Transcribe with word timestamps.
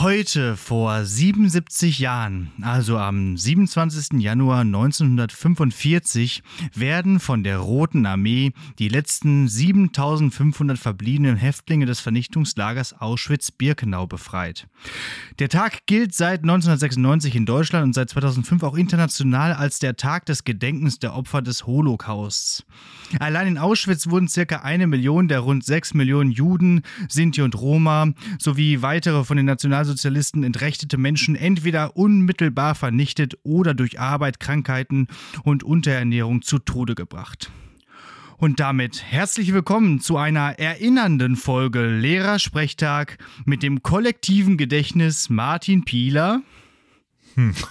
Heute 0.00 0.58
vor 0.58 1.06
77 1.06 2.00
Jahren, 2.00 2.52
also 2.60 2.98
am 2.98 3.38
27. 3.38 4.20
Januar 4.20 4.60
1945, 4.60 6.42
werden 6.74 7.18
von 7.18 7.42
der 7.42 7.56
Roten 7.56 8.04
Armee 8.04 8.52
die 8.78 8.88
letzten 8.88 9.48
7500 9.48 10.78
verbliebenen 10.78 11.36
Häftlinge 11.36 11.86
des 11.86 12.00
Vernichtungslagers 12.00 13.00
Auschwitz-Birkenau 13.00 14.06
befreit. 14.06 14.68
Der 15.38 15.48
Tag 15.48 15.86
gilt 15.86 16.14
seit 16.14 16.40
1996 16.40 17.34
in 17.34 17.46
Deutschland 17.46 17.86
und 17.86 17.94
seit 17.94 18.10
2005 18.10 18.64
auch 18.64 18.76
international 18.76 19.54
als 19.54 19.78
der 19.78 19.96
Tag 19.96 20.26
des 20.26 20.44
Gedenkens 20.44 20.98
der 20.98 21.14
Opfer 21.14 21.40
des 21.40 21.66
Holocausts. 21.66 22.66
Allein 23.18 23.46
in 23.46 23.58
Auschwitz 23.58 24.08
wurden 24.08 24.28
circa 24.28 24.56
eine 24.56 24.86
Million 24.86 25.28
der 25.28 25.40
rund 25.40 25.64
sechs 25.64 25.94
Millionen 25.94 26.32
Juden, 26.32 26.82
Sinti 27.08 27.40
und 27.40 27.58
Roma 27.58 28.08
sowie 28.38 28.82
weitere 28.82 29.24
von 29.24 29.38
den 29.38 29.46
Nationalsozialisten 29.86 30.42
entrechtete 30.42 30.98
Menschen 30.98 31.36
entweder 31.36 31.96
unmittelbar 31.96 32.74
vernichtet 32.74 33.38
oder 33.44 33.72
durch 33.72 34.00
Arbeit, 34.00 34.40
Krankheiten 34.40 35.06
und 35.44 35.62
Unterernährung 35.62 36.42
zu 36.42 36.58
Tode 36.58 36.96
gebracht. 36.96 37.52
Und 38.36 38.58
damit 38.58 39.04
herzlich 39.04 39.52
willkommen 39.52 40.00
zu 40.00 40.16
einer 40.16 40.58
erinnernden 40.58 41.36
Folge 41.36 41.86
Lehrersprechtag 41.86 43.18
mit 43.44 43.62
dem 43.62 43.82
kollektiven 43.82 44.56
Gedächtnis 44.56 45.30
Martin 45.30 45.84
Pieler. 45.84 46.42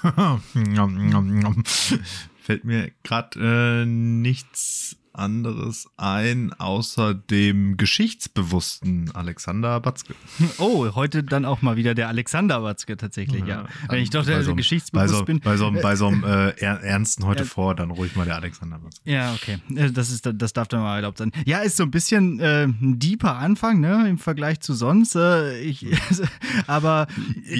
Fällt 2.41 2.63
mir 2.63 2.91
gerade 3.03 3.83
äh, 3.83 3.85
nichts 3.85 4.95
anderes 5.17 5.87
ein, 5.97 6.53
außer 6.53 7.13
dem 7.13 7.77
geschichtsbewussten 7.77 9.11
Alexander 9.13 9.79
Batzke. 9.79 10.15
Oh, 10.57 10.95
heute 10.95 11.23
dann 11.23 11.43
auch 11.43 11.61
mal 11.61 11.75
wieder 11.75 11.95
der 11.95 12.07
Alexander 12.07 12.61
Batzke 12.61 12.97
tatsächlich, 12.97 13.41
ja. 13.41 13.63
ja. 13.63 13.65
Wenn 13.89 14.01
ich 14.01 14.09
doch 14.09 14.25
der 14.25 14.43
so, 14.43 14.55
geschichtsbewusst 14.55 15.11
bei 15.11 15.17
so, 15.17 15.25
bin. 15.25 15.39
Bei 15.39 15.57
so, 15.57 15.71
bei 15.71 15.95
so 15.95 16.07
einem 16.07 16.23
äh, 16.23 16.49
Ernsten 16.59 17.25
heute 17.25 17.43
ja. 17.43 17.49
vor, 17.49 17.75
dann 17.75 17.91
ruhig 17.91 18.15
mal 18.15 18.25
der 18.25 18.35
Alexander 18.35 18.79
Batzke. 18.79 19.09
Ja, 19.09 19.33
okay. 19.33 19.57
Äh, 19.75 19.91
das, 19.91 20.11
ist, 20.11 20.29
das 20.33 20.53
darf 20.53 20.67
dann 20.67 20.81
mal 20.81 20.95
erlaubt 20.95 21.17
sein. 21.17 21.31
Ja, 21.45 21.59
ist 21.59 21.77
so 21.77 21.83
ein 21.83 21.91
bisschen 21.91 22.39
äh, 22.39 22.63
ein 22.63 22.99
deeper 22.99 23.37
Anfang, 23.37 23.79
ne, 23.79 24.07
im 24.07 24.17
Vergleich 24.17 24.59
zu 24.61 24.73
sonst. 24.73 25.15
Äh, 25.15 25.59
ich, 25.59 25.85
aber 26.67 27.07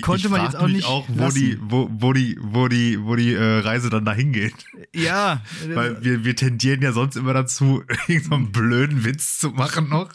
konnte 0.02 0.28
ich 0.28 0.30
man 0.30 0.44
jetzt 0.44 0.56
auch 0.56 0.68
nicht. 0.68 0.86
auch, 0.86 1.06
wo 1.10 1.30
die, 1.30 1.58
wo, 1.62 1.90
wo 1.92 2.14
die, 2.14 2.38
wo 2.42 2.68
die, 2.68 3.02
wo 3.02 3.16
die 3.16 3.34
äh, 3.34 3.60
Reise 3.60 3.90
dann 3.90 4.06
dahin 4.06 4.32
geht. 4.32 4.54
Ja. 4.94 5.42
Weil 5.68 6.04
wir, 6.04 6.24
wir 6.24 6.36
tendieren 6.36 6.82
ja 6.82 6.92
sonst 6.92 7.16
immer 7.16 7.34
dazu, 7.46 7.84
irgendeinen 8.08 8.46
so 8.46 8.52
blöden 8.52 9.06
Witz 9.06 9.40
zu 9.40 9.50
machen 9.50 9.90
noch. 9.90 10.10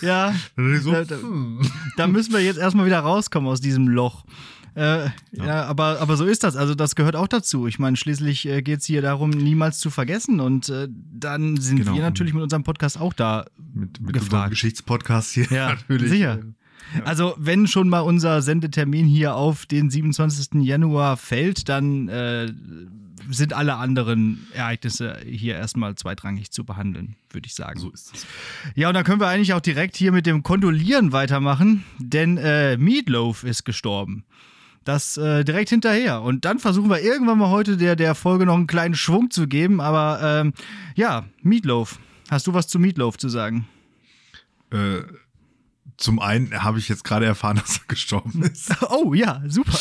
Ja. 0.00 0.34
So, 0.80 0.92
da, 0.92 1.04
da, 1.04 1.16
da, 1.96 2.06
müssen 2.06 2.32
wir 2.32 2.40
jetzt 2.40 2.58
erstmal 2.58 2.86
wieder 2.86 3.00
rauskommen 3.00 3.48
aus 3.50 3.60
diesem 3.60 3.88
Loch. 3.88 4.24
Äh, 4.74 5.06
ja. 5.06 5.10
ja, 5.32 5.64
aber, 5.64 6.00
aber 6.00 6.18
so 6.18 6.26
ist 6.26 6.44
das. 6.44 6.54
Also, 6.54 6.74
das 6.74 6.94
gehört 6.94 7.16
auch 7.16 7.28
dazu. 7.28 7.66
Ich 7.66 7.78
meine, 7.78 7.96
schließlich 7.96 8.46
äh, 8.46 8.60
geht 8.60 8.80
es 8.80 8.84
hier 8.84 9.00
darum, 9.00 9.30
niemals 9.30 9.78
zu 9.78 9.88
vergessen. 9.88 10.38
Und 10.38 10.68
äh, 10.68 10.88
dann 10.90 11.56
sind 11.56 11.78
genau. 11.78 11.94
wir 11.94 12.02
natürlich 12.02 12.34
mit 12.34 12.42
unserem 12.42 12.62
Podcast 12.62 13.00
auch 13.00 13.14
da 13.14 13.46
mit, 13.72 14.00
mit 14.00 14.12
gefragt. 14.12 14.32
unserem 14.32 14.50
Geschichtspodcast 14.50 15.32
hier 15.32 15.46
ja, 15.50 15.68
natürlich. 15.70 16.10
Sicher. 16.10 16.40
Ja. 16.94 17.02
Also, 17.04 17.34
wenn 17.38 17.66
schon 17.66 17.88
mal 17.88 18.00
unser 18.00 18.42
Sendetermin 18.42 19.06
hier 19.06 19.34
auf 19.34 19.64
den 19.64 19.88
27. 19.88 20.62
Januar 20.62 21.16
fällt, 21.16 21.70
dann 21.70 22.08
äh, 22.08 22.52
sind 23.30 23.52
alle 23.52 23.76
anderen 23.76 24.46
Ereignisse 24.52 25.18
hier 25.24 25.54
erstmal 25.56 25.94
zweitrangig 25.94 26.50
zu 26.50 26.64
behandeln, 26.64 27.16
würde 27.30 27.46
ich 27.46 27.54
sagen. 27.54 27.78
So 27.78 27.90
ist 27.90 28.14
es. 28.14 28.26
Ja, 28.74 28.88
und 28.88 28.94
dann 28.94 29.04
können 29.04 29.20
wir 29.20 29.28
eigentlich 29.28 29.54
auch 29.54 29.60
direkt 29.60 29.96
hier 29.96 30.12
mit 30.12 30.26
dem 30.26 30.42
Kondolieren 30.42 31.12
weitermachen, 31.12 31.84
denn 31.98 32.36
äh, 32.36 32.76
Meatloaf 32.76 33.44
ist 33.44 33.64
gestorben. 33.64 34.24
Das 34.84 35.16
äh, 35.16 35.44
direkt 35.44 35.70
hinterher. 35.70 36.22
Und 36.22 36.44
dann 36.44 36.60
versuchen 36.60 36.88
wir 36.88 37.00
irgendwann 37.00 37.38
mal 37.38 37.50
heute 37.50 37.76
der, 37.76 37.96
der 37.96 38.14
Folge 38.14 38.46
noch 38.46 38.54
einen 38.54 38.68
kleinen 38.68 38.94
Schwung 38.94 39.32
zu 39.32 39.48
geben. 39.48 39.80
Aber 39.80 40.20
ähm, 40.22 40.52
ja, 40.94 41.24
Meatloaf. 41.42 41.98
Hast 42.30 42.46
du 42.46 42.54
was 42.54 42.68
zu 42.68 42.78
Meatloaf 42.78 43.16
zu 43.18 43.28
sagen? 43.28 43.66
Äh, 44.70 45.02
zum 45.96 46.18
einen 46.18 46.62
habe 46.62 46.78
ich 46.78 46.88
jetzt 46.88 47.04
gerade 47.04 47.26
erfahren, 47.26 47.56
dass 47.66 47.78
er 47.78 47.84
gestorben 47.88 48.42
ist. 48.42 48.74
Oh 48.90 49.14
ja, 49.14 49.42
super. 49.46 49.78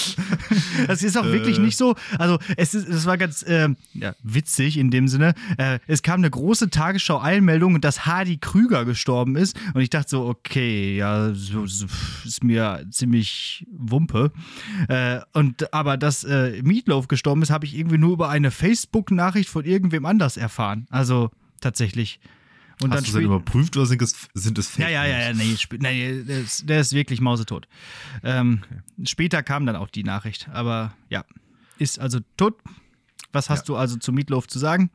Das 0.88 1.04
ist 1.04 1.18
auch 1.18 1.26
wirklich 1.26 1.60
nicht 1.60 1.78
so. 1.78 1.96
Also 2.18 2.40
es 2.58 2.74
ist, 2.74 2.88
es 2.88 3.06
war 3.06 3.18
ganz 3.18 3.44
äh, 3.44 3.70
ja, 3.94 4.16
witzig 4.24 4.78
in 4.78 4.92
dem 4.92 5.08
Sinne. 5.08 5.34
Äh, 5.58 5.80
es 5.88 6.04
kam 6.04 6.20
eine 6.20 6.30
große 6.30 6.70
Tagesschau-Einmeldung, 6.70 7.82
dass 7.82 8.06
Hardy 8.06 8.38
Krüger 8.38 8.86
gestorben 8.86 9.36
ist. 9.36 9.58
Und 9.74 9.82
ich 9.82 9.90
dachte 9.90 10.10
so, 10.10 10.26
okay, 10.26 10.96
ja, 10.96 11.34
so, 11.34 11.66
so 11.66 11.88
ist 12.26 12.44
mir 12.44 12.86
ziemlich 12.90 13.66
Wumpe. 13.72 14.32
Äh, 14.88 15.20
und 15.34 15.74
aber 15.74 15.98
dass 15.98 16.24
äh, 16.24 16.62
Meatloaf 16.64 17.08
gestorben 17.08 17.42
ist, 17.42 17.50
habe 17.50 17.66
ich 17.66 17.78
irgendwie 17.78 17.98
nur 17.98 18.14
über 18.14 18.30
eine 18.30 18.52
Facebook-Nachricht 18.52 19.50
von 19.50 19.66
irgendwem 19.66 20.06
anders 20.06 20.38
erfahren. 20.38 20.88
Also 20.90 21.32
tatsächlich. 21.62 22.20
Und 22.82 22.92
Hast 22.92 23.08
du 23.08 23.14
das 23.14 23.22
überprüft 23.22 23.78
oder 23.78 23.86
sind 23.86 24.02
es, 24.02 24.28
sind 24.34 24.58
es 24.58 24.68
Fake 24.68 24.90
Ja, 24.90 25.06
ja, 25.06 25.06
ja, 25.06 25.34
nee, 25.34 25.56
nee 25.80 26.24
der, 26.24 26.40
ist, 26.42 26.68
der 26.68 26.82
ist 26.82 26.94
wirklich 26.94 27.22
mausetot. 27.22 27.68
Ähm, 28.24 28.64
okay. 28.64 29.08
Später 29.08 29.44
kam 29.44 29.66
dann 29.66 29.76
auch 29.76 29.90
die 29.90 30.04
Nachricht, 30.04 30.50
aber 30.50 30.94
ja, 31.10 31.24
ist 31.78 32.00
also 32.00 32.20
tot. 32.38 32.56
Was 33.32 33.50
hast 33.50 33.62
ja. 33.62 33.66
du 33.66 33.76
also 33.78 33.98
zu 33.98 34.12
Meatloaf 34.12 34.48
zu 34.48 34.60
sagen? 34.60 34.90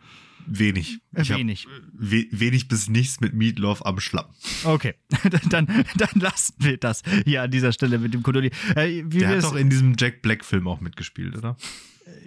Wenig. 0.47 0.99
Ich 1.17 1.31
wenig. 1.31 1.67
We 1.93 2.27
wenig 2.31 2.69
bis 2.69 2.89
nichts 2.89 3.21
mit 3.21 3.35
Meatloaf 3.35 3.85
am 3.85 4.01
Schlamm. 4.01 4.27
Okay, 4.65 4.95
dann, 5.49 5.67
dann 5.97 6.09
lassen 6.15 6.55
wir 6.59 6.77
das 6.77 7.03
hier 7.25 7.43
an 7.43 7.51
dieser 7.51 7.73
Stelle 7.73 7.99
mit 7.99 8.15
dem 8.15 8.23
Kodoli. 8.23 8.51
Äh, 8.75 9.03
Der 9.05 9.29
hat 9.29 9.45
doch 9.45 9.55
in 9.55 9.71
diesem 9.71 9.95
Jack 9.99 10.23
Black-Film 10.23 10.67
auch 10.67 10.81
mitgespielt, 10.81 11.37
oder? 11.37 11.57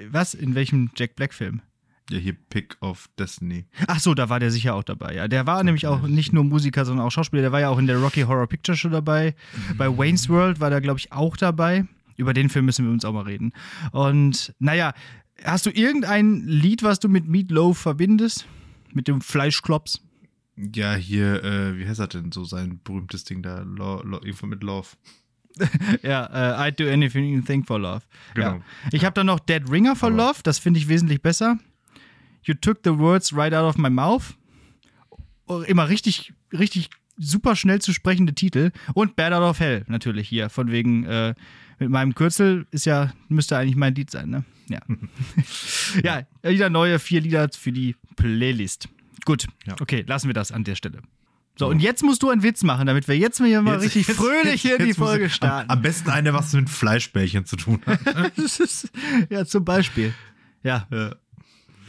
Was? 0.10 0.34
In 0.34 0.56
welchem 0.56 0.92
Jack 0.96 1.16
Black-Film? 1.16 1.62
Ja, 2.10 2.18
hier 2.18 2.34
Pick 2.34 2.78
of 2.82 3.10
Destiny. 3.18 3.66
Ach 3.88 4.00
so, 4.00 4.14
da 4.14 4.30
war 4.30 4.40
der 4.40 4.52
sicher 4.52 4.76
auch 4.76 4.84
dabei. 4.84 5.16
Ja, 5.16 5.28
der 5.28 5.48
war 5.48 5.58
okay. 5.58 5.66
nämlich 5.66 5.88
auch 5.88 6.02
nicht 6.02 6.34
nur 6.34 6.44
Musiker, 6.44 6.84
sondern 6.86 7.06
auch 7.06 7.12
Schauspieler. 7.12 7.42
Der 7.42 7.52
war 7.52 7.62
ja 7.62 7.70
auch 7.70 7.78
in 7.78 7.88
der 7.88 7.98
Rocky 7.98 8.22
Horror 8.22 8.48
Picture 8.48 8.78
Show 8.78 8.90
dabei. 8.90 9.36
Mhm. 9.70 9.78
Bei 9.78 9.98
Wayne's 9.98 10.28
World 10.28 10.60
war 10.60 10.70
der, 10.70 10.82
glaube 10.82 11.00
ich, 11.00 11.12
auch 11.12 11.38
dabei. 11.38 11.86
Über 12.18 12.34
den 12.34 12.50
Film 12.50 12.66
müssen 12.66 12.86
wir 12.86 12.92
uns 12.92 13.06
auch 13.06 13.14
mal 13.14 13.24
reden. 13.24 13.54
Und 13.92 14.54
naja, 14.60 14.94
hast 15.44 15.66
du 15.66 15.70
irgendein 15.70 16.42
Lied, 16.46 16.84
was 16.84 17.00
du 17.00 17.08
mit 17.10 17.28
Meatloaf 17.28 17.78
verbindest? 17.78 18.46
Mit 18.92 19.08
dem 19.08 19.22
Fleischklops? 19.22 20.02
Ja, 20.56 20.94
hier, 20.94 21.44
äh, 21.44 21.78
wie 21.78 21.88
heißt 21.88 22.00
das 22.00 22.10
denn 22.10 22.32
so 22.32 22.44
sein 22.44 22.80
berühmtes 22.84 23.24
Ding 23.24 23.42
da? 23.42 23.62
Lo, 23.62 24.04
lo, 24.04 24.18
irgendwo 24.18 24.46
mit 24.46 24.62
Love. 24.62 24.90
ja, 26.04 26.30
uh, 26.30 26.62
I'd 26.62 26.78
do 26.78 26.90
anything 26.90 27.64
for 27.64 27.80
love. 27.80 28.02
Genau. 28.34 28.56
Ja. 28.56 28.62
Ich 28.92 29.06
habe 29.06 29.14
dann 29.14 29.28
noch 29.28 29.40
Dead 29.40 29.62
Ringer 29.70 29.96
for 29.96 30.10
Aber 30.10 30.18
Love, 30.18 30.40
das 30.44 30.60
finde 30.60 30.80
ich 30.80 30.88
wesentlich 30.88 31.22
besser. 31.22 31.60
You 32.44 32.54
took 32.54 32.80
the 32.84 32.98
words 32.98 33.36
right 33.36 33.54
out 33.54 33.66
of 33.66 33.78
my 33.78 33.90
mouth. 33.90 34.36
Immer 35.68 35.90
richtig, 35.90 36.34
richtig 36.52 36.90
super 37.18 37.56
schnell 37.56 37.82
zu 37.82 37.94
sprechende 37.94 38.34
Titel. 38.34 38.72
Und 38.94 39.16
Bad 39.16 39.34
Out 39.34 39.44
of 39.44 39.60
Hell 39.60 39.84
natürlich 39.88 40.28
hier. 40.28 40.50
Von 40.50 40.72
wegen, 40.72 41.06
äh, 41.06 41.34
mit 41.80 41.90
meinem 41.90 42.16
Kürzel 42.16 42.66
ist 42.72 42.86
ja, 42.86 43.14
müsste 43.30 43.58
eigentlich 43.58 43.76
mein 43.76 43.96
Lied 43.96 44.10
sein, 44.10 44.30
ne? 44.30 44.44
Ja. 44.70 44.80
ja, 46.04 46.24
wieder 46.50 46.70
neue 46.70 47.00
vier 47.00 47.22
Lieder 47.22 47.50
für 47.50 47.72
die 47.72 47.96
Playlist. 48.16 48.88
Gut, 49.26 49.48
ja. 49.66 49.76
okay, 49.80 50.04
lassen 50.08 50.28
wir 50.28 50.34
das 50.34 50.52
an 50.52 50.64
der 50.64 50.76
Stelle. 50.76 51.02
So, 51.56 51.68
und 51.68 51.80
jetzt 51.80 52.02
musst 52.02 52.24
du 52.24 52.30
einen 52.30 52.42
Witz 52.42 52.64
machen, 52.64 52.88
damit 52.88 53.08
wir 53.08 53.16
jetzt 53.16 53.40
mal 53.40 53.48
jetzt, 53.48 53.84
richtig 53.84 54.08
jetzt, 54.08 54.18
fröhlich 54.18 54.62
hier 54.64 54.80
in 54.80 54.88
die 54.88 54.94
Folge 54.94 55.30
starten. 55.30 55.70
Am, 55.70 55.78
am 55.78 55.82
besten 55.84 56.10
eine, 56.10 56.34
was 56.34 56.52
mit 56.54 56.68
Fleischbällchen 56.68 57.46
zu 57.46 57.58
tun 57.58 57.80
hat. 57.86 58.00
ja, 59.30 59.46
zum 59.46 59.64
Beispiel. 59.64 60.16
Ja. 60.64 60.88
ja. 60.90 61.14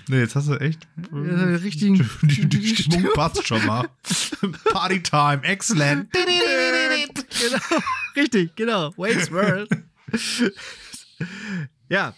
Nee, 0.08 0.18
jetzt 0.18 0.36
hast 0.36 0.48
du 0.48 0.54
echt. 0.60 0.86
Ja, 1.12 1.44
richtig. 1.56 2.02
Die, 2.22 2.46
die 2.46 2.76
Stimmung 2.76 3.12
passt 3.14 3.46
schon 3.46 3.64
mal. 3.64 3.88
Party 4.72 5.02
time, 5.02 5.42
excellent. 5.42 6.12
genau, 6.12 7.82
richtig, 8.14 8.54
genau. 8.54 8.92
Wayne's 8.96 9.30
World. 9.30 9.70
ja. 11.88 12.14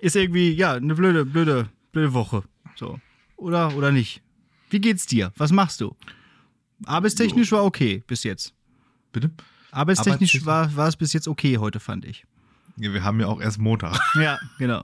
Ist 0.00 0.16
irgendwie, 0.16 0.52
ja, 0.52 0.74
eine 0.74 0.94
blöde, 0.94 1.26
blöde, 1.26 1.68
blöde 1.92 2.14
Woche. 2.14 2.44
So. 2.76 2.98
Oder, 3.36 3.76
oder 3.76 3.92
nicht? 3.92 4.22
Wie 4.70 4.80
geht's 4.80 5.06
dir? 5.06 5.32
Was 5.36 5.52
machst 5.52 5.80
du? 5.80 5.96
Arbeitstechnisch 6.86 7.52
war 7.52 7.64
okay 7.64 8.02
bis 8.06 8.24
jetzt. 8.24 8.54
Bitte? 9.12 9.30
Arbeitstechnisch 9.70 10.46
war, 10.46 10.74
war 10.76 10.88
es 10.88 10.96
bis 10.96 11.12
jetzt 11.12 11.28
okay 11.28 11.58
heute, 11.58 11.80
fand 11.80 12.04
ich. 12.04 12.24
Ja, 12.76 12.92
wir 12.92 13.02
haben 13.02 13.20
ja 13.20 13.26
auch 13.26 13.40
erst 13.40 13.58
Montag. 13.58 13.98
Ja, 14.14 14.38
genau 14.58 14.82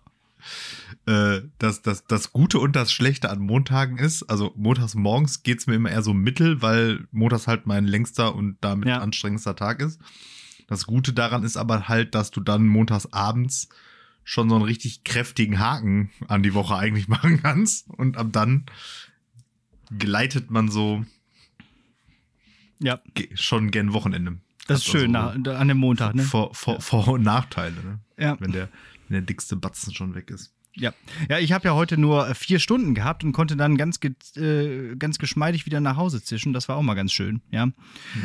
äh, 1.07 1.43
das, 1.59 1.83
das, 1.83 2.07
das 2.07 2.33
Gute 2.33 2.59
und 2.59 2.77
das 2.77 2.93
Schlechte 2.93 3.31
an 3.31 3.41
Montagen 3.41 3.99
ist, 3.99 4.25
also 4.25 4.53
montags 4.57 4.95
morgens 4.95 5.43
geht 5.43 5.61
es 5.61 5.67
mir 5.67 5.75
immer 5.75 5.91
eher 5.91 6.03
so 6.03 6.15
mittel, 6.15 6.63
weil 6.63 7.07
montags 7.11 7.47
halt 7.47 7.67
mein 7.67 7.85
längster 7.85 8.35
und 8.35 8.57
damit 8.61 8.89
ja. 8.89 9.01
anstrengendster 9.01 9.57
Tag 9.57 9.81
ist. 9.81 10.01
Das 10.67 10.87
Gute 10.87 11.13
daran 11.13 11.43
ist 11.43 11.57
aber 11.57 11.89
halt, 11.89 12.15
dass 12.15 12.31
du 12.31 12.41
dann 12.41 12.67
montags 12.67 13.13
abends 13.13 13.69
schon 14.25 14.49
so 14.49 14.55
einen 14.57 14.65
richtig 14.65 15.05
kräftigen 15.05 15.59
Haken 15.59 16.11
an 16.29 16.43
die 16.43 16.55
Woche 16.55 16.77
eigentlich 16.77 17.09
machen 17.09 17.43
kannst 17.43 17.89
und 17.91 18.17
ab 18.17 18.29
dann 18.33 18.65
gleitet 19.99 20.51
man 20.51 20.71
so 20.71 21.05
ja. 22.79 23.01
schon 23.35 23.71
gern 23.71 23.93
Wochenende. 23.93 24.39
Das 24.67 24.79
ist 24.79 24.87
schön 24.87 25.15
also, 25.15 25.39
nach, 25.39 25.61
an 25.61 25.69
dem 25.69 25.77
Montag, 25.77 26.15
ne? 26.15 26.23
Vor, 26.23 26.55
vor, 26.55 26.81
Vor 26.81 27.09
und 27.09 27.23
Nachteile, 27.23 27.77
ne? 27.83 28.01
Ja. 28.17 28.37
Wenn 28.41 28.53
der, 28.53 28.69
wenn 29.09 29.15
der 29.15 29.23
dickste 29.23 29.57
Batzen 29.57 29.95
schon 29.95 30.15
weg 30.15 30.31
ist. 30.31 30.53
Ja, 30.77 30.93
ja 31.29 31.39
ich 31.39 31.53
habe 31.53 31.69
ja 31.69 31.75
heute 31.75 31.97
nur 31.97 32.29
äh, 32.29 32.35
vier 32.35 32.59
Stunden 32.59 32.95
gehabt 32.95 33.25
und 33.25 33.33
konnte 33.33 33.57
dann 33.57 33.77
ganz, 33.77 33.99
äh, 34.37 34.97
ganz 34.97 35.19
geschmeidig 35.19 35.67
wieder 35.67 35.81
nach 35.81 35.97
Hause 35.97 36.23
zischen. 36.23 36.53
Das 36.53 36.69
war 36.69 36.77
auch 36.77 36.83
mal 36.83 36.95
ganz 36.95 37.13
schön, 37.13 37.43
ja. 37.51 37.67
Mhm. 37.67 37.75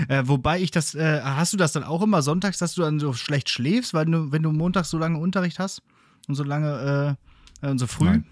Äh, 0.08 0.28
wobei 0.28 0.60
ich 0.62 0.72
das, 0.72 0.96
äh, 0.96 1.22
hast 1.24 1.54
du 1.54 1.58
das 1.58 1.74
dann 1.74 1.84
auch 1.84 2.02
immer 2.02 2.22
sonntags, 2.22 2.58
dass 2.58 2.74
du 2.74 2.82
dann 2.82 3.00
so 3.00 3.14
schlecht 3.14 3.50
schläfst, 3.50 3.94
weil 3.94 4.06
du, 4.06 4.32
wenn 4.32 4.44
du 4.44 4.52
montags 4.52 4.90
so 4.90 4.98
lange 4.98 5.20
Unterricht 5.20 5.60
hast 5.60 5.84
und 6.28 6.36
so 6.36 6.44
lange 6.44 7.18
äh, 7.62 7.68
und 7.68 7.78
so 7.78 7.88
früh? 7.88 8.06
Nein. 8.06 8.26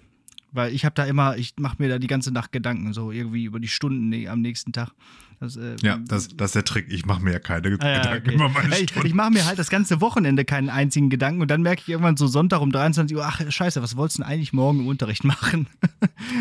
Weil 0.52 0.74
ich 0.74 0.86
habe 0.86 0.96
da 0.96 1.04
immer, 1.06 1.38
ich 1.38 1.54
mache 1.58 1.76
mir 1.80 1.90
da 1.90 2.00
die 2.00 2.08
ganze 2.08 2.32
Nacht 2.32 2.52
Gedanken, 2.52 2.94
so 2.94 3.12
irgendwie 3.12 3.44
über 3.44 3.60
die 3.60 3.68
Stunden 3.68 4.28
am 4.28 4.42
nächsten 4.42 4.72
Tag. 4.72 4.92
Das, 5.40 5.56
äh, 5.56 5.76
ja, 5.84 6.00
das, 6.08 6.30
das 6.30 6.50
ist 6.50 6.56
der 6.56 6.64
Trick. 6.64 6.88
Ich 6.90 7.06
mache 7.06 7.22
mir 7.22 7.34
ja 7.34 7.40
keine 7.40 7.68
ah, 7.80 7.88
ja, 7.88 7.98
Gedanken 7.98 8.28
okay. 8.28 8.36
über 8.36 8.50
meine 8.50 8.76
Stunden. 8.76 9.08
Ich, 9.08 9.14
mache 9.14 9.32
mir 9.32 9.46
halt 9.46 9.60
das 9.60 9.70
ganze 9.70 10.02
Wochenende 10.02 10.46
keinen 10.46 10.70
einzigen 10.70 11.10
Gedanken 11.10 11.42
und 11.42 11.52
dann 11.52 11.62
merke 11.62 11.84
ich 11.84 11.90
irgendwann 11.90 12.18
so 12.18 12.26
Sonntag 12.26 12.62
um 12.62 12.72
23 12.72 13.16
Uhr, 13.16 13.26
ach 13.26 13.40
scheiße, 13.48 13.82
was 13.84 13.96
wolltest 13.96 14.18
du 14.18 14.24
denn 14.24 14.32
eigentlich 14.32 14.54
morgen 14.54 14.80
im 14.80 14.88
Unterricht 14.88 15.24
machen? 15.24 15.68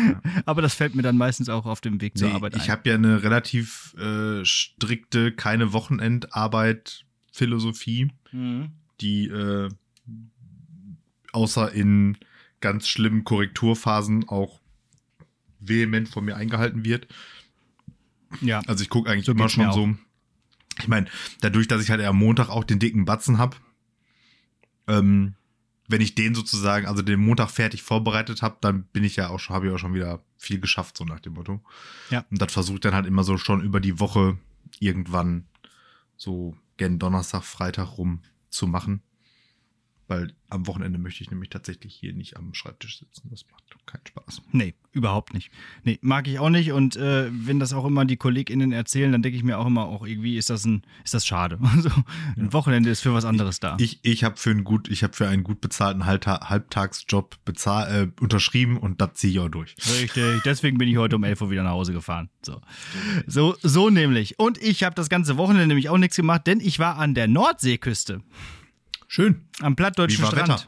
Ja. 0.07 0.21
Aber 0.45 0.61
das 0.63 0.73
fällt 0.73 0.95
mir 0.95 1.03
dann 1.03 1.17
meistens 1.17 1.49
auch 1.49 1.65
auf 1.65 1.81
dem 1.81 2.01
Weg 2.01 2.15
nee, 2.15 2.21
zur 2.21 2.33
Arbeit 2.33 2.55
ein. 2.55 2.61
Ich 2.61 2.69
habe 2.69 2.89
ja 2.89 2.95
eine 2.95 3.21
relativ 3.21 3.93
äh, 3.99 4.43
strikte, 4.43 5.31
keine 5.31 5.73
Wochenendarbeit 5.73 7.05
Philosophie, 7.31 8.11
mhm. 8.31 8.71
die 8.99 9.27
äh, 9.27 9.69
außer 11.33 11.71
in 11.71 12.17
ganz 12.59 12.87
schlimmen 12.87 13.23
Korrekturphasen 13.23 14.27
auch 14.29 14.59
vehement 15.59 16.09
von 16.09 16.25
mir 16.25 16.35
eingehalten 16.35 16.85
wird. 16.85 17.07
Ja. 18.41 18.61
Also 18.67 18.83
ich 18.83 18.89
gucke 18.89 19.09
eigentlich 19.09 19.25
so 19.25 19.31
immer 19.31 19.49
schon 19.49 19.71
so. 19.71 19.95
Ich 20.79 20.87
meine, 20.87 21.07
dadurch, 21.41 21.67
dass 21.67 21.81
ich 21.81 21.89
halt 21.89 22.01
am 22.01 22.17
Montag 22.17 22.49
auch 22.49 22.63
den 22.63 22.79
dicken 22.79 23.05
Batzen 23.05 23.37
habe, 23.37 23.57
ähm, 24.87 25.35
wenn 25.87 26.01
ich 26.01 26.15
den 26.15 26.35
sozusagen, 26.35 26.85
also 26.85 27.01
den 27.01 27.19
Montag 27.19 27.49
fertig 27.49 27.81
vorbereitet 27.81 28.41
habe, 28.41 28.57
dann 28.61 28.83
bin 28.83 29.03
ich 29.03 29.15
ja 29.15 29.29
auch 29.29 29.39
schon, 29.39 29.55
habe 29.55 29.67
ich 29.67 29.73
auch 29.73 29.77
schon 29.77 29.93
wieder 29.93 30.21
viel 30.37 30.59
geschafft, 30.59 30.97
so 30.97 31.05
nach 31.05 31.21
dem 31.21 31.33
Motto. 31.33 31.61
Ja. 32.09 32.25
Und 32.29 32.41
das 32.41 32.51
versuche 32.51 32.75
ich 32.75 32.81
dann 32.81 32.93
halt 32.93 33.05
immer 33.05 33.23
so 33.23 33.37
schon 33.37 33.61
über 33.61 33.79
die 33.79 33.99
Woche 33.99 34.37
irgendwann 34.79 35.47
so 36.17 36.57
gern 36.75 36.99
Donnerstag, 36.99 37.43
Freitag 37.43 37.97
rum 37.97 38.21
zu 38.49 38.67
machen. 38.67 39.01
Weil 40.07 40.33
am 40.49 40.67
Wochenende 40.67 40.99
möchte 40.99 41.23
ich 41.23 41.31
nämlich 41.31 41.49
tatsächlich 41.49 41.93
hier 41.93 42.13
nicht 42.13 42.37
am 42.37 42.53
Schreibtisch 42.53 42.99
sitzen. 42.99 43.29
Das 43.29 43.45
macht 43.51 43.63
keinen 43.85 44.05
Spaß. 44.05 44.41
Nee, 44.51 44.75
überhaupt 44.91 45.33
nicht. 45.33 45.51
Nee, 45.83 45.99
mag 46.01 46.27
ich 46.27 46.39
auch 46.39 46.49
nicht. 46.49 46.71
Und 46.71 46.95
äh, 46.95 47.29
wenn 47.31 47.59
das 47.59 47.73
auch 47.73 47.85
immer 47.85 48.05
die 48.05 48.17
KollegInnen 48.17 48.71
erzählen, 48.71 49.11
dann 49.11 49.21
denke 49.21 49.37
ich 49.37 49.43
mir 49.43 49.57
auch 49.57 49.65
immer, 49.65 49.85
auch 49.85 50.05
irgendwie 50.05 50.37
ist 50.37 50.49
das 50.49 50.65
ein, 50.65 50.83
ist 51.03 51.13
das 51.13 51.25
schade. 51.25 51.59
Also 51.77 51.89
ein 52.37 52.45
ja. 52.45 52.53
Wochenende 52.53 52.89
ist 52.89 53.01
für 53.01 53.13
was 53.13 53.23
anderes 53.23 53.59
da. 53.59 53.77
Ich, 53.79 53.99
ich 54.01 54.23
habe 54.23 54.37
für 54.37 54.49
einen 54.49 54.63
gut, 54.63 54.87
ich 54.89 55.03
habe 55.03 55.13
für 55.13 55.27
einen 55.27 55.43
gut 55.43 55.61
bezahlten 55.61 56.05
Halbta 56.05 56.49
Halbtagsjob 56.49 57.37
bezahl, 57.45 58.03
äh, 58.03 58.21
unterschrieben 58.21 58.77
und 58.77 58.99
das 58.99 59.13
ziehe 59.13 59.33
ich 59.33 59.39
auch 59.39 59.49
durch. 59.49 59.75
Richtig, 59.99 60.41
deswegen 60.43 60.77
bin 60.77 60.87
ich 60.87 60.97
heute 60.97 61.17
um 61.17 61.23
11 61.23 61.41
Uhr 61.41 61.51
wieder 61.51 61.63
nach 61.63 61.71
Hause 61.71 61.93
gefahren. 61.93 62.29
So, 62.41 62.61
so, 63.27 63.55
so 63.61 63.89
nämlich. 63.89 64.39
Und 64.39 64.59
ich 64.61 64.83
habe 64.83 64.95
das 64.95 65.09
ganze 65.09 65.37
Wochenende 65.37 65.67
nämlich 65.67 65.89
auch 65.89 65.97
nichts 65.97 66.15
gemacht, 66.15 66.47
denn 66.47 66.61
ich 66.61 66.79
war 66.79 66.97
an 66.97 67.13
der 67.13 67.27
Nordseeküste. 67.27 68.23
Schön. 69.07 69.47
Am 69.61 69.75
plattdeutschen 69.75 70.25
Strand. 70.25 70.49
Wetter? 70.49 70.63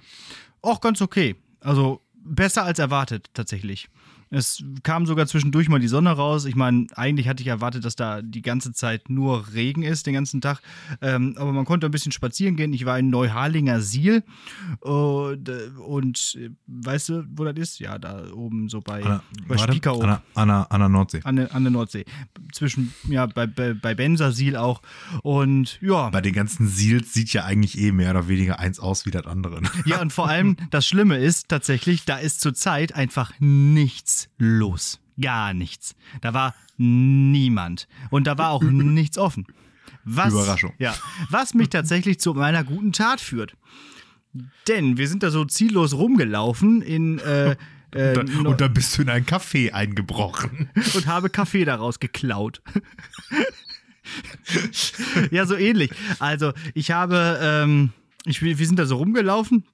Auch 0.62 0.82
ganz 0.82 1.02
okay. 1.02 1.36
Also 1.62 2.02
besser 2.14 2.64
als 2.64 2.80
erwartet 2.80 3.30
tatsächlich. 3.34 3.90
Es 4.32 4.64
kam 4.84 5.08
sogar 5.08 5.26
zwischendurch 5.26 5.70
mal 5.70 5.80
die 5.80 5.88
Sonne 5.88 6.12
raus. 6.12 6.46
Ich 6.46 6.56
meine, 6.56 6.86
eigentlich 6.96 7.28
hatte 7.28 7.42
ich 7.42 7.48
erwartet, 7.48 7.84
dass 7.84 7.96
da 7.96 8.22
die 8.22 8.44
ganze 8.44 8.74
Zeit 8.74 9.10
nur 9.10 9.54
Regen 9.54 9.82
ist, 9.82 10.06
den 10.06 10.14
ganzen 10.14 10.40
Tag. 10.40 10.62
Ähm, 11.02 11.36
aber 11.38 11.52
man 11.52 11.66
konnte 11.66 11.88
ein 11.88 11.92
bisschen 11.92 12.12
spazieren 12.12 12.56
gehen. 12.56 12.72
Ich 12.74 12.86
war 12.86 13.00
in 13.00 13.10
Neuharlinger 13.10 13.82
Siel. 13.82 14.24
Und, 14.82 15.50
äh, 15.50 15.70
und 15.80 16.38
äh, 16.40 16.52
weißt 16.68 17.10
du, 17.10 17.26
wo 17.36 17.44
das 17.44 17.58
ist? 17.58 17.80
Ja, 17.80 17.98
da 17.98 18.32
oben 18.32 18.70
so 18.70 18.82
bei, 18.82 19.04
Anna, 19.04 19.24
bei 19.48 19.58
Spiekeroog. 19.58 20.04
An, 20.04 20.22
an, 20.36 20.50
an, 20.50 20.80
der 20.80 20.90
Nordsee. 20.90 21.22
An, 21.24 21.40
an 21.40 21.64
der 21.64 21.72
Nordsee. 21.72 22.06
Zwischen, 22.54 22.94
ja, 23.08 23.26
bei, 23.26 23.48
bei, 23.48 23.74
bei 23.74 23.96
Bensersiel 23.96 24.58
auch. 24.58 24.84
Und 25.24 25.80
ja. 25.82 26.10
Bei 26.12 26.22
den 26.22 26.34
ganzen 26.34 26.68
Siels 26.68 27.14
sieht 27.14 27.34
ja 27.34 27.46
eigentlich 27.46 27.80
eh 27.80 27.92
mehr 27.92 28.12
oder 28.12 28.28
weniger 28.28 28.60
eins 28.60 28.80
aus 28.80 29.08
wie 29.08 29.12
das 29.12 29.26
andere. 29.26 29.64
Ne? 29.64 29.70
Ja, 29.86 30.02
und 30.02 30.14
vor 30.14 30.30
allem 30.30 30.56
das 30.70 30.86
Schlimme 30.86 31.18
ist 31.18 31.50
tatsächlich, 31.50 32.06
da 32.06 32.18
ist 32.18 32.42
zurzeit 32.42 32.94
einfach 32.94 33.34
nichts 33.40 34.19
los. 34.38 35.00
Gar 35.22 35.54
nichts. 35.54 35.96
Da 36.22 36.34
war 36.34 36.56
niemand. 36.78 37.88
Und 38.10 38.26
da 38.28 38.38
war 38.38 38.52
auch 38.52 38.64
nichts 38.64 39.18
offen. 39.18 39.46
Was, 40.04 40.34
Überraschung. 40.34 40.74
Ja, 40.80 40.96
was 41.30 41.54
mich 41.54 41.70
tatsächlich 41.70 42.20
zu 42.20 42.34
meiner 42.34 42.64
guten 42.64 42.94
Tat 42.94 43.22
führt. 43.22 43.56
Denn 44.68 44.98
wir 44.98 45.08
sind 45.08 45.24
da 45.24 45.32
so 45.32 45.46
ziellos 45.46 45.94
rumgelaufen 45.94 46.82
in. 46.82 47.20
Äh, 47.20 47.52
äh, 47.92 48.18
und, 48.18 48.30
dann, 48.30 48.48
und 48.48 48.62
dann 48.62 48.74
bist 48.74 48.98
du 48.98 49.02
in 49.02 49.10
ein 49.10 49.26
Café 49.26 49.72
eingebrochen. 49.72 50.70
Und 50.94 51.08
habe 51.08 51.30
Kaffee 51.30 51.66
daraus 51.66 52.00
geklaut. 52.00 52.62
ja, 55.32 55.46
so 55.46 55.56
ähnlich. 55.56 55.92
Also, 56.20 56.54
ich 56.74 56.92
habe. 56.92 57.40
Ähm, 57.42 57.92
ich, 58.26 58.42
wir 58.42 58.56
sind 58.56 58.78
da 58.78 58.86
so 58.86 58.98
rumgelaufen 58.98 59.66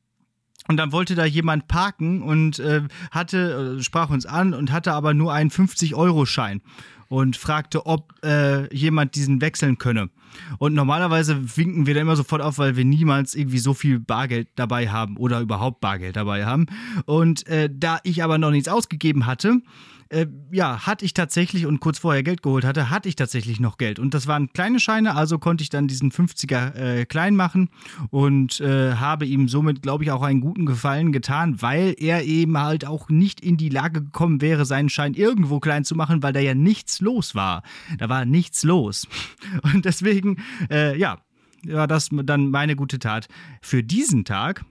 und 0.68 0.78
dann 0.78 0.92
wollte 0.92 1.16
da 1.16 1.26
jemand 1.26 1.68
parken 1.68 2.22
und 2.22 2.60
äh, 2.60 2.82
hatte, 3.12 3.78
äh, 3.80 3.84
sprach 3.84 4.10
uns 4.10 4.26
an 4.26 4.54
und 4.54 4.72
hatte 4.72 4.94
aber 4.94 5.14
nur 5.14 5.34
einen 5.34 5.52
50-Euro-Schein 5.52 6.62
und 7.08 7.38
fragte, 7.38 7.86
ob 7.86 8.14
äh, 8.24 8.74
jemand 8.76 9.16
diesen 9.16 9.42
wechseln 9.42 9.78
könne. 9.78 10.10
Und 10.58 10.74
normalerweise 10.74 11.56
winken 11.58 11.86
wir 11.86 11.94
da 11.94 12.02
immer 12.02 12.16
sofort 12.16 12.42
auf, 12.42 12.58
weil 12.58 12.76
wir 12.76 12.86
niemals 12.86 13.36
irgendwie 13.36 13.60
so 13.60 13.74
viel 13.74 14.00
Bargeld 14.00 14.50
dabei 14.56 14.90
haben 14.90 15.18
oder 15.18 15.40
überhaupt 15.40 15.82
Bargeld 15.82 16.16
dabei 16.16 16.46
haben. 16.46 16.66
Und 17.06 17.48
äh, 17.48 17.70
da 17.72 18.00
ich 18.04 18.24
aber 18.24 18.38
noch 18.38 18.52
nichts 18.52 18.68
ausgegeben 18.68 19.26
hatte, 19.26 19.62
äh, 20.10 20.28
ja, 20.52 20.86
hatte 20.86 21.06
ich 21.06 21.14
tatsächlich 21.14 21.66
und 21.66 21.80
kurz 21.80 22.00
vorher 22.00 22.24
Geld 22.24 22.44
geholt 22.44 22.64
hatte, 22.64 22.90
hatte 22.90 23.10
ich 23.10 23.16
tatsächlich 23.16 23.60
noch 23.60 23.78
Geld. 23.78 24.00
Und 24.00 24.14
das 24.14 24.28
waren 24.28 24.52
kleine 24.54 24.80
Scheine, 24.80 25.16
also 25.16 25.40
konnte 25.40 25.64
ich 25.64 25.70
dann 25.70 25.88
diesen 25.88 26.12
50er 26.12 26.76
äh, 26.76 27.06
klein 27.06 27.36
machen 27.36 27.70
und 28.12 28.60
äh, 28.62 28.94
habe 28.94 29.26
ihm 29.26 29.48
somit, 29.48 29.82
glaube 29.82 30.04
ich, 30.04 30.12
auch 30.12 30.22
einen 30.22 30.42
guten 30.42 30.66
Gefallen 30.66 31.12
getan, 31.12 31.62
weil 31.62 31.96
er 31.98 32.24
eben 32.24 32.58
halt 32.58 32.86
auch 32.86 33.10
nicht 33.10 33.42
in 33.42 33.58
die 33.58 33.70
Lage 33.70 34.02
gekommen 34.02 34.42
wäre, 34.42 34.66
seinen 34.66 34.90
Schein 34.90 35.14
irgendwo 35.14 35.60
klein 35.60 35.86
zu 35.86 35.96
machen, 35.96 36.22
weil 36.22 36.34
da 36.34 36.40
ja 36.40 36.54
nichts 36.54 37.02
los 37.02 37.36
war. 37.36 37.64
Da 37.98 38.10
war 38.10 38.26
nichts 38.26 38.64
los. 38.64 39.08
Und 39.64 39.86
deswegen, 39.86 40.38
äh, 40.70 40.98
ja, 40.98 41.18
war 41.66 41.88
das 41.88 42.10
dann 42.12 42.52
meine 42.52 42.76
gute 42.76 43.00
Tat 43.00 43.28
für 43.62 43.84
diesen 43.84 44.26
Tag. 44.26 44.64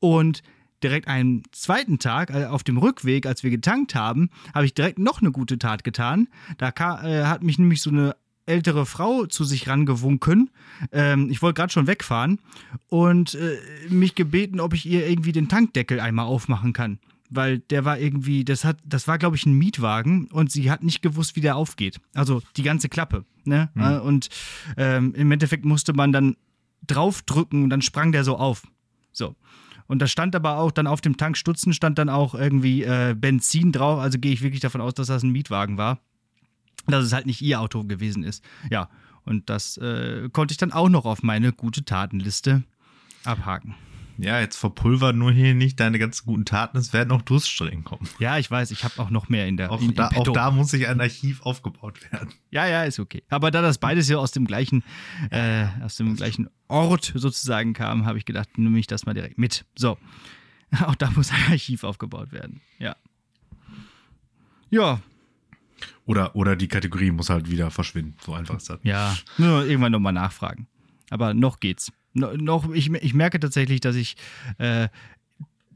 Und 0.00 0.42
direkt 0.82 1.08
einen 1.08 1.42
zweiten 1.52 1.98
Tag, 1.98 2.30
äh, 2.30 2.46
auf 2.46 2.64
dem 2.64 2.78
Rückweg, 2.78 3.26
als 3.26 3.42
wir 3.42 3.50
getankt 3.50 3.94
haben, 3.94 4.30
habe 4.54 4.66
ich 4.66 4.74
direkt 4.74 4.98
noch 4.98 5.20
eine 5.20 5.32
gute 5.32 5.58
Tat 5.58 5.84
getan. 5.84 6.28
Da 6.56 6.70
kam, 6.70 7.04
äh, 7.04 7.24
hat 7.24 7.42
mich 7.42 7.58
nämlich 7.58 7.82
so 7.82 7.90
eine 7.90 8.16
ältere 8.46 8.86
Frau 8.86 9.26
zu 9.26 9.44
sich 9.44 9.68
rangewunken. 9.68 10.50
Ähm, 10.90 11.30
ich 11.30 11.42
wollte 11.42 11.58
gerade 11.60 11.72
schon 11.72 11.86
wegfahren 11.86 12.40
und 12.88 13.34
äh, 13.34 13.58
mich 13.88 14.14
gebeten, 14.14 14.58
ob 14.60 14.74
ich 14.74 14.86
ihr 14.86 15.06
irgendwie 15.06 15.32
den 15.32 15.48
Tankdeckel 15.48 16.00
einmal 16.00 16.26
aufmachen 16.26 16.72
kann. 16.72 16.98
Weil 17.30 17.58
der 17.58 17.84
war 17.84 17.98
irgendwie, 17.98 18.44
das 18.44 18.64
hat, 18.64 18.78
das 18.84 19.06
war, 19.06 19.18
glaube 19.18 19.36
ich, 19.36 19.44
ein 19.44 19.52
Mietwagen 19.52 20.28
und 20.28 20.50
sie 20.50 20.70
hat 20.70 20.82
nicht 20.82 21.02
gewusst, 21.02 21.36
wie 21.36 21.42
der 21.42 21.56
aufgeht. 21.56 22.00
Also 22.14 22.40
die 22.56 22.62
ganze 22.62 22.88
Klappe. 22.88 23.26
Ne? 23.44 23.68
Mhm. 23.74 24.00
Und 24.00 24.28
ähm, 24.78 25.14
im 25.14 25.30
Endeffekt 25.30 25.66
musste 25.66 25.92
man 25.92 26.12
dann 26.12 26.36
draufdrücken 26.86 27.64
und 27.64 27.70
dann 27.70 27.82
sprang 27.82 28.12
der 28.12 28.24
so 28.24 28.38
auf. 28.38 28.62
So. 29.12 29.36
Und 29.88 30.00
da 30.00 30.06
stand 30.06 30.36
aber 30.36 30.58
auch 30.58 30.70
dann 30.70 30.86
auf 30.86 31.00
dem 31.00 31.16
Tankstutzen 31.16 31.72
stand 31.72 31.98
dann 31.98 32.08
auch 32.08 32.34
irgendwie 32.34 32.84
äh, 32.84 33.16
Benzin 33.18 33.72
drauf. 33.72 33.98
Also 33.98 34.18
gehe 34.18 34.32
ich 34.32 34.42
wirklich 34.42 34.60
davon 34.60 34.80
aus, 34.80 34.94
dass 34.94 35.08
das 35.08 35.22
ein 35.22 35.30
Mietwagen 35.30 35.76
war. 35.78 35.98
Dass 36.86 37.04
es 37.04 37.12
halt 37.12 37.26
nicht 37.26 37.40
ihr 37.40 37.60
Auto 37.60 37.84
gewesen 37.84 38.22
ist. 38.22 38.44
Ja, 38.70 38.88
und 39.24 39.50
das 39.50 39.76
äh, 39.78 40.28
konnte 40.30 40.52
ich 40.52 40.58
dann 40.58 40.72
auch 40.72 40.88
noch 40.88 41.04
auf 41.04 41.22
meine 41.22 41.52
gute 41.52 41.84
Tatenliste 41.84 42.62
abhaken. 43.24 43.74
Ja, 44.20 44.40
jetzt 44.40 44.56
verpulver 44.56 45.12
nur 45.12 45.30
hier 45.30 45.54
nicht 45.54 45.78
deine 45.78 45.98
ganzen 46.00 46.26
guten 46.26 46.44
Taten, 46.44 46.76
es 46.76 46.92
werden 46.92 47.12
auch 47.12 47.22
Durststrecken 47.22 47.84
kommen. 47.84 48.08
Ja, 48.18 48.36
ich 48.36 48.50
weiß, 48.50 48.72
ich 48.72 48.82
habe 48.82 49.00
auch 49.00 49.10
noch 49.10 49.28
mehr 49.28 49.46
in 49.46 49.56
der 49.56 49.70
auch, 49.70 49.80
in, 49.80 49.94
da, 49.94 50.08
auch 50.08 50.32
da 50.32 50.50
muss 50.50 50.72
sich 50.72 50.88
ein 50.88 51.00
Archiv 51.00 51.42
aufgebaut 51.42 52.00
werden. 52.10 52.34
Ja, 52.50 52.66
ja, 52.66 52.82
ist 52.82 52.98
okay. 52.98 53.22
Aber 53.28 53.52
da 53.52 53.62
das 53.62 53.78
beides 53.78 54.08
ja 54.08 54.16
aus 54.18 54.32
dem 54.32 54.44
gleichen, 54.44 54.82
äh, 55.30 55.66
aus 55.84 55.96
dem 55.96 56.16
gleichen 56.16 56.50
Ort 56.66 57.12
sozusagen 57.14 57.74
kam, 57.74 58.06
habe 58.06 58.18
ich 58.18 58.24
gedacht, 58.24 58.58
nehme 58.58 58.80
ich 58.80 58.88
das 58.88 59.06
mal 59.06 59.14
direkt 59.14 59.38
mit. 59.38 59.64
So. 59.76 59.96
Auch 60.84 60.96
da 60.96 61.10
muss 61.12 61.30
ein 61.30 61.52
Archiv 61.52 61.84
aufgebaut 61.84 62.32
werden. 62.32 62.60
Ja. 62.80 62.96
Ja. 64.70 65.00
Oder, 66.06 66.34
oder 66.34 66.56
die 66.56 66.68
Kategorie 66.68 67.12
muss 67.12 67.30
halt 67.30 67.48
wieder 67.50 67.70
verschwinden. 67.70 68.16
So 68.24 68.34
einfach 68.34 68.56
ist 68.56 68.68
das. 68.68 68.80
Ja, 68.82 69.16
nur 69.36 69.64
irgendwann 69.64 69.92
nochmal 69.92 70.12
nachfragen. 70.12 70.66
Aber 71.10 71.34
noch 71.34 71.60
geht's 71.60 71.92
noch, 72.18 72.72
ich, 72.72 72.92
ich 72.92 73.14
merke 73.14 73.40
tatsächlich, 73.40 73.80
dass 73.80 73.96
ich, 73.96 74.16
äh, 74.58 74.88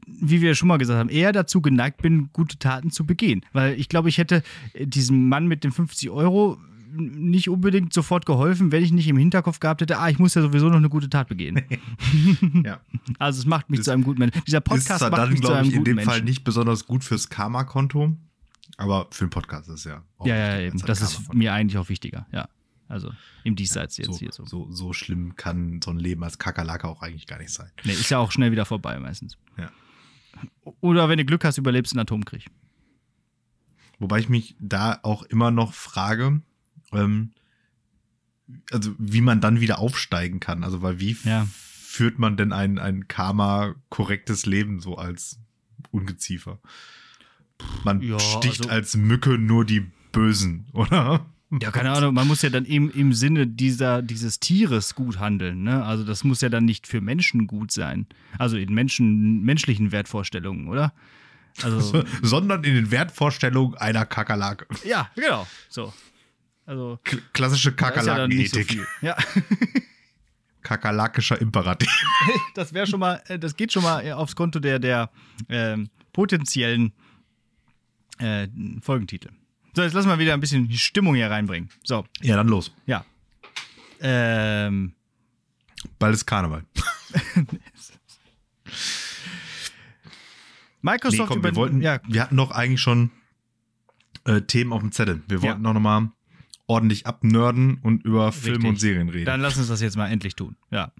wie 0.05 0.41
wir 0.41 0.55
schon 0.55 0.67
mal 0.67 0.77
gesagt 0.77 0.99
haben, 0.99 1.09
eher 1.09 1.31
dazu 1.31 1.61
geneigt 1.61 2.01
bin, 2.01 2.29
gute 2.33 2.57
Taten 2.59 2.91
zu 2.91 3.05
begehen. 3.05 3.45
Weil 3.53 3.79
ich 3.79 3.89
glaube, 3.89 4.09
ich 4.09 4.17
hätte 4.17 4.43
diesem 4.77 5.29
Mann 5.29 5.47
mit 5.47 5.63
den 5.63 5.71
50 5.71 6.09
Euro 6.09 6.57
nicht 6.95 7.49
unbedingt 7.49 7.93
sofort 7.93 8.25
geholfen, 8.25 8.71
wenn 8.71 8.83
ich 8.83 8.91
nicht 8.91 9.07
im 9.07 9.17
Hinterkopf 9.17 9.59
gehabt 9.59 9.81
hätte, 9.81 9.97
ah, 9.97 10.09
ich 10.09 10.19
muss 10.19 10.35
ja 10.35 10.41
sowieso 10.41 10.69
noch 10.69 10.77
eine 10.77 10.89
gute 10.89 11.09
Tat 11.09 11.27
begehen. 11.27 11.61
ja. 12.63 12.79
Also 13.19 13.39
es 13.39 13.45
macht 13.45 13.69
mich 13.69 13.79
das 13.79 13.85
zu 13.85 13.91
einem 13.91 14.03
guten 14.03 14.19
Menschen. 14.19 14.41
Dieser 14.45 14.61
Podcast 14.61 15.01
ist 15.01 15.09
macht 15.09 15.21
dann, 15.21 15.29
mich 15.31 15.41
zu 15.41 15.51
einem 15.51 15.69
ich, 15.69 15.75
in 15.75 15.83
dem 15.83 15.95
Menschen. 15.95 16.09
Fall 16.09 16.21
nicht 16.21 16.43
besonders 16.43 16.85
gut 16.85 17.03
fürs 17.03 17.29
Karma-Konto, 17.29 18.15
aber 18.77 19.07
für 19.11 19.25
den 19.25 19.29
Podcast 19.29 19.67
ist 19.69 19.79
es 19.79 19.83
ja 19.85 20.03
auch 20.17 20.25
Ja, 20.25 20.35
ja, 20.35 20.59
eben. 20.59 20.79
Das 20.79 21.01
ist 21.01 21.33
mir 21.33 21.53
eigentlich 21.53 21.77
auch 21.77 21.89
wichtiger, 21.89 22.27
ja. 22.31 22.47
Also 22.93 23.11
im 23.43 23.55
Diesseits 23.55 23.97
ja, 23.97 24.05
jetzt 24.05 24.13
so, 24.13 24.19
hier 24.19 24.31
so. 24.31 24.45
so. 24.45 24.71
So 24.71 24.93
schlimm 24.93 25.35
kann 25.35 25.81
so 25.83 25.89
ein 25.89 25.97
Leben 25.97 26.23
als 26.23 26.37
Kakerlake 26.37 26.87
auch 26.87 27.01
eigentlich 27.01 27.25
gar 27.25 27.39
nicht 27.39 27.51
sein. 27.51 27.71
Nee, 27.83 27.93
ist 27.93 28.11
ja 28.11 28.19
auch 28.19 28.31
schnell 28.31 28.51
wieder 28.51 28.65
vorbei 28.65 28.99
meistens. 28.99 29.35
Ja. 29.57 29.71
Oder 30.79 31.09
wenn 31.09 31.17
du 31.17 31.25
Glück 31.25 31.43
hast, 31.43 31.57
überlebst 31.57 31.91
du 31.93 31.95
einen 31.95 32.03
Atomkrieg. 32.03 32.45
Wobei 33.97 34.19
ich 34.19 34.29
mich 34.29 34.55
da 34.59 34.99
auch 35.01 35.23
immer 35.23 35.49
noch 35.49 35.73
frage, 35.73 36.43
ähm, 36.91 37.31
also 38.71 38.93
wie 38.99 39.21
man 39.21 39.41
dann 39.41 39.59
wieder 39.59 39.79
aufsteigen 39.79 40.39
kann. 40.39 40.63
Also 40.63 40.83
weil 40.83 40.99
wie 40.99 41.17
ja. 41.23 41.47
führt 41.51 42.19
man 42.19 42.37
denn 42.37 42.53
ein, 42.53 42.77
ein 42.77 43.07
Karma-korrektes 43.07 44.45
Leben 44.45 44.81
so 44.81 44.97
als 44.97 45.39
Ungeziefer? 45.89 46.59
Man 47.83 48.01
ja, 48.03 48.19
sticht 48.19 48.61
also, 48.61 48.69
als 48.69 48.95
Mücke 48.95 49.39
nur 49.39 49.65
die 49.65 49.91
Bösen, 50.11 50.67
oder? 50.73 51.25
Ja, 51.61 51.71
keine 51.71 51.91
Ahnung, 51.91 52.13
man 52.13 52.27
muss 52.27 52.41
ja 52.41 52.49
dann 52.49 52.65
im, 52.65 52.89
im 52.89 53.13
Sinne 53.13 53.45
dieser, 53.45 54.01
dieses 54.01 54.39
Tieres 54.39 54.95
gut 54.95 55.19
handeln. 55.19 55.63
Ne? 55.63 55.83
Also 55.83 56.03
das 56.03 56.23
muss 56.23 56.41
ja 56.41 56.49
dann 56.49 56.65
nicht 56.65 56.87
für 56.87 57.01
Menschen 57.01 57.47
gut 57.47 57.71
sein. 57.71 58.07
Also 58.37 58.57
in 58.57 58.73
Menschen, 58.73 59.43
menschlichen 59.43 59.91
Wertvorstellungen, 59.91 60.67
oder? 60.67 60.93
Also, 61.61 62.03
Sondern 62.21 62.63
in 62.63 62.73
den 62.73 62.91
Wertvorstellungen 62.91 63.75
einer 63.75 64.05
Kakerlake. 64.05 64.65
Ja, 64.83 65.11
genau. 65.15 65.45
So. 65.69 65.93
Also, 66.65 66.99
klassische 67.33 67.73
Kakerlakenethik. 67.73 68.81
Ja. 69.01 69.17
Kakerlakischer 70.63 71.39
Imperativ. 71.39 71.89
Das 72.55 72.73
wäre 72.73 72.87
schon 72.87 72.99
mal, 72.99 73.21
äh, 73.27 73.37
das 73.37 73.55
geht 73.55 73.73
schon 73.73 73.83
mal 73.83 74.11
aufs 74.13 74.35
Konto 74.35 74.59
der, 74.59 74.79
der 74.79 75.09
äh, 75.49 75.77
potenziellen 76.13 76.93
äh, 78.19 78.47
Folgentitel. 78.81 79.29
So, 79.75 79.81
jetzt 79.81 79.93
lassen 79.93 80.09
wir 80.09 80.19
wieder 80.19 80.33
ein 80.33 80.39
bisschen 80.39 80.71
Stimmung 80.71 81.15
hier 81.15 81.31
reinbringen. 81.31 81.69
So. 81.83 82.05
Ja, 82.21 82.35
dann 82.35 82.47
los. 82.47 82.71
Ja. 82.85 83.05
Ähm. 83.99 84.93
Bald 85.99 86.13
ist 86.13 86.25
Karneval. 86.25 86.63
Microsoft 90.81 91.19
nee, 91.19 91.25
komm, 91.27 91.43
wir, 91.43 91.55
wollten, 91.55 91.81
ja. 91.81 91.99
wir 92.07 92.21
hatten 92.21 92.35
doch 92.35 92.51
eigentlich 92.51 92.81
schon 92.81 93.11
äh, 94.25 94.41
Themen 94.41 94.73
auf 94.73 94.81
dem 94.81 94.91
Zettel. 94.91 95.23
Wir 95.27 95.41
wollten 95.41 95.63
ja. 95.63 95.73
noch 95.73 95.79
mal 95.79 96.11
ordentlich 96.67 97.07
abnörden 97.07 97.79
und 97.81 98.03
über 98.03 98.31
Filme 98.31 98.69
und 98.69 98.79
Serien 98.79 99.09
reden. 99.09 99.25
Dann 99.25 99.41
lass 99.41 99.57
uns 99.57 99.67
das 99.67 99.81
jetzt 99.81 99.97
mal 99.97 100.07
endlich 100.09 100.35
tun. 100.35 100.55
Ja. 100.71 100.91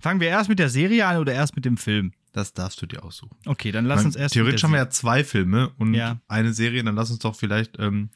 Fangen 0.00 0.20
wir 0.20 0.28
erst 0.28 0.48
mit 0.48 0.58
der 0.58 0.68
Serie 0.68 1.06
an 1.06 1.18
oder 1.18 1.32
erst 1.32 1.56
mit 1.56 1.64
dem 1.64 1.76
Film? 1.76 2.12
Das 2.32 2.52
darfst 2.52 2.80
du 2.82 2.86
dir 2.86 3.02
aussuchen. 3.02 3.36
Okay, 3.46 3.72
dann 3.72 3.86
lass 3.86 4.04
uns 4.04 4.14
erst. 4.14 4.34
Theoretisch 4.34 4.62
haben 4.62 4.72
wir 4.72 4.78
ja 4.78 4.90
zwei 4.90 5.24
Filme 5.24 5.70
und 5.78 5.94
ja. 5.94 6.20
eine 6.28 6.52
Serie, 6.52 6.84
dann 6.84 6.94
lass 6.94 7.10
uns 7.10 7.20
doch 7.20 7.34
vielleicht 7.34 7.78
ähm, 7.78 8.10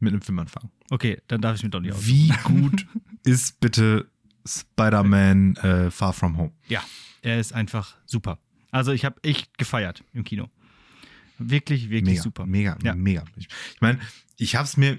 mit 0.00 0.12
einem 0.12 0.22
Film 0.22 0.38
anfangen. 0.38 0.70
Okay, 0.90 1.20
dann 1.28 1.40
darf 1.40 1.56
ich 1.56 1.62
mir 1.62 1.70
doch 1.70 1.80
nicht 1.80 1.92
aussuchen. 1.92 2.08
Wie 2.08 2.28
gut 2.42 2.86
ist 3.24 3.60
bitte 3.60 4.10
Spider-Man 4.46 5.56
äh, 5.56 5.90
Far 5.90 6.12
From 6.12 6.36
Home? 6.36 6.52
Ja, 6.68 6.82
er 7.22 7.38
ist 7.38 7.52
einfach 7.52 7.96
super. 8.04 8.38
Also 8.70 8.92
ich 8.92 9.04
habe 9.04 9.22
echt 9.22 9.56
gefeiert 9.56 10.02
im 10.12 10.24
Kino. 10.24 10.50
Wirklich, 11.38 11.90
wirklich 11.90 12.14
mega, 12.14 12.22
super. 12.22 12.46
Mega, 12.46 12.76
ja. 12.82 12.94
mega. 12.94 13.24
Ich, 13.36 13.48
ich 13.74 13.80
meine, 13.80 13.98
ich 14.36 14.56
habe 14.56 14.64
es 14.64 14.76
mir 14.76 14.98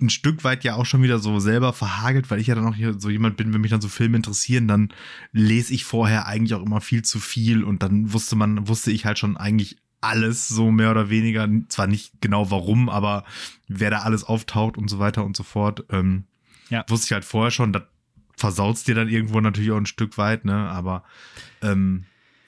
ein 0.00 0.10
Stück 0.10 0.44
weit 0.44 0.64
ja 0.64 0.74
auch 0.74 0.86
schon 0.86 1.02
wieder 1.02 1.18
so 1.18 1.38
selber 1.38 1.72
verhagelt, 1.72 2.30
weil 2.30 2.40
ich 2.40 2.48
ja 2.48 2.54
dann 2.54 2.66
auch 2.66 2.74
hier 2.74 2.98
so 2.98 3.10
jemand 3.10 3.36
bin, 3.36 3.54
wenn 3.54 3.60
mich 3.60 3.70
dann 3.70 3.80
so 3.80 3.88
Filme 3.88 4.16
interessieren, 4.16 4.68
dann 4.68 4.92
lese 5.32 5.72
ich 5.72 5.84
vorher 5.84 6.26
eigentlich 6.26 6.54
auch 6.54 6.64
immer 6.64 6.80
viel 6.80 7.02
zu 7.02 7.20
viel 7.20 7.62
und 7.62 7.82
dann 7.82 8.12
wusste 8.12 8.36
man, 8.36 8.68
wusste 8.68 8.90
ich 8.90 9.04
halt 9.04 9.18
schon 9.18 9.36
eigentlich 9.36 9.76
alles 10.00 10.48
so 10.48 10.70
mehr 10.70 10.90
oder 10.90 11.08
weniger, 11.10 11.48
zwar 11.68 11.86
nicht 11.86 12.20
genau 12.20 12.50
warum, 12.50 12.88
aber 12.88 13.24
wer 13.68 13.90
da 13.90 14.00
alles 14.00 14.24
auftaucht 14.24 14.76
und 14.76 14.88
so 14.88 14.98
weiter 14.98 15.24
und 15.24 15.36
so 15.36 15.42
fort, 15.42 15.84
ähm, 15.90 16.24
ja. 16.68 16.84
wusste 16.88 17.06
ich 17.06 17.12
halt 17.12 17.24
vorher 17.24 17.50
schon, 17.50 17.72
das 17.72 17.84
versaut 18.36 18.86
dir 18.86 18.94
dann 18.94 19.08
irgendwo 19.08 19.40
natürlich 19.40 19.70
auch 19.70 19.78
ein 19.78 19.86
Stück 19.86 20.18
weit, 20.18 20.44
ne, 20.44 20.54
aber 20.54 21.04
ähm, 21.62 22.04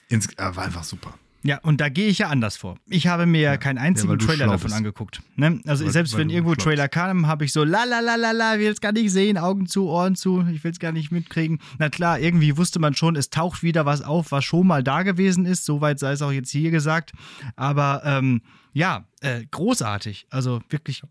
ins, 0.08 0.26
äh, 0.36 0.56
war 0.56 0.64
einfach 0.64 0.84
super. 0.84 1.14
Ja, 1.46 1.58
und 1.58 1.80
da 1.80 1.88
gehe 1.88 2.08
ich 2.08 2.18
ja 2.18 2.28
anders 2.28 2.56
vor. 2.56 2.76
Ich 2.88 3.06
habe 3.06 3.24
mir 3.24 3.40
ja, 3.40 3.56
keinen 3.56 3.78
einzigen 3.78 4.10
ja, 4.10 4.16
Trailer 4.16 4.46
davon 4.48 4.72
angeguckt. 4.72 5.22
Ne? 5.36 5.60
Also 5.64 5.84
weil, 5.84 5.92
selbst 5.92 6.14
weil 6.14 6.20
wenn 6.20 6.30
irgendwo 6.30 6.56
Trailer 6.56 6.88
kam, 6.88 7.28
habe 7.28 7.44
ich 7.44 7.52
so 7.52 7.62
la 7.62 7.84
la 7.84 8.00
la 8.00 8.16
la 8.16 8.32
la, 8.32 8.58
will 8.58 8.66
es 8.70 8.80
gar 8.80 8.90
nicht 8.90 9.12
sehen, 9.12 9.38
Augen 9.38 9.66
zu, 9.66 9.88
Ohren 9.88 10.16
zu, 10.16 10.44
ich 10.52 10.64
will 10.64 10.72
es 10.72 10.80
gar 10.80 10.90
nicht 10.90 11.12
mitkriegen. 11.12 11.60
Na 11.78 11.88
klar, 11.88 12.18
irgendwie 12.18 12.56
wusste 12.56 12.80
man 12.80 12.94
schon, 12.94 13.14
es 13.14 13.30
taucht 13.30 13.62
wieder 13.62 13.86
was 13.86 14.02
auf, 14.02 14.32
was 14.32 14.44
schon 14.44 14.66
mal 14.66 14.82
da 14.82 15.04
gewesen 15.04 15.46
ist. 15.46 15.64
Soweit 15.64 16.00
sei 16.00 16.12
es 16.12 16.22
auch 16.22 16.32
jetzt 16.32 16.50
hier 16.50 16.72
gesagt. 16.72 17.12
Aber 17.54 18.02
ähm, 18.04 18.42
ja, 18.72 19.06
äh, 19.20 19.44
großartig. 19.48 20.26
Also 20.30 20.60
wirklich 20.68 21.02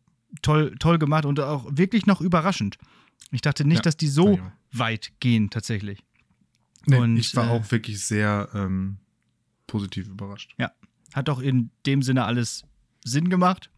toll, 0.42 0.76
toll 0.80 1.00
gemacht 1.00 1.26
und 1.26 1.40
auch 1.40 1.66
wirklich 1.70 2.08
noch 2.08 2.20
überraschend. 2.20 2.78
Ich 3.32 3.42
dachte 3.42 3.66
nicht, 3.66 3.78
ja, 3.78 3.84
dass 3.84 3.96
die 3.96 4.08
so 4.08 4.38
weit 4.74 5.14
gehen 5.22 5.50
tatsächlich. 5.50 6.04
Nee, 6.88 6.98
und, 6.98 7.18
ich 7.18 7.36
war 7.36 7.48
äh, 7.48 7.52
auch 7.52 7.72
wirklich 7.72 8.04
sehr 8.04 8.50
ähm, 8.54 8.98
positiv 9.68 10.08
überrascht. 10.08 10.54
Ja, 10.58 10.72
hat 11.14 11.28
doch 11.28 11.40
in 11.40 11.72
dem 11.86 12.02
Sinne 12.02 12.26
alles 12.26 12.64
Sinn 13.04 13.30
gemacht. 13.30 13.70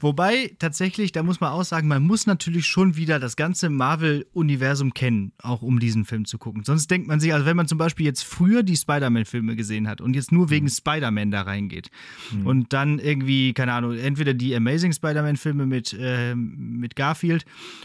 Wobei 0.00 0.54
tatsächlich, 0.58 1.12
da 1.12 1.22
muss 1.22 1.40
man 1.40 1.52
auch 1.52 1.64
sagen, 1.64 1.88
man 1.88 2.02
muss 2.02 2.26
natürlich 2.26 2.66
schon 2.66 2.96
wieder 2.96 3.18
das 3.18 3.36
ganze 3.36 3.70
Marvel-Universum 3.70 4.94
kennen, 4.94 5.32
auch 5.42 5.62
um 5.62 5.80
diesen 5.80 6.04
Film 6.04 6.24
zu 6.24 6.38
gucken. 6.38 6.64
Sonst 6.64 6.90
denkt 6.90 7.08
man 7.08 7.20
sich, 7.20 7.32
also 7.32 7.46
wenn 7.46 7.56
man 7.56 7.66
zum 7.66 7.78
Beispiel 7.78 8.06
jetzt 8.06 8.22
früher 8.22 8.62
die 8.62 8.76
Spider-Man-Filme 8.76 9.56
gesehen 9.56 9.88
hat 9.88 10.00
und 10.00 10.14
jetzt 10.14 10.32
nur 10.32 10.50
wegen 10.50 10.66
mhm. 10.66 10.70
Spider-Man 10.70 11.30
da 11.30 11.42
reingeht 11.42 11.90
mhm. 12.32 12.46
und 12.46 12.72
dann 12.72 12.98
irgendwie, 12.98 13.52
keine 13.52 13.72
Ahnung, 13.72 13.96
entweder 13.96 14.34
die 14.34 14.54
Amazing 14.54 14.92
Spider-Man-Filme 14.92 15.66
mit, 15.66 15.96
äh, 15.98 16.34
mit 16.34 16.96
Garfield 16.96 17.44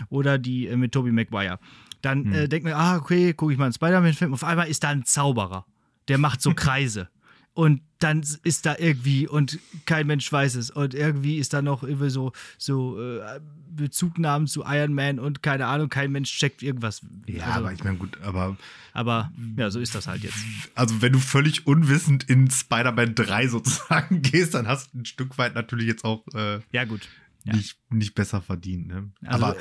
oder 0.10 0.38
die 0.38 0.68
äh, 0.68 0.78
mit 0.78 0.92
Tobey 0.92 1.12
Maguire, 1.12 1.60
dann 2.02 2.24
mhm. 2.24 2.34
äh, 2.34 2.48
denkt 2.48 2.66
man, 2.66 2.74
ah, 2.74 2.98
okay, 2.98 3.34
gucke 3.34 3.54
ich 3.54 3.58
mal 3.58 3.66
einen 3.66 3.74
Spider-Man-Film. 3.74 4.34
Auf 4.34 4.44
einmal 4.44 4.68
ist 4.68 4.84
da 4.84 4.90
ein 4.90 5.06
Zauberer, 5.06 5.66
der 6.08 6.18
macht 6.18 6.42
so 6.42 6.54
Kreise 6.56 7.10
und 7.54 7.82
dann 8.00 8.24
ist 8.44 8.66
da 8.66 8.76
irgendwie 8.78 9.28
und 9.28 9.60
kein 9.86 10.08
Mensch 10.08 10.30
weiß 10.32 10.56
es 10.56 10.70
und 10.72 10.94
irgendwie 10.94 11.38
ist 11.38 11.54
da 11.54 11.62
noch 11.62 11.84
irgendwie 11.84 12.10
so 12.10 12.34
so 12.58 13.00
äh, 13.00 13.40
Bezugnahmen 13.70 14.48
zu 14.48 14.64
Iron 14.66 14.94
Man 14.94 15.20
und 15.20 15.42
keine 15.42 15.68
Ahnung, 15.68 15.90
kein 15.90 16.12
Mensch 16.12 16.38
checkt 16.38 16.62
irgendwas. 16.62 17.02
Ja, 17.28 17.46
also, 17.46 17.60
aber 17.60 17.74
ich 17.74 17.84
meine 17.84 17.98
gut, 17.98 18.20
aber 18.22 18.58
aber 18.94 19.32
ja, 19.58 19.70
so 19.70 19.80
ist 19.80 19.96
das 19.96 20.08
halt 20.08 20.24
jetzt. 20.24 20.38
Also 20.76 21.02
wenn 21.02 21.14
du 21.14 21.20
völlig 21.20 21.66
unwissend 21.66 22.24
in 22.24 22.50
Spider-Man 22.52 23.16
3 23.16 23.48
sozusagen 23.50 24.22
gehst, 24.22 24.54
dann 24.54 24.68
hast 24.68 24.94
du 24.94 25.00
ein 25.00 25.06
Stück 25.06 25.38
weit 25.38 25.56
natürlich 25.56 25.88
jetzt 25.88 26.04
auch 26.04 26.26
äh, 26.34 26.60
ja 26.72 26.86
gut 26.86 27.08
ja. 27.44 27.56
Nicht, 27.56 27.78
nicht 27.90 28.16
besser 28.16 28.42
verdient. 28.42 28.88
Ne? 28.88 29.12
Also, 29.26 29.46
aber 29.46 29.58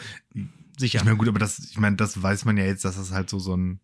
sicher. 0.79 0.99
Ich 0.99 1.05
meine 1.05 1.17
gut, 1.17 1.29
aber 1.29 1.39
das 1.39 1.59
ich 1.59 1.79
meine, 1.79 1.97
das 1.97 2.21
weiß 2.21 2.45
man 2.45 2.57
ja 2.57 2.65
jetzt, 2.65 2.85
dass 2.85 2.97
das 2.97 3.13
halt 3.13 3.29
so 3.29 3.39
so 3.39 3.57
ein 3.57 3.81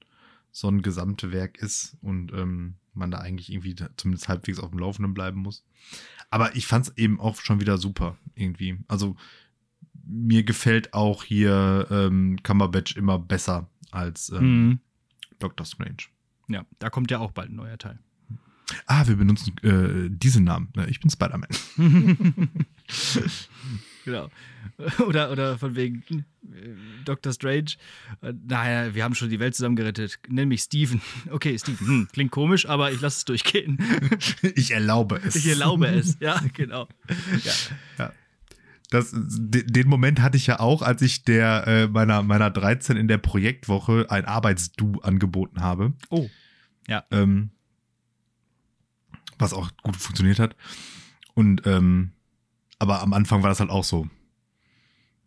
so 0.50 0.68
ein 0.68 0.82
Gesamtwerk 0.82 1.58
ist 1.58 1.96
und 2.00 2.32
ähm, 2.32 2.74
man 2.98 3.10
da 3.10 3.18
eigentlich 3.18 3.52
irgendwie 3.52 3.76
zumindest 3.96 4.28
halbwegs 4.28 4.58
auf 4.58 4.70
dem 4.70 4.78
Laufenden 4.78 5.14
bleiben 5.14 5.40
muss. 5.40 5.64
Aber 6.30 6.54
ich 6.56 6.66
fand 6.66 6.88
es 6.88 6.96
eben 6.96 7.20
auch 7.20 7.36
schon 7.36 7.60
wieder 7.60 7.78
super 7.78 8.18
irgendwie. 8.34 8.78
Also 8.88 9.16
mir 10.04 10.42
gefällt 10.42 10.94
auch 10.94 11.24
hier 11.24 11.86
ähm, 11.90 12.38
Cumberbatch 12.42 12.96
immer 12.96 13.18
besser 13.18 13.68
als 13.90 14.30
ähm, 14.30 14.68
mhm. 14.68 14.80
Doctor 15.38 15.66
Strange. 15.66 16.04
Ja, 16.48 16.64
da 16.78 16.90
kommt 16.90 17.10
ja 17.10 17.18
auch 17.18 17.32
bald 17.32 17.50
ein 17.50 17.56
neuer 17.56 17.78
Teil. 17.78 17.98
Ah, 18.86 19.06
wir 19.06 19.16
benutzen 19.16 19.56
äh, 19.62 20.10
diesen 20.10 20.44
Namen. 20.44 20.72
Ich 20.88 21.00
bin 21.00 21.10
Spider-Man. 21.10 21.48
genau. 24.04 24.30
Oder, 25.06 25.30
oder 25.30 25.58
von 25.58 25.74
wegen 25.74 26.04
äh, 26.08 27.04
Dr. 27.04 27.32
Strange. 27.32 27.72
Äh, 28.22 28.32
naja, 28.46 28.94
wir 28.94 29.04
haben 29.04 29.14
schon 29.14 29.30
die 29.30 29.40
Welt 29.40 29.54
zusammengerettet. 29.54 30.18
Nenn 30.28 30.48
mich 30.48 30.62
Steven. 30.62 31.00
Okay, 31.30 31.58
Steven. 31.58 31.86
Hm, 31.86 32.08
klingt 32.12 32.30
komisch, 32.30 32.66
aber 32.66 32.92
ich 32.92 33.00
lasse 33.00 33.18
es 33.18 33.24
durchgehen. 33.24 33.78
ich 34.54 34.70
erlaube 34.70 35.20
es. 35.24 35.36
Ich 35.36 35.46
erlaube 35.46 35.86
es, 35.88 36.16
ja, 36.20 36.40
genau. 36.54 36.88
Ja. 37.44 37.52
ja. 37.98 38.12
Das, 38.90 39.12
den 39.12 39.88
Moment 39.88 40.22
hatte 40.22 40.38
ich 40.38 40.46
ja 40.46 40.60
auch, 40.60 40.80
als 40.80 41.02
ich 41.02 41.22
der 41.22 41.66
äh, 41.66 41.88
meiner, 41.88 42.22
meiner 42.22 42.50
13 42.50 42.96
in 42.96 43.06
der 43.06 43.18
Projektwoche 43.18 44.06
ein 44.08 44.24
Arbeitsdu 44.24 45.00
angeboten 45.02 45.60
habe. 45.60 45.92
Oh. 46.08 46.30
Ja. 46.86 47.04
Ähm, 47.10 47.50
was 49.38 49.52
auch 49.52 49.70
gut 49.82 49.96
funktioniert 49.96 50.38
hat. 50.38 50.56
Und 51.34 51.66
ähm, 51.66 52.12
aber 52.78 53.02
am 53.02 53.12
Anfang 53.12 53.42
war 53.42 53.50
das 53.50 53.60
halt 53.60 53.70
auch 53.70 53.84
so. 53.84 54.08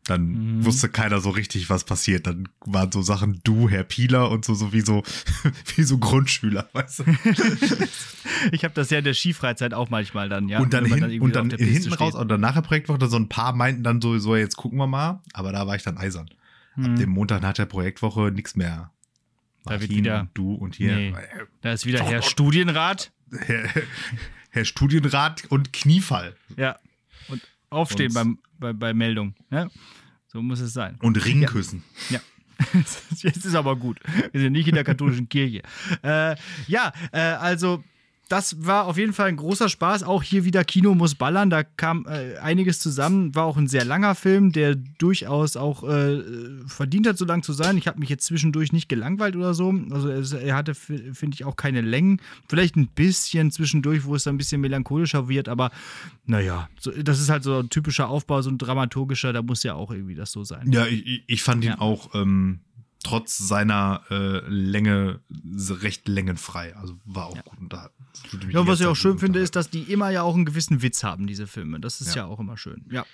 Dann 0.06 0.58
mhm. 0.58 0.66
wusste 0.66 0.90
keiner 0.90 1.22
so 1.22 1.30
richtig, 1.30 1.70
was 1.70 1.84
passiert. 1.84 2.26
Dann 2.26 2.50
waren 2.66 2.92
so 2.92 3.04
Sachen 3.04 3.40
du, 3.44 3.70
Herr 3.70 3.84
Pieler 3.84 4.32
und 4.32 4.44
so, 4.44 4.56
so 4.56 4.74
wie 4.74 4.82
so, 4.82 5.04
wie 5.76 5.84
so 5.84 6.00
Grundschüler, 6.00 6.70
weißt 6.74 7.00
du? 7.00 7.04
ich 8.52 8.64
habe 8.64 8.74
das 8.74 8.90
ja 8.90 8.98
in 8.98 9.04
der 9.04 9.14
Skifreizeit 9.14 9.76
auch 9.76 9.90
manchmal 9.90 10.28
dann, 10.28 10.50
ja. 10.50 10.60
Und 10.60 10.74
dann, 10.74 10.86
hin, 10.86 11.02
dann 11.02 11.20
und 11.20 11.36
dann 11.36 11.52
hinten 11.52 11.94
raus, 11.94 12.16
oder 12.16 12.40
nach 12.40 12.56
der 12.56 12.62
Projektwoche, 12.62 13.08
so 13.08 13.18
ein 13.18 13.30
paar 13.30 13.54
meinten 13.54 13.84
dann 13.84 14.02
so, 14.02 14.18
so, 14.18 14.36
jetzt 14.36 14.58
gucken 14.58 14.80
wir 14.80 14.88
mal. 14.88 15.22
Aber 15.34 15.52
da 15.52 15.68
war 15.68 15.76
ich 15.76 15.84
dann 15.84 15.98
eisern. 15.98 16.30
Hm. 16.74 16.86
Ab 16.86 16.96
dem 16.96 17.10
Montag 17.12 17.42
nach 17.44 17.54
der 17.54 17.66
Projektwoche 17.66 18.32
nichts 18.32 18.56
mehr. 18.56 18.92
Da 19.66 19.72
Martin, 19.72 19.82
wird 19.82 19.92
wieder 19.92 20.28
du 20.34 20.56
und 20.56 20.76
hier. 20.76 20.96
Nee, 20.96 21.14
da 21.62 21.74
ist 21.74 21.86
wieder 21.86 22.04
Herr 22.04 22.24
Studienrat. 22.24 23.12
Herr, 23.32 23.70
Herr, 24.50 24.66
Studienrat 24.66 25.46
und 25.50 25.72
Kniefall. 25.72 26.36
Ja. 26.58 26.80
Und 27.28 27.42
aufstehen 27.70 28.14
beim, 28.14 28.40
bei, 28.60 28.74
bei 28.74 28.94
Meldung. 28.94 29.36
Ja? 29.50 29.70
So 30.28 30.42
muss 30.42 30.60
es 30.60 30.74
sein. 30.74 30.98
Und 31.02 31.24
Ringküssen. 31.26 31.84
Ja. 32.10 32.16
ja. 32.16 32.22
Jetzt 33.18 33.46
ist 33.46 33.56
aber 33.56 33.76
gut. 33.76 34.00
Wir 34.32 34.42
sind 34.42 34.54
nicht 34.54 34.68
in 34.68 34.76
der 34.76 34.84
katholischen 34.84 35.28
Kirche. 35.30 35.64
Äh, 36.04 36.36
ja, 36.68 36.94
äh, 37.12 37.20
also 37.20 37.84
das 38.32 38.66
war 38.66 38.86
auf 38.86 38.98
jeden 38.98 39.12
Fall 39.12 39.28
ein 39.28 39.36
großer 39.36 39.68
Spaß. 39.68 40.04
Auch 40.04 40.24
hier 40.24 40.46
wieder 40.46 40.64
Kino 40.64 40.96
muss 40.96 41.16
ballern. 41.16 41.50
Da 41.50 41.64
kam 41.64 42.06
äh, 42.08 42.38
einiges 42.38 42.80
zusammen. 42.80 43.36
War 43.36 43.44
auch 43.44 43.58
ein 43.58 43.68
sehr 43.68 43.84
langer 43.84 44.16
Film, 44.16 44.54
der 44.54 44.76
durchaus 44.76 45.58
auch 45.58 45.84
äh, 45.84 46.22
verdient 46.66 47.08
hat, 47.08 47.18
so 47.18 47.26
lang 47.26 47.44
zu 47.44 47.52
sein. 47.52 47.78
Ich 47.78 47.88
habe 47.88 48.00
mich 48.00 48.08
jetzt 48.08 48.26
zwischendurch 48.26 48.72
nicht 48.72 48.88
gelangweilt 48.88 49.36
oder 49.36 49.54
so. 49.54 49.74
Also 49.90 50.10
es, 50.10 50.32
er 50.32 50.56
hatte, 50.56 50.76
finde 50.76 51.34
ich, 51.34 51.44
auch 51.44 51.58
keine 51.58 51.82
Längen. 51.82 52.22
Vielleicht 52.48 52.78
ein 52.78 52.88
bisschen 52.88 53.52
zwischendurch, 53.52 54.06
wo 54.06 54.16
es 54.16 54.24
dann 54.24 54.36
ein 54.36 54.38
bisschen 54.38 54.62
melancholischer 54.62 55.28
wird. 55.28 55.50
Aber 55.50 55.70
naja, 56.26 56.70
so, 56.80 56.92
das 56.92 57.20
ist 57.20 57.30
halt 57.30 57.44
so 57.44 57.60
ein 57.60 57.70
typischer 57.70 58.08
Aufbau, 58.08 58.42
so 58.42 58.50
ein 58.50 58.58
dramaturgischer. 58.58 59.34
Da 59.34 59.42
muss 59.42 59.64
ja 59.64 59.74
auch 59.74 59.92
irgendwie 59.92 60.16
das 60.16 60.32
so 60.32 60.46
sein. 60.46 60.72
Ja, 60.72 60.86
ich, 60.88 61.26
ich 61.28 61.44
fand 61.44 61.66
ihn 61.66 61.74
auch. 61.74 62.16
Ähm 62.16 62.62
trotz 63.04 63.38
seiner 63.38 64.04
äh, 64.10 64.40
Länge 64.48 65.22
recht 65.50 66.08
längenfrei. 66.08 66.76
Also 66.76 66.98
war 67.06 67.28
auch 67.28 67.36
ja. 67.36 67.42
gut 67.42 67.60
unterhalten. 67.60 68.06
Ja, 68.50 68.66
was 68.68 68.80
ich 68.80 68.86
auch 68.86 68.96
schön 68.96 69.20
finde, 69.20 69.40
ist, 69.40 69.56
dass 69.56 69.70
die 69.70 69.84
immer 69.84 70.10
ja 70.10 70.24
auch 70.24 70.36
einen 70.36 70.46
gewissen 70.46 70.82
Witz 70.82 71.04
haben, 71.04 71.28
diese 71.28 71.48
Filme. 71.48 71.80
Das 71.80 72.02
ist 72.02 72.16
ja, 72.16 72.24
ja 72.24 72.26
auch 72.26 72.40
immer 72.40 72.58
schön. 72.58 72.86
Ja. 72.90 73.06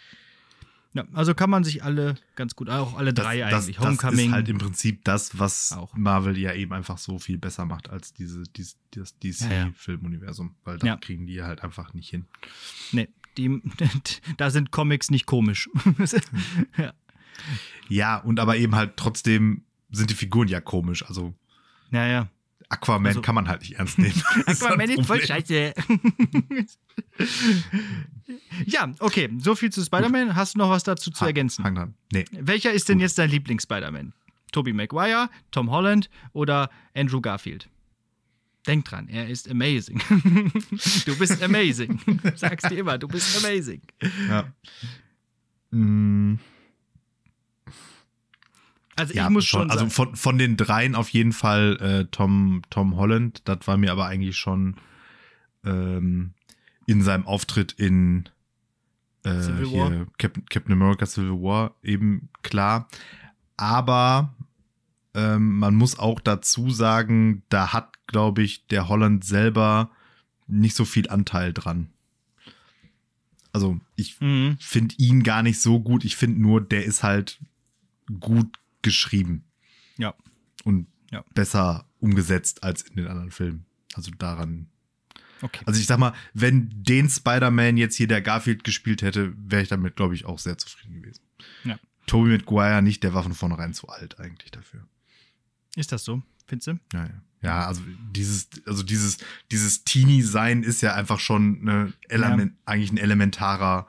Ja, 0.94 1.06
also 1.14 1.36
kann 1.36 1.52
man 1.52 1.64
sich 1.64 1.84
alle 1.84 2.16
ganz 2.36 2.56
gut, 2.56 2.70
auch 2.70 2.98
alle 2.98 3.14
drei 3.14 3.40
das, 3.40 3.54
eigentlich. 3.54 3.76
Das, 3.76 3.86
Homecoming. 3.86 4.18
Das 4.18 4.26
ist 4.26 4.32
halt 4.32 4.50
im 4.50 4.58
Prinzip 4.58 5.04
das, 5.04 5.38
was 5.38 5.74
auch. 5.74 5.94
Marvel 5.96 6.36
ja 6.38 6.54
eben 6.54 6.74
einfach 6.74 6.98
so 6.98 7.20
viel 7.20 7.38
besser 7.38 7.66
macht 7.66 7.90
als 7.90 8.14
diese, 8.14 8.44
dieses, 8.44 8.78
das 8.92 9.14
DC-Filmuniversum, 9.20 10.56
weil 10.64 10.80
da 10.80 10.96
kriegen 10.96 11.28
die 11.28 11.44
halt 11.44 11.64
einfach 11.64 11.94
nicht 11.94 12.10
hin. 12.10 12.26
Nee, 12.94 13.10
die, 13.38 13.62
da 14.38 14.50
sind 14.50 14.72
Comics 14.72 15.12
nicht 15.12 15.28
komisch. 15.28 15.70
ja. 16.78 16.94
ja, 17.90 18.18
und 18.18 18.40
aber 18.40 18.58
eben 18.58 18.74
halt 18.74 18.98
trotzdem 18.98 19.67
sind 19.92 20.10
die 20.10 20.16
Figuren 20.16 20.48
ja 20.48 20.62
komisch. 20.62 21.06
Also. 21.06 21.34
Ja, 21.92 22.08
ja. 22.08 22.30
Aquaman 22.70 23.08
also, 23.08 23.22
kann 23.22 23.36
man 23.36 23.48
halt 23.48 23.62
nicht 23.62 23.74
ernst 23.76 23.98
nehmen. 23.98 24.22
Aquaman 24.46 24.90
ist 24.90 25.06
voll 25.06 25.26
scheiße. 25.26 25.74
ja, 28.66 28.92
okay. 29.00 29.30
So 29.40 29.56
viel 29.56 29.72
zu 29.72 29.84
Spider-Man. 29.84 30.36
Hast 30.36 30.56
du 30.56 30.60
noch 30.60 30.70
was 30.70 30.84
dazu 30.84 31.10
zu 31.12 31.24
ergänzen? 31.24 31.64
Fang 31.64 31.76
dran. 31.76 31.94
Nee. 32.12 32.26
Welcher 32.32 32.74
ist 32.74 32.90
denn 32.90 33.00
jetzt 33.00 33.18
dein 33.18 33.30
Lieblings-Spider-Man? 33.30 34.14
Tobey 34.52 34.74
Maguire, 34.74 35.30
Tom 35.52 35.72
Holland 35.72 36.10
oder 36.34 36.70
Andrew 36.94 37.22
Garfield? 37.22 37.70
Denk 38.66 38.84
dran, 38.84 39.08
er 39.08 39.30
ist 39.30 39.50
amazing. 39.50 40.02
du 41.06 41.18
bist 41.18 41.42
amazing. 41.42 42.02
Sag's 42.36 42.68
dir 42.68 42.80
immer, 42.80 42.98
du 42.98 43.08
bist 43.08 43.38
amazing. 43.38 43.82
Ja. 44.28 44.52
Mm. 45.72 46.40
Also 48.98 49.12
ich 49.12 49.18
ja, 49.18 49.30
muss 49.30 49.46
schon. 49.46 49.70
Also 49.70 49.88
von, 49.90 50.16
von 50.16 50.38
den 50.38 50.58
dreien 50.58 50.96
auf 50.96 51.10
jeden 51.10 51.32
Fall 51.32 51.78
äh, 51.80 52.06
Tom, 52.12 52.64
Tom 52.70 52.98
Holland. 52.98 53.42
Das 53.46 53.60
war 53.66 53.78
mir 53.78 53.92
aber 53.92 54.08
eigentlich 54.08 54.38
schon 54.38 54.76
ähm, 55.64 56.34
in 56.88 57.04
seinem 57.04 57.26
Auftritt 57.28 57.74
in 57.74 58.28
äh, 59.24 59.64
hier 59.66 60.08
Captain, 60.18 60.46
Captain 60.50 60.74
America 60.74 61.06
Civil 61.06 61.42
War 61.44 61.76
eben 61.84 62.30
klar. 62.42 62.88
Aber 63.56 64.34
ähm, 65.14 65.60
man 65.60 65.76
muss 65.76 66.00
auch 66.00 66.20
dazu 66.20 66.72
sagen, 66.72 67.44
da 67.50 67.74
hat, 67.74 67.94
glaube 68.08 68.42
ich, 68.42 68.66
der 68.68 68.90
Holland 68.90 69.24
selber 69.24 69.92
nicht 70.48 70.76
so 70.76 70.86
viel 70.86 71.08
Anteil 71.10 71.54
dran. 71.54 71.90
Also 73.54 73.80
ich 73.96 74.20
mhm. 74.22 74.58
finde 74.60 74.96
ihn 74.98 75.22
gar 75.22 75.44
nicht 75.44 75.62
so 75.62 75.80
gut. 75.80 76.04
Ich 76.04 76.16
finde 76.16 76.42
nur, 76.42 76.62
der 76.62 76.86
ist 76.86 77.04
halt 77.04 77.40
gut 78.20 78.58
geschrieben. 78.82 79.46
Ja. 79.98 80.16
Und 80.64 80.88
ja. 81.12 81.24
besser 81.34 81.90
umgesetzt 82.00 82.64
als 82.64 82.84
in 82.84 82.96
den 82.96 83.08
anderen 83.08 83.32
Filmen. 83.32 83.66
Also 83.94 84.12
daran. 84.12 84.68
Okay. 85.42 85.64
Also 85.66 85.80
ich 85.80 85.86
sag 85.86 86.00
mal, 86.00 86.14
wenn 86.34 86.70
den 86.72 87.10
Spider-Man 87.10 87.78
jetzt 87.78 87.96
hier 87.96 88.08
der 88.08 88.22
Garfield 88.22 88.64
gespielt 88.64 89.02
hätte, 89.02 89.34
wäre 89.38 89.62
ich 89.62 89.70
damit, 89.70 89.96
glaube 89.96 90.16
ich, 90.16 90.26
auch 90.26 90.40
sehr 90.40 90.58
zufrieden 90.58 91.02
gewesen. 91.02 91.22
Ja. 91.64 91.80
Tobey 92.08 92.38
Maguire 92.38 92.82
nicht, 92.82 93.04
der 93.04 93.14
war 93.14 93.24
von 93.24 93.34
vornherein 93.34 93.74
zu 93.74 93.88
alt 93.88 94.20
eigentlich 94.20 94.52
dafür. 94.52 94.88
Ist 95.76 95.92
das 95.92 96.04
so, 96.04 96.24
findest 96.48 96.68
du? 96.68 96.80
Ja, 96.94 97.06
ja. 97.06 97.22
Ja, 97.44 97.68
also 97.68 97.82
dieses, 98.12 98.50
also 98.66 98.82
dieses, 98.82 99.20
dieses 99.52 99.84
Teenie-Sein 99.84 100.64
ist 100.64 100.82
ja 100.82 100.96
einfach 100.96 101.20
schon 101.20 101.60
eine 101.62 101.94
Element, 102.10 102.54
ja. 102.54 102.58
eigentlich 102.66 102.92
ein 102.92 102.98
elementarer 102.98 103.88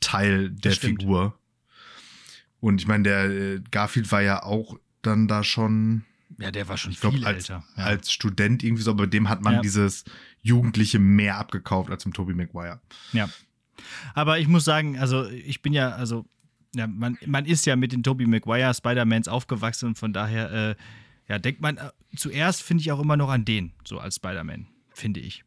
Teil 0.00 0.50
der 0.50 0.72
Figur. 0.72 1.38
Und 2.60 2.80
ich 2.80 2.86
meine, 2.86 3.04
der 3.04 3.24
äh, 3.24 3.60
Garfield 3.70 4.10
war 4.12 4.22
ja 4.22 4.42
auch 4.42 4.78
dann 5.02 5.28
da 5.28 5.44
schon. 5.44 6.04
Ja, 6.38 6.50
der 6.50 6.68
war 6.68 6.76
schon 6.76 6.92
ich 6.92 6.98
viel 6.98 7.24
als, 7.24 7.48
älter. 7.48 7.64
Ja. 7.76 7.84
Als 7.84 8.12
Student 8.12 8.62
irgendwie 8.62 8.82
so, 8.82 8.90
aber 8.90 9.06
dem 9.06 9.28
hat 9.28 9.42
man 9.42 9.54
ja. 9.54 9.60
dieses 9.60 10.04
Jugendliche 10.42 10.98
mehr 10.98 11.38
abgekauft 11.38 11.90
als 11.90 12.02
dem 12.02 12.12
Tobey 12.12 12.34
Maguire. 12.34 12.80
Ja. 13.12 13.28
Aber 14.14 14.38
ich 14.38 14.48
muss 14.48 14.64
sagen, 14.64 14.98
also 14.98 15.28
ich 15.28 15.62
bin 15.62 15.72
ja, 15.72 15.90
also, 15.90 16.26
ja, 16.74 16.86
man, 16.86 17.18
man 17.26 17.46
ist 17.46 17.64
ja 17.66 17.76
mit 17.76 17.92
den 17.92 18.02
Tobey 18.02 18.26
Maguire 18.26 18.74
Spider-Mans 18.74 19.28
aufgewachsen 19.28 19.86
und 19.86 19.98
von 19.98 20.12
daher, 20.12 20.52
äh, 20.52 20.74
ja, 21.28 21.38
denkt 21.38 21.60
man, 21.60 21.76
äh, 21.78 21.90
zuerst 22.16 22.62
finde 22.62 22.82
ich 22.82 22.92
auch 22.92 23.00
immer 23.00 23.16
noch 23.16 23.30
an 23.30 23.44
den, 23.44 23.72
so 23.84 23.98
als 23.98 24.16
Spider-Man, 24.16 24.66
finde 24.92 25.20
ich. 25.20 25.45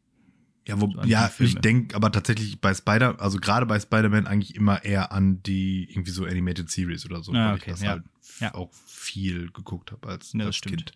Ja, 0.70 0.80
wo, 0.80 0.88
so 0.88 1.02
ja 1.02 1.30
ich 1.40 1.56
denke 1.56 1.96
aber 1.96 2.12
tatsächlich 2.12 2.60
bei 2.60 2.72
Spider, 2.72 3.20
also 3.20 3.38
gerade 3.38 3.66
bei 3.66 3.80
Spider-Man 3.80 4.28
eigentlich 4.28 4.54
immer 4.54 4.84
eher 4.84 5.10
an 5.10 5.42
die 5.42 5.90
irgendwie 5.90 6.12
so 6.12 6.24
Animated 6.24 6.70
Series 6.70 7.04
oder 7.04 7.24
so, 7.24 7.32
ah, 7.32 7.52
okay, 7.52 7.52
weil 7.52 7.56
ich 7.56 7.64
das 7.64 7.82
ja. 7.82 7.90
halt 7.90 8.04
ja. 8.38 8.54
auch 8.54 8.72
viel 8.86 9.50
geguckt 9.50 9.90
habe 9.90 10.06
als, 10.08 10.32
ja, 10.32 10.44
als 10.44 10.60
Kind. 10.60 10.92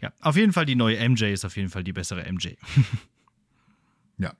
Ja, 0.00 0.12
auf 0.22 0.36
jeden 0.36 0.54
Fall 0.54 0.64
die 0.64 0.76
neue 0.76 1.06
MJ 1.06 1.24
ist 1.26 1.44
auf 1.44 1.56
jeden 1.56 1.68
Fall 1.68 1.84
die 1.84 1.92
bessere 1.92 2.24
MJ. 2.32 2.54
ja. 4.18 4.32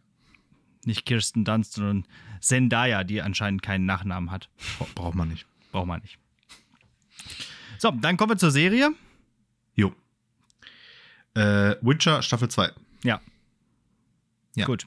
Nicht 0.87 1.05
Kirsten 1.05 1.45
Dunst, 1.45 1.75
sondern 1.75 2.07
Zendaya, 2.41 3.05
die 3.05 3.21
anscheinend 3.21 3.63
keinen 3.63 3.85
Nachnamen 3.85 4.31
hat. 4.31 4.49
Braucht 4.95 5.17
man 5.17 5.29
nicht. 5.29 5.47
Braucht 5.71 5.87
man 5.87 6.01
nicht. 6.01 6.19
So, 7.79 7.91
dann 7.91 8.17
kommen 8.17 8.33
wir 8.33 8.39
zur 8.39 8.51
Serie. 8.51 8.91
Jo. 9.75 9.95
Äh, 11.35 11.77
Witcher 11.83 12.23
Staffel 12.23 12.49
2. 12.49 12.73
Ja, 13.03 13.21
ja. 14.57 14.67
Gut. 14.67 14.87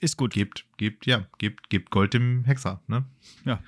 Ist 0.00 0.16
gut. 0.16 0.34
Gebt, 0.34 0.66
gebt, 0.76 1.06
ja, 1.06 1.26
gebt, 1.38 1.70
gebt 1.70 1.90
Gold 1.90 2.14
dem 2.14 2.44
Hexer, 2.44 2.82
ne? 2.86 3.04
Ja. 3.44 3.62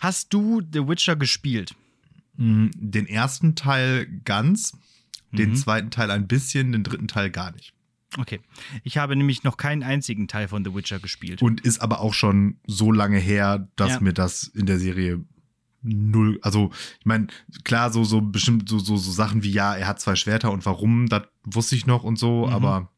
Hast 0.00 0.32
du 0.32 0.60
The 0.60 0.86
Witcher 0.86 1.16
gespielt? 1.16 1.74
Mm, 2.36 2.66
den 2.74 3.06
ersten 3.06 3.54
Teil 3.54 4.06
ganz, 4.24 4.76
den 5.32 5.50
mhm. 5.50 5.56
zweiten 5.56 5.90
Teil 5.90 6.10
ein 6.10 6.28
bisschen, 6.28 6.72
den 6.72 6.82
dritten 6.82 7.08
Teil 7.08 7.30
gar 7.30 7.52
nicht. 7.52 7.72
Okay. 8.18 8.40
Ich 8.82 8.98
habe 8.98 9.14
nämlich 9.16 9.44
noch 9.44 9.56
keinen 9.56 9.82
einzigen 9.82 10.28
Teil 10.28 10.48
von 10.48 10.64
The 10.64 10.74
Witcher 10.74 10.98
gespielt. 10.98 11.42
Und 11.42 11.60
ist 11.60 11.80
aber 11.80 12.00
auch 12.00 12.14
schon 12.14 12.58
so 12.66 12.92
lange 12.92 13.18
her, 13.18 13.68
dass 13.76 13.92
ja. 13.92 14.00
mir 14.00 14.12
das 14.12 14.44
in 14.48 14.66
der 14.66 14.78
Serie 14.78 15.24
null, 15.82 16.38
also 16.42 16.70
ich 16.98 17.06
meine, 17.06 17.28
klar, 17.64 17.92
so, 17.92 18.04
so 18.04 18.20
bestimmt 18.20 18.68
so, 18.68 18.78
so, 18.78 18.96
so 18.96 19.12
Sachen 19.12 19.42
wie, 19.42 19.50
ja, 19.50 19.74
er 19.74 19.86
hat 19.86 20.00
zwei 20.00 20.14
Schwerter 20.14 20.50
und 20.50 20.66
warum, 20.66 21.08
das 21.08 21.22
wusste 21.44 21.76
ich 21.76 21.86
noch 21.86 22.02
und 22.02 22.18
so, 22.18 22.46
mhm. 22.46 22.52
aber 22.52 22.90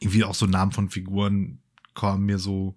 irgendwie 0.00 0.24
auch 0.24 0.34
so 0.34 0.46
Namen 0.46 0.72
von 0.72 0.90
Figuren 0.90 1.60
kamen 1.94 2.26
mir 2.26 2.38
so 2.38 2.76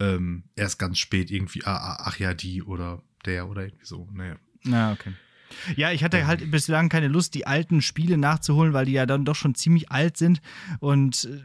ähm, 0.00 0.44
erst 0.56 0.78
ganz 0.78 0.98
spät 0.98 1.30
irgendwie, 1.30 1.64
ah, 1.64 1.76
ah, 1.76 2.02
ach 2.06 2.18
ja, 2.18 2.34
die 2.34 2.62
oder 2.62 3.02
der 3.24 3.48
oder 3.48 3.62
irgendwie 3.64 3.86
so. 3.86 4.08
Naja. 4.12 4.36
Na, 4.64 4.92
okay. 4.92 5.12
Ja, 5.76 5.92
ich 5.92 6.02
hatte 6.02 6.26
halt 6.26 6.50
bislang 6.50 6.88
keine 6.88 7.08
Lust, 7.08 7.34
die 7.34 7.46
alten 7.46 7.82
Spiele 7.82 8.16
nachzuholen, 8.16 8.72
weil 8.72 8.86
die 8.86 8.92
ja 8.92 9.06
dann 9.06 9.24
doch 9.24 9.36
schon 9.36 9.54
ziemlich 9.54 9.90
alt 9.90 10.16
sind. 10.16 10.40
Und 10.80 11.24
äh, 11.24 11.42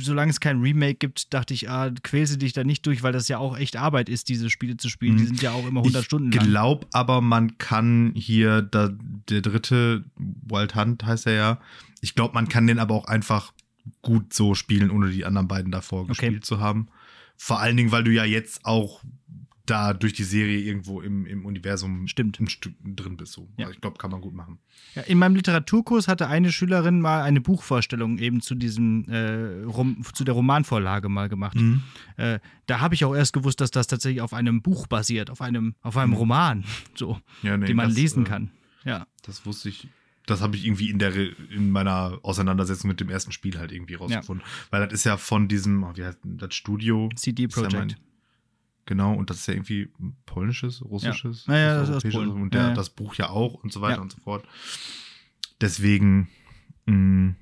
solange 0.00 0.30
es 0.30 0.40
kein 0.40 0.60
Remake 0.60 0.94
gibt, 0.94 1.34
dachte 1.34 1.52
ich, 1.54 1.68
ah, 1.68 1.90
quälse 2.02 2.38
dich 2.38 2.52
da 2.52 2.64
nicht 2.64 2.86
durch, 2.86 3.02
weil 3.02 3.12
das 3.12 3.28
ja 3.28 3.38
auch 3.38 3.58
echt 3.58 3.76
Arbeit 3.76 4.08
ist, 4.08 4.28
diese 4.28 4.50
Spiele 4.50 4.76
zu 4.76 4.88
spielen. 4.88 5.16
Die 5.16 5.24
mhm. 5.24 5.28
sind 5.28 5.42
ja 5.42 5.52
auch 5.52 5.66
immer 5.66 5.80
100 5.80 6.02
ich 6.02 6.06
Stunden 6.06 6.30
lang. 6.30 6.44
Ich 6.44 6.50
glaube 6.50 6.86
aber, 6.92 7.20
man 7.20 7.58
kann 7.58 8.12
hier, 8.14 8.62
da, 8.62 8.90
der 9.28 9.42
dritte, 9.42 10.04
Wild 10.16 10.74
Hunt 10.74 11.04
heißt 11.04 11.26
er 11.26 11.34
ja, 11.34 11.60
ich 12.00 12.14
glaube, 12.14 12.34
man 12.34 12.48
kann 12.48 12.66
den 12.66 12.78
aber 12.78 12.94
auch 12.94 13.06
einfach 13.06 13.52
gut 14.02 14.32
so 14.32 14.54
spielen, 14.54 14.90
ohne 14.90 15.10
die 15.10 15.24
anderen 15.24 15.48
beiden 15.48 15.72
davor 15.72 16.00
okay. 16.02 16.08
gespielt 16.08 16.44
zu 16.44 16.60
haben. 16.60 16.88
Vor 17.36 17.60
allen 17.60 17.76
Dingen, 17.76 17.92
weil 17.92 18.04
du 18.04 18.12
ja 18.12 18.24
jetzt 18.24 18.64
auch 18.64 19.02
da 19.66 19.94
durch 19.94 20.12
die 20.12 20.24
Serie 20.24 20.58
irgendwo 20.58 21.00
im, 21.00 21.26
im 21.26 21.46
Universum 21.46 22.08
Stimmt. 22.08 22.40
ein 22.40 22.48
Stück 22.48 22.74
drin 22.84 23.16
bist. 23.16 23.32
So. 23.32 23.48
Ja. 23.56 23.66
Also 23.66 23.74
ich 23.74 23.80
glaube, 23.80 23.98
kann 23.98 24.10
man 24.10 24.20
gut 24.20 24.34
machen. 24.34 24.58
Ja, 24.94 25.02
in 25.02 25.16
meinem 25.18 25.36
Literaturkurs 25.36 26.08
hatte 26.08 26.26
eine 26.26 26.50
Schülerin 26.50 27.00
mal 27.00 27.22
eine 27.22 27.40
Buchvorstellung 27.40 28.18
eben 28.18 28.40
zu 28.40 28.56
diesem 28.56 29.04
äh, 29.08 29.62
Rom, 29.62 30.02
zu 30.12 30.24
der 30.24 30.34
Romanvorlage 30.34 31.08
mal 31.08 31.28
gemacht. 31.28 31.56
Mhm. 31.56 31.82
Äh, 32.16 32.40
da 32.66 32.80
habe 32.80 32.94
ich 32.94 33.04
auch 33.04 33.14
erst 33.14 33.32
gewusst, 33.32 33.60
dass 33.60 33.70
das 33.70 33.86
tatsächlich 33.86 34.22
auf 34.22 34.34
einem 34.34 34.60
Buch 34.60 34.88
basiert, 34.88 35.30
auf 35.30 35.40
einem, 35.40 35.76
auf 35.82 35.96
einem 35.96 36.10
Mhm. 36.10 36.16
Roman, 36.16 36.64
so, 36.96 37.20
Ja, 37.42 37.56
nee, 37.56 37.66
den 37.66 37.76
man 37.76 37.88
das, 37.90 37.96
lesen 37.96 38.24
äh, 38.26 38.28
kann. 38.28 38.50
Ja. 38.84 39.06
Das 39.22 39.46
wusste 39.46 39.68
ich. 39.68 39.88
Das 40.30 40.40
habe 40.42 40.56
ich 40.56 40.64
irgendwie 40.64 40.88
in 40.90 40.98
der 40.98 41.14
in 41.50 41.70
meiner 41.70 42.18
Auseinandersetzung 42.22 42.88
mit 42.88 43.00
dem 43.00 43.08
ersten 43.10 43.32
Spiel 43.32 43.58
halt 43.58 43.72
irgendwie 43.72 43.94
rausgefunden. 43.94 44.44
Weil 44.70 44.84
das 44.84 44.92
ist 44.92 45.04
ja 45.04 45.16
von 45.16 45.48
diesem, 45.48 45.82
oh, 45.84 45.92
wie 45.96 46.04
heißt 46.04 46.18
das 46.24 46.54
Studio? 46.54 47.08
CD 47.16 47.46
Das 47.46 47.56
ist 47.56 47.62
ja 47.62 47.68
Projekt. 47.68 47.92
mein- 47.98 48.04
Genau, 48.86 49.14
und 49.14 49.30
das 49.30 49.36
ist 49.38 49.46
ja 49.46 49.54
irgendwie 49.54 49.88
polnisches, 50.26 50.82
russisches, 50.84 51.44
Ja. 51.46 51.54
Ja, 51.54 51.60
ja, 51.60 51.74
das 51.74 51.82
ist 51.82 51.90
europäisches 51.96 52.14
Polen. 52.28 52.42
und 52.42 52.54
der, 52.54 52.60
Ja, 52.62 52.68
ja. 52.68 52.74
das 52.74 52.90
Buch 52.90 53.14
ja 53.14 53.28
auch 53.28 53.54
und 53.54 53.72
so 53.72 53.80
weiter 53.82 53.96
Ja. 53.96 54.02
und 54.02 54.10
so 54.10 54.18
fort. 54.18 54.44
Deswegen, 55.60 56.28
mh, 56.86 57.34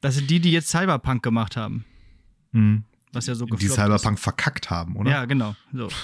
Das 0.00 0.14
sind 0.14 0.30
die, 0.30 0.38
die 0.38 0.52
jetzt 0.52 0.68
Cyberpunk 0.68 1.22
gemacht 1.24 1.56
haben, 1.56 1.84
mh, 2.52 2.82
was 3.12 3.26
ja 3.26 3.34
so 3.34 3.46
die 3.46 3.66
Cyberpunk 3.68 4.18
verkackt 4.20 4.70
haben, 4.70 4.92
ist. 4.92 4.98
oder? 5.00 5.10
Ja, 5.10 5.24
genau. 5.24 5.56
So. 5.72 5.88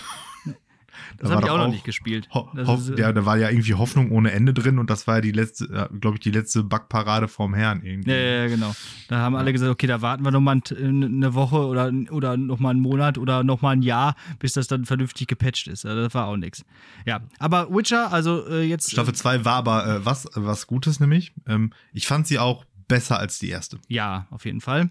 Das 1.18 1.28
war 1.30 1.36
habe 1.36 1.46
ich 1.46 1.50
auch 1.52 1.58
noch 1.58 1.68
nicht 1.68 1.84
gespielt. 1.84 2.28
Ist, 2.54 2.90
äh, 2.90 3.00
ja, 3.00 3.12
da 3.12 3.24
war 3.26 3.36
ja 3.36 3.50
irgendwie 3.50 3.74
Hoffnung 3.74 4.10
ohne 4.10 4.32
Ende 4.32 4.52
drin 4.54 4.78
und 4.78 4.90
das 4.90 5.06
war 5.06 5.16
ja 5.16 5.20
die 5.20 5.32
letzte, 5.32 5.88
glaube 6.00 6.16
ich, 6.16 6.20
die 6.20 6.30
letzte 6.30 6.62
Backparade 6.64 7.28
vom 7.28 7.54
Herrn 7.54 7.82
irgendwie. 7.84 8.10
Ja, 8.10 8.16
ja, 8.16 8.46
genau. 8.48 8.74
Da 9.08 9.18
haben 9.18 9.34
alle 9.36 9.52
gesagt, 9.52 9.70
okay, 9.70 9.86
da 9.86 10.02
warten 10.02 10.24
wir 10.24 10.30
noch 10.30 10.40
mal 10.40 10.56
ein- 10.56 11.04
eine 11.04 11.34
Woche 11.34 11.56
oder, 11.66 11.90
oder 12.10 12.36
noch 12.36 12.58
mal 12.58 12.70
einen 12.70 12.80
Monat 12.80 13.18
oder 13.18 13.44
noch 13.44 13.62
mal 13.62 13.70
ein 13.70 13.82
Jahr, 13.82 14.14
bis 14.38 14.52
das 14.54 14.66
dann 14.66 14.84
vernünftig 14.84 15.26
gepatcht 15.26 15.66
ist. 15.68 15.84
Also 15.86 16.02
das 16.02 16.14
war 16.14 16.26
auch 16.26 16.36
nichts. 16.36 16.64
Ja, 17.06 17.20
aber 17.38 17.68
Witcher, 17.74 18.12
also 18.12 18.46
äh, 18.48 18.62
jetzt. 18.62 18.90
Staffel 18.90 19.14
2 19.14 19.44
war 19.44 19.54
aber 19.56 19.86
äh, 19.86 20.04
was, 20.04 20.28
was 20.34 20.66
Gutes 20.66 21.00
nämlich. 21.00 21.32
Ähm, 21.46 21.72
ich 21.92 22.06
fand 22.06 22.26
sie 22.26 22.38
auch 22.38 22.64
besser 22.86 23.18
als 23.18 23.38
die 23.38 23.48
erste. 23.48 23.78
Ja, 23.88 24.26
auf 24.30 24.44
jeden 24.44 24.60
Fall. 24.60 24.90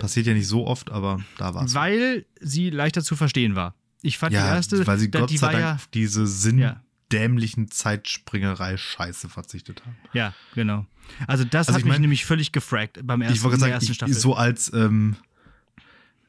Passiert 0.00 0.26
ja 0.26 0.34
nicht 0.34 0.46
so 0.48 0.66
oft, 0.66 0.90
aber 0.90 1.20
da 1.38 1.54
war 1.54 1.64
es. 1.64 1.74
Weil 1.74 2.26
sie 2.40 2.68
leichter 2.70 3.02
zu 3.02 3.16
verstehen 3.16 3.54
war. 3.56 3.74
Ich 4.02 4.18
fand 4.18 4.32
die 4.32 4.36
erste, 4.36 4.86
weil 4.86 4.98
sie 4.98 5.10
da- 5.10 5.20
Gott 5.20 5.30
sei 5.30 5.46
Dank 5.52 5.60
ja, 5.60 5.74
auf 5.76 5.86
diese 5.88 6.26
sinndämlichen 6.26 7.70
Zeitspringerei-Scheiße 7.70 9.28
verzichtet 9.28 9.82
haben. 9.86 9.96
ja, 10.12 10.34
genau. 10.54 10.86
Also 11.26 11.44
das 11.44 11.68
Also 11.68 11.74
hat 11.74 11.78
ich 11.80 11.84
mich 11.84 11.92
mein- 11.94 12.00
nämlich 12.02 12.24
völlig 12.24 12.52
gefragt 12.52 13.00
beim 13.04 13.22
ersten, 13.22 13.34
ich 13.34 13.42
sagen, 13.60 13.72
ersten 13.72 13.90
ich, 13.90 13.96
Staffel. 13.96 14.14
so 14.14 14.34
als 14.34 14.72
ähm, 14.72 15.16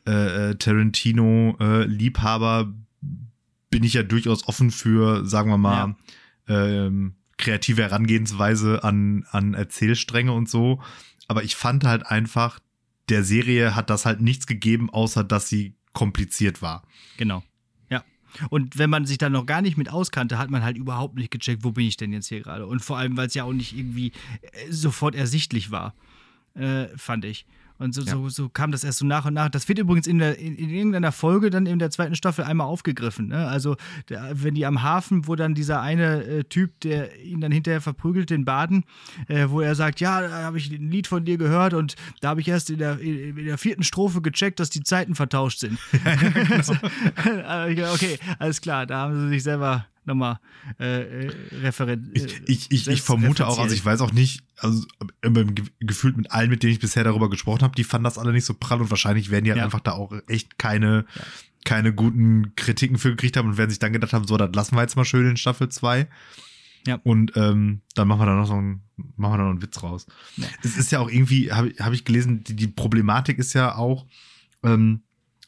äh, 0.05 0.51
äh, 0.51 0.55
Tarantino-Liebhaber 0.55 2.73
bin 3.69 3.83
ich 3.83 3.93
ja 3.93 4.03
durchaus 4.03 4.47
offen 4.47 4.71
für, 4.71 5.25
sagen 5.25 5.49
wir 5.49 5.57
mal, 5.57 5.95
ähm, 6.47 7.15
kreative 7.37 7.81
Herangehensweise 7.83 8.83
an, 8.83 9.25
an 9.31 9.53
Erzählstränge 9.53 10.31
und 10.33 10.49
so. 10.49 10.81
Aber 11.27 11.43
ich 11.43 11.55
fand 11.55 11.83
halt 11.83 12.05
einfach, 12.05 12.59
der 13.09 13.23
Serie 13.23 13.75
hat 13.75 13.89
das 13.89 14.05
halt 14.05 14.21
nichts 14.21 14.47
gegeben, 14.47 14.89
außer 14.89 15.23
dass 15.23 15.49
sie 15.49 15.75
kompliziert 15.93 16.61
war. 16.61 16.83
Genau. 17.17 17.43
Und 18.49 18.77
wenn 18.77 18.89
man 18.89 19.05
sich 19.05 19.17
da 19.17 19.29
noch 19.29 19.45
gar 19.45 19.61
nicht 19.61 19.77
mit 19.77 19.89
auskannte, 19.89 20.37
hat 20.37 20.49
man 20.49 20.63
halt 20.63 20.77
überhaupt 20.77 21.15
nicht 21.15 21.31
gecheckt, 21.31 21.63
wo 21.63 21.71
bin 21.71 21.87
ich 21.87 21.97
denn 21.97 22.13
jetzt 22.13 22.27
hier 22.27 22.41
gerade. 22.41 22.65
Und 22.65 22.79
vor 22.79 22.97
allem, 22.97 23.17
weil 23.17 23.27
es 23.27 23.33
ja 23.33 23.43
auch 23.43 23.53
nicht 23.53 23.77
irgendwie 23.77 24.11
äh, 24.41 24.71
sofort 24.71 25.15
ersichtlich 25.15 25.71
war, 25.71 25.93
äh, 26.55 26.87
fand 26.97 27.25
ich. 27.25 27.45
Und 27.79 27.93
so, 27.93 28.01
Ja. 28.01 28.13
so, 28.13 28.29
so 28.29 28.49
kam 28.49 28.71
das 28.71 28.83
erst 28.83 28.99
so 28.99 29.05
nach 29.05 29.25
und 29.25 29.33
nach. 29.33 29.49
Das 29.49 29.67
wird 29.67 29.79
übrigens 29.79 30.07
in, 30.07 30.19
der, 30.19 30.37
in, 30.37 30.55
in 30.55 30.69
irgendeiner 30.69 31.11
Folge 31.11 31.49
dann 31.49 31.65
in 31.65 31.79
der 31.79 31.89
zweiten 31.89 32.15
Staffel 32.15 32.45
einmal 32.45 32.67
aufgegriffen. 32.67 33.27
Ne? 33.27 33.47
Also, 33.47 33.75
da, 34.07 34.29
wenn 34.33 34.53
die 34.55 34.65
am 34.65 34.83
Hafen, 34.83 35.27
wo 35.27 35.35
dann 35.35 35.53
dieser 35.55 35.81
eine 35.81 36.23
äh, 36.23 36.43
Typ, 36.43 36.79
der 36.81 37.19
ihn 37.21 37.41
dann 37.41 37.51
hinterher 37.51 37.81
verprügelt, 37.81 38.29
den 38.29 38.45
Baden, 38.45 38.83
äh, 39.27 39.47
wo 39.49 39.61
er 39.61 39.75
sagt: 39.75 39.99
Ja, 39.99 40.21
da 40.21 40.43
habe 40.43 40.57
ich 40.57 40.71
ein 40.71 40.89
Lied 40.91 41.07
von 41.07 41.25
dir 41.25 41.37
gehört 41.37 41.73
und 41.73 41.95
da 42.21 42.29
habe 42.29 42.41
ich 42.41 42.47
erst 42.47 42.69
in 42.69 42.77
der, 42.77 42.99
in, 42.99 43.35
der 43.35 43.57
vierten 43.57 43.83
Strophe 43.83 44.21
gecheckt, 44.21 44.59
dass 44.59 44.69
die 44.69 44.83
Zeiten 44.83 45.15
vertauscht 45.15 45.59
sind. 45.59 45.79
Aber 47.45 47.69
ich 47.69 47.77
dachte, 47.79 47.93
okay, 47.93 48.19
alles 48.39 48.61
klar, 48.61 48.85
da 48.85 48.99
haben 49.01 49.19
sie 49.19 49.29
sich 49.29 49.43
selber 49.43 49.85
nochmal 50.05 50.39
äh, 50.79 51.25
äh, 51.25 51.31
referen 51.61 52.11
Ich, 52.13 52.23
äh, 52.23 52.25
ich, 52.25 52.41
ich, 52.47 52.71
ich 52.71 52.83
selbst 52.85 53.05
vermute 53.05 53.47
auch, 53.47 53.59
also 53.59 53.73
ich 53.73 53.83
weiß 53.85 54.01
auch 54.01 54.11
nicht, 54.11 54.43
also 54.57 54.85
gefühlt 55.79 56.17
mit 56.17 56.31
allen, 56.31 56.49
mit 56.49 56.63
denen 56.63 56.73
ich 56.73 56.79
bisher 56.79 57.03
darüber 57.03 57.29
gesprochen 57.29 57.61
habe, 57.61 57.75
die 57.75 57.83
fanden 57.83 58.05
das 58.05 58.17
alle 58.17 58.33
nicht 58.33 58.45
so 58.45 58.53
prall 58.53 58.81
und 58.81 58.89
wahrscheinlich 58.89 59.29
werden 59.29 59.45
die 59.45 59.51
halt 59.51 59.59
Ja. 59.59 59.65
einfach 59.65 59.79
da 59.79 59.91
auch 59.93 60.13
echt 60.27 60.57
keine, 60.57 61.05
keine 61.65 61.93
guten 61.93 62.55
Kritiken 62.55 62.97
für 62.97 63.11
gekriegt 63.11 63.37
haben 63.37 63.49
und 63.49 63.57
werden 63.57 63.69
sich 63.69 63.79
dann 63.79 63.93
gedacht 63.93 64.13
haben, 64.13 64.27
so, 64.27 64.37
das 64.37 64.53
lassen 64.53 64.75
wir 64.75 64.81
jetzt 64.81 64.95
mal 64.95 65.05
schön 65.05 65.29
in 65.29 65.37
Staffel 65.37 65.69
2. 65.69 66.07
Ja. 66.85 66.99
Und 67.03 67.31
ähm, 67.37 67.81
dann 67.95 68.07
machen 68.09 68.21
wir 68.21 68.25
da 68.25 68.35
noch 68.35 68.47
so 68.47 68.55
einen, 68.55 68.81
machen 69.15 69.33
wir 69.33 69.37
da 69.37 69.43
noch 69.43 69.51
einen 69.51 69.61
Witz 69.61 69.81
raus. 69.81 70.05
Ja. 70.35 70.47
Es 70.63 70.77
ist 70.77 70.91
ja 70.91 70.99
auch 70.99 71.09
irgendwie, 71.09 71.51
habe 71.51 71.73
hab 71.79 71.93
ich 71.93 72.03
gelesen, 72.03 72.43
die, 72.43 72.55
die 72.55 72.67
Problematik 72.67 73.39
ist 73.39 73.53
ja 73.53 73.75
auch, 73.75 74.05
ähm, 74.63 75.01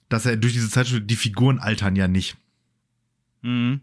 dass 0.08 0.26
er 0.26 0.38
durch 0.38 0.54
diese 0.54 0.70
Zeit, 0.70 0.88
die 1.10 1.16
Figuren 1.16 1.60
altern 1.60 1.96
ja 1.98 2.08
nicht. 2.08 2.38
Mhm. 3.42 3.82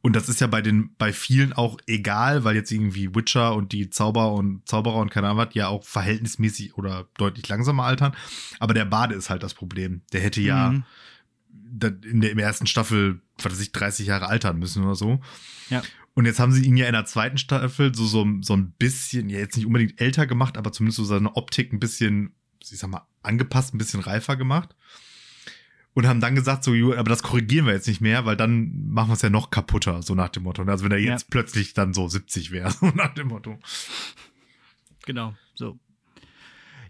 Und 0.00 0.14
das 0.14 0.28
ist 0.28 0.40
ja 0.40 0.46
bei 0.46 0.62
den, 0.62 0.94
bei 0.96 1.12
vielen 1.12 1.52
auch 1.52 1.76
egal, 1.86 2.44
weil 2.44 2.54
jetzt 2.54 2.70
irgendwie 2.70 3.14
Witcher 3.14 3.54
und 3.54 3.72
die 3.72 3.90
Zauber 3.90 4.32
und 4.32 4.66
Zauberer 4.68 4.96
und 4.96 5.10
keine 5.10 5.28
Ahnung 5.28 5.38
was 5.44 5.54
ja 5.54 5.68
auch 5.68 5.84
verhältnismäßig 5.84 6.78
oder 6.78 7.08
deutlich 7.16 7.48
langsamer 7.48 7.84
altern. 7.84 8.14
Aber 8.60 8.74
der 8.74 8.84
Bade 8.84 9.14
ist 9.14 9.28
halt 9.28 9.42
das 9.42 9.54
Problem. 9.54 10.02
Der 10.12 10.20
hätte 10.20 10.40
ja 10.40 10.70
Mhm. 10.70 10.84
in 11.72 12.20
der, 12.20 12.30
in 12.30 12.36
der 12.36 12.46
ersten 12.46 12.66
Staffel, 12.66 13.20
was 13.42 13.52
weiß 13.52 13.60
ich, 13.60 13.72
30 13.72 14.06
Jahre 14.06 14.28
altern 14.28 14.58
müssen 14.58 14.84
oder 14.84 14.94
so. 14.94 15.20
Ja. 15.68 15.82
Und 16.14 16.26
jetzt 16.26 16.40
haben 16.40 16.52
sie 16.52 16.64
ihn 16.64 16.76
ja 16.76 16.86
in 16.86 16.94
der 16.94 17.04
zweiten 17.04 17.38
Staffel 17.38 17.94
so, 17.94 18.06
so, 18.06 18.26
so 18.40 18.56
ein 18.56 18.72
bisschen, 18.72 19.28
ja 19.28 19.38
jetzt 19.38 19.56
nicht 19.56 19.66
unbedingt 19.66 20.00
älter 20.00 20.26
gemacht, 20.26 20.56
aber 20.56 20.72
zumindest 20.72 20.96
so 20.96 21.04
seine 21.04 21.36
Optik 21.36 21.72
ein 21.72 21.80
bisschen, 21.80 22.32
ich 22.60 22.78
sag 22.78 22.90
mal, 22.90 23.06
angepasst, 23.22 23.74
ein 23.74 23.78
bisschen 23.78 24.00
reifer 24.00 24.36
gemacht. 24.36 24.74
Und 25.98 26.06
haben 26.06 26.20
dann 26.20 26.36
gesagt, 26.36 26.62
so, 26.62 26.72
aber 26.94 27.10
das 27.10 27.24
korrigieren 27.24 27.66
wir 27.66 27.72
jetzt 27.72 27.88
nicht 27.88 28.00
mehr, 28.00 28.24
weil 28.24 28.36
dann 28.36 28.70
machen 28.88 29.08
wir 29.08 29.14
es 29.14 29.22
ja 29.22 29.30
noch 29.30 29.50
kaputter, 29.50 30.00
so 30.00 30.14
nach 30.14 30.28
dem 30.28 30.44
Motto. 30.44 30.62
Also 30.62 30.84
wenn 30.84 30.92
er 30.92 30.98
jetzt 30.98 31.22
Ja. 31.22 31.26
plötzlich 31.28 31.74
dann 31.74 31.92
so 31.92 32.06
70 32.06 32.52
wäre, 32.52 32.70
so 32.80 32.86
nach 32.94 33.14
dem 33.14 33.26
Motto. 33.26 33.58
Genau, 35.06 35.34
so. 35.54 35.76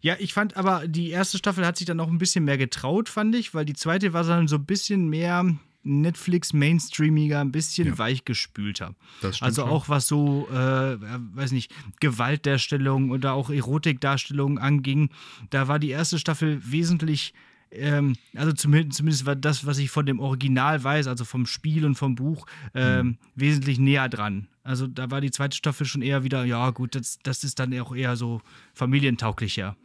Ja, 0.02 0.16
ich 0.18 0.34
fand 0.34 0.58
aber, 0.58 0.86
die 0.86 1.08
erste 1.08 1.38
Staffel 1.38 1.64
hat 1.64 1.78
sich 1.78 1.86
dann 1.86 1.96
noch 1.96 2.08
ein 2.08 2.18
bisschen 2.18 2.44
mehr 2.44 2.58
getraut, 2.58 3.08
fand 3.08 3.34
ich, 3.34 3.54
weil 3.54 3.64
die 3.64 3.72
zweite 3.72 4.12
war 4.12 4.24
dann 4.24 4.46
so 4.46 4.56
ein 4.56 4.66
bisschen 4.66 5.08
mehr 5.08 5.56
Netflix-Mainstreamiger, 5.84 7.40
ein 7.40 7.50
bisschen 7.50 7.88
Ja. 7.88 7.96
weichgespülter. 7.98 8.94
Das 9.22 9.36
stimmt 9.38 9.46
Also 9.46 9.64
auch 9.64 9.88
was 9.88 10.06
so, 10.06 10.48
äh, 10.50 10.98
weiß 11.34 11.52
nicht, 11.52 11.72
Gewaltdarstellung 12.00 13.10
oder 13.10 13.32
auch 13.32 13.48
Erotikdarstellung 13.48 14.58
anging, 14.58 15.08
da 15.48 15.66
war 15.66 15.78
die 15.78 15.88
erste 15.90 16.18
Staffel 16.18 16.60
wesentlich, 16.70 17.32
ähm, 17.70 18.16
also 18.34 18.52
zumindest, 18.52 18.98
zumindest 18.98 19.26
war 19.26 19.36
das, 19.36 19.66
was 19.66 19.78
ich 19.78 19.90
von 19.90 20.06
dem 20.06 20.20
Original 20.20 20.82
weiß, 20.82 21.06
also 21.06 21.24
vom 21.24 21.46
Spiel 21.46 21.84
und 21.84 21.94
vom 21.96 22.14
Buch, 22.14 22.46
ähm, 22.74 23.06
Mhm. 23.06 23.18
wesentlich 23.34 23.78
näher 23.78 24.08
dran. 24.08 24.48
Also 24.62 24.86
da 24.86 25.10
war 25.10 25.20
die 25.20 25.30
zweite 25.30 25.56
Staffel 25.56 25.86
schon 25.86 26.02
eher 26.02 26.24
wieder, 26.24 26.44
ja 26.44 26.70
gut, 26.70 26.94
das, 26.94 27.18
das 27.22 27.44
ist 27.44 27.58
dann 27.58 27.78
auch 27.80 27.94
eher 27.94 28.16
so 28.16 28.42
familientauglicher. 28.74 29.76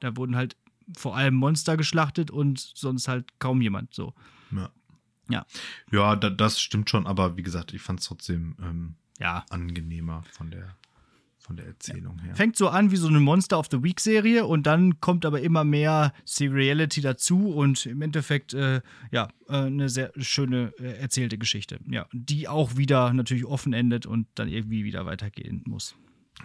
Da 0.00 0.16
wurden 0.16 0.36
halt 0.36 0.56
vor 0.96 1.16
allem 1.16 1.34
Monster 1.34 1.76
geschlachtet 1.76 2.30
und 2.30 2.58
sonst 2.58 3.08
halt 3.08 3.38
kaum 3.38 3.62
jemand 3.62 3.94
so. 3.94 4.14
Ja. 4.50 4.70
Ja. 5.28 5.46
Ja, 5.90 6.16
da, 6.16 6.28
das 6.30 6.60
stimmt 6.60 6.90
schon, 6.90 7.06
aber 7.06 7.36
wie 7.36 7.42
gesagt, 7.42 7.72
ich 7.72 7.80
fand 7.82 8.00
es 8.00 8.06
trotzdem 8.06 8.56
ähm, 8.60 8.94
Ja. 9.18 9.44
angenehmer 9.50 10.24
von 10.32 10.50
der, 10.50 10.76
von 11.42 11.56
der 11.56 11.66
Erzählung 11.66 12.20
her. 12.20 12.36
Fängt 12.36 12.56
so 12.56 12.68
an 12.68 12.90
wie 12.92 12.96
so 12.96 13.08
eine 13.08 13.20
Monster 13.20 13.58
of 13.58 13.66
the 13.70 13.82
Week 13.82 14.00
Serie 14.00 14.46
und 14.46 14.64
dann 14.64 15.00
kommt 15.00 15.26
aber 15.26 15.40
immer 15.40 15.64
mehr 15.64 16.12
Seriality 16.24 17.00
dazu 17.00 17.48
und 17.48 17.84
im 17.86 18.00
Endeffekt, 18.00 18.54
äh, 18.54 18.80
ja, 19.10 19.28
äh, 19.48 19.56
eine 19.56 19.88
sehr 19.88 20.12
schöne 20.18 20.72
äh, 20.78 20.98
erzählte 20.98 21.38
Geschichte. 21.38 21.80
Ja, 21.90 22.06
die 22.12 22.48
auch 22.48 22.76
wieder 22.76 23.12
natürlich 23.12 23.44
offen 23.44 23.72
endet 23.72 24.06
und 24.06 24.28
dann 24.36 24.48
irgendwie 24.48 24.84
wieder 24.84 25.04
weitergehen 25.04 25.62
muss. 25.66 25.96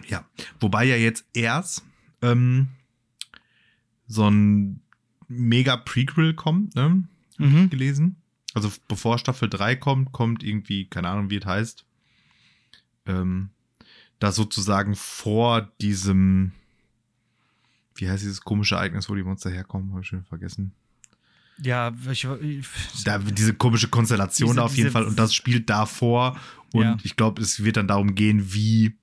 Ja, 0.08 0.24
wobei 0.60 0.84
ja 0.84 0.96
jetzt 0.96 1.24
erst 1.32 1.84
ähm, 2.20 2.68
so 4.06 4.28
ein 4.28 4.80
mega 5.28 5.76
Prequel 5.76 6.34
kommt, 6.34 6.74
ne? 6.74 7.04
Mhm. 7.38 7.70
Gelesen. 7.70 8.16
Also 8.54 8.70
bevor 8.88 9.18
Staffel 9.18 9.48
3 9.48 9.76
kommt, 9.76 10.12
kommt 10.12 10.42
irgendwie, 10.42 10.86
keine 10.86 11.08
Ahnung, 11.08 11.30
wie 11.30 11.36
es 11.36 11.46
heißt, 11.46 11.84
ähm, 13.06 13.50
das 14.18 14.36
sozusagen 14.36 14.94
vor 14.96 15.68
diesem, 15.80 16.52
wie 17.94 18.08
heißt 18.08 18.22
dieses 18.22 18.40
komische 18.40 18.76
Ereignis, 18.76 19.08
wo 19.08 19.14
die 19.14 19.22
Monster 19.22 19.50
herkommen, 19.50 19.90
habe 19.92 20.02
ich 20.02 20.08
schon 20.08 20.24
vergessen. 20.24 20.72
Ja, 21.62 21.92
ich, 22.10 22.24
ich, 22.24 22.66
Da, 23.04 23.18
diese 23.18 23.52
komische 23.54 23.88
Konstellation 23.88 24.48
Diese- 24.50 24.56
da 24.56 24.62
auf 24.64 24.76
jeden 24.76 24.86
diese- 24.88 24.92
Fall 24.92 25.04
und 25.04 25.18
das 25.18 25.34
spielt 25.34 25.68
davor 25.68 26.38
und 26.72 26.82
Ja. 26.82 26.96
ich 27.02 27.16
glaube, 27.16 27.42
es 27.42 27.64
wird 27.64 27.76
dann 27.76 27.88
darum 27.88 28.14
gehen, 28.14 28.52
wie 28.52 28.96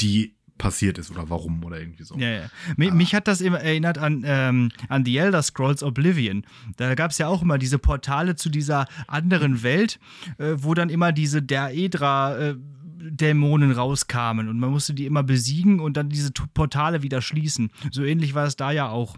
die 0.00 0.34
passiert 0.58 0.98
ist 0.98 1.10
oder 1.10 1.30
warum 1.30 1.64
oder 1.64 1.80
irgendwie 1.80 2.04
so. 2.04 2.16
Ja, 2.18 2.28
ja. 2.28 2.50
Mich, 2.76 2.92
mich 2.92 3.14
hat 3.14 3.26
das 3.26 3.40
immer 3.40 3.60
erinnert 3.60 3.96
an, 3.96 4.22
ähm, 4.26 4.70
an 4.88 5.04
The 5.06 5.16
Elder 5.16 5.42
Scrolls 5.42 5.82
Oblivion. 5.82 6.44
Da 6.76 6.94
gab 6.94 7.12
es 7.12 7.18
ja 7.18 7.28
auch 7.28 7.40
immer 7.42 7.56
diese 7.56 7.78
Portale 7.78 8.36
zu 8.36 8.50
dieser 8.50 8.86
anderen 9.06 9.62
Welt, 9.62 9.98
äh, 10.38 10.52
wo 10.56 10.74
dann 10.74 10.90
immer 10.90 11.12
diese 11.12 11.42
Daedra 11.42 12.38
äh, 12.38 12.56
Dämonen 13.00 13.72
rauskamen 13.72 14.48
und 14.48 14.58
man 14.58 14.70
musste 14.70 14.94
die 14.94 15.06
immer 15.06 15.22
besiegen 15.22 15.80
und 15.80 15.96
dann 15.96 16.08
diese 16.08 16.30
Portale 16.32 17.02
wieder 17.02 17.22
schließen. 17.22 17.70
So 17.90 18.04
ähnlich 18.04 18.34
war 18.34 18.46
es 18.46 18.56
da 18.56 18.70
ja 18.70 18.88
auch. 18.88 19.16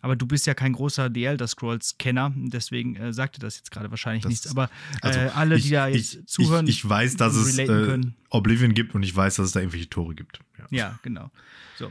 Aber 0.00 0.16
du 0.16 0.26
bist 0.26 0.46
ja 0.46 0.52
kein 0.52 0.74
großer 0.74 1.10
The 1.12 1.24
Elder 1.24 1.48
Scrolls-Kenner, 1.48 2.34
deswegen 2.36 2.94
äh, 2.94 3.14
sagte 3.14 3.40
das 3.40 3.56
jetzt 3.56 3.70
gerade 3.70 3.90
wahrscheinlich 3.90 4.22
das, 4.22 4.30
nichts. 4.30 4.50
Aber 4.50 4.64
äh, 5.00 5.06
also 5.06 5.20
alle, 5.34 5.58
die 5.58 5.70
da 5.70 5.88
jetzt 5.88 6.14
ich, 6.14 6.26
zuhören, 6.26 6.66
ich, 6.66 6.76
ich 6.84 6.88
weiß, 6.88 7.16
dass 7.16 7.34
es 7.34 7.56
äh, 7.56 8.00
Oblivion 8.28 8.74
gibt 8.74 8.94
und 8.94 9.02
ich 9.02 9.16
weiß, 9.16 9.36
dass 9.36 9.46
es 9.46 9.52
da 9.52 9.60
irgendwelche 9.60 9.88
Tore 9.88 10.14
gibt. 10.14 10.40
Ja, 10.58 10.66
ja 10.70 10.98
genau. 11.02 11.30
So. 11.78 11.90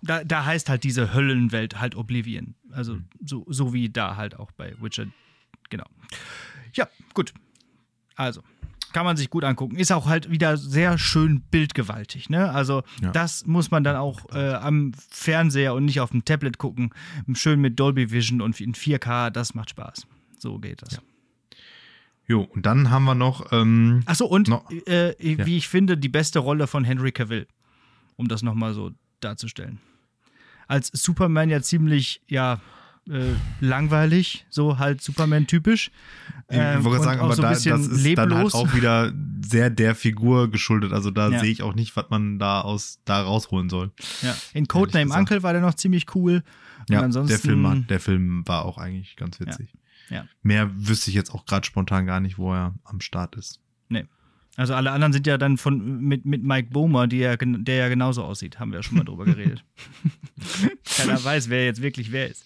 Da, 0.00 0.24
da 0.24 0.46
heißt 0.46 0.70
halt 0.70 0.82
diese 0.82 1.12
Höllenwelt 1.12 1.78
halt 1.78 1.94
Oblivion. 1.94 2.54
Also 2.70 2.94
mhm. 2.94 3.04
so, 3.22 3.44
so 3.48 3.74
wie 3.74 3.90
da 3.90 4.16
halt 4.16 4.34
auch 4.34 4.50
bei 4.52 4.74
Witcher. 4.80 5.08
Genau. 5.68 5.86
Ja, 6.72 6.88
gut. 7.12 7.34
Also, 8.16 8.42
kann 8.92 9.04
man 9.04 9.16
sich 9.16 9.30
gut 9.30 9.44
angucken. 9.44 9.76
Ist 9.76 9.92
auch 9.92 10.06
halt 10.06 10.30
wieder 10.30 10.56
sehr 10.56 10.98
schön 10.98 11.42
bildgewaltig. 11.50 12.30
Ne? 12.30 12.50
Also 12.50 12.82
ja. 13.00 13.10
das 13.10 13.46
muss 13.46 13.70
man 13.70 13.84
dann 13.84 13.96
auch 13.96 14.20
äh, 14.32 14.54
am 14.54 14.92
Fernseher 15.10 15.74
und 15.74 15.84
nicht 15.84 16.00
auf 16.00 16.10
dem 16.10 16.24
Tablet 16.24 16.58
gucken. 16.58 16.90
Schön 17.34 17.60
mit 17.60 17.78
Dolby 17.78 18.10
Vision 18.10 18.40
und 18.40 18.60
in 18.60 18.74
4K, 18.74 19.30
das 19.30 19.54
macht 19.54 19.70
Spaß. 19.70 20.06
So 20.38 20.58
geht 20.58 20.82
das. 20.82 20.94
Ja. 20.94 20.98
Jo, 22.26 22.42
und 22.42 22.66
dann 22.66 22.90
haben 22.90 23.04
wir 23.04 23.14
noch. 23.14 23.52
Ähm, 23.52 24.02
Achso, 24.06 24.26
und 24.26 24.48
noch, 24.48 24.70
äh, 24.70 25.14
wie 25.18 25.36
ja. 25.36 25.46
ich 25.46 25.68
finde, 25.68 25.98
die 25.98 26.08
beste 26.08 26.38
Rolle 26.38 26.66
von 26.66 26.84
Henry 26.84 27.12
Cavill. 27.12 27.46
Um 28.16 28.28
das 28.28 28.42
nochmal 28.42 28.74
so 28.74 28.92
darzustellen. 29.20 29.80
Als 30.68 30.88
Superman 30.92 31.50
ja 31.50 31.60
ziemlich, 31.60 32.22
ja, 32.28 32.60
äh, 33.10 33.34
langweilig, 33.60 34.46
so 34.48 34.78
halt 34.78 35.02
Superman-typisch. 35.02 35.90
ich 36.48 36.56
wollte 36.56 36.98
ähm, 36.98 37.02
sagen, 37.02 37.20
aber 37.20 37.34
so 37.34 37.42
da, 37.42 37.50
das 37.50 37.66
ist 37.66 38.02
leblos. 38.02 38.28
dann 38.28 38.34
halt 38.34 38.54
auch 38.54 38.74
wieder 38.74 39.12
sehr 39.44 39.70
der 39.70 39.94
Figur 39.94 40.50
geschuldet. 40.50 40.92
Also 40.92 41.10
da 41.10 41.30
ja. 41.30 41.40
sehe 41.40 41.50
ich 41.50 41.62
auch 41.62 41.74
nicht, 41.74 41.96
was 41.96 42.10
man 42.10 42.38
da 42.38 42.60
aus 42.60 43.00
da 43.04 43.22
rausholen 43.22 43.68
soll. 43.70 43.90
Ja. 44.22 44.36
In 44.54 44.68
Codename 44.68 45.12
Uncle 45.12 45.42
war 45.42 45.52
der 45.52 45.62
noch 45.62 45.74
ziemlich 45.74 46.14
cool. 46.14 46.42
Und 46.88 46.94
ja, 46.94 47.00
ansonsten, 47.00 47.28
der 47.28 47.38
Film, 47.38 47.66
hat, 47.66 47.90
der 47.90 48.00
Film 48.00 48.46
war 48.46 48.64
auch 48.64 48.78
eigentlich 48.78 49.16
ganz 49.16 49.40
witzig. 49.40 49.70
Ja. 50.08 50.16
ja. 50.16 50.24
Mehr 50.42 50.70
wüsste 50.74 51.10
ich 51.10 51.16
jetzt 51.16 51.32
auch 51.34 51.44
gerade 51.44 51.66
spontan 51.66 52.06
gar 52.06 52.20
nicht, 52.20 52.38
wo 52.38 52.52
er 52.52 52.74
am 52.84 53.00
Start 53.00 53.36
ist. 53.36 53.60
Nee. 53.88 54.06
Also 54.56 54.74
alle 54.74 54.90
anderen 54.90 55.12
sind 55.12 55.26
ja 55.26 55.38
dann 55.38 55.56
von 55.56 56.00
mit, 56.00 56.24
mit 56.26 56.42
Mike 56.42 56.70
Bomer, 56.70 57.10
ja, 57.12 57.36
der 57.36 57.76
ja 57.76 57.88
genauso 57.88 58.22
aussieht, 58.22 58.60
haben 58.60 58.70
wir 58.70 58.78
ja 58.78 58.82
schon 58.82 58.98
mal 58.98 59.04
drüber 59.04 59.24
geredet. 59.24 59.64
Keiner 60.96 61.22
weiß, 61.22 61.48
wer 61.48 61.64
jetzt 61.64 61.80
wirklich 61.80 62.12
wer 62.12 62.30
ist. 62.30 62.44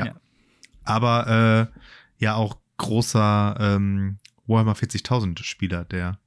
Ja. 0.00 0.06
ja. 0.06 0.14
Aber 0.84 1.70
äh, 1.70 2.24
ja 2.24 2.34
auch 2.34 2.58
großer 2.76 3.56
ähm, 3.60 4.18
Warhammer 4.46 4.74
40.000 4.74 5.42
Spieler, 5.42 5.84
der 5.84 6.18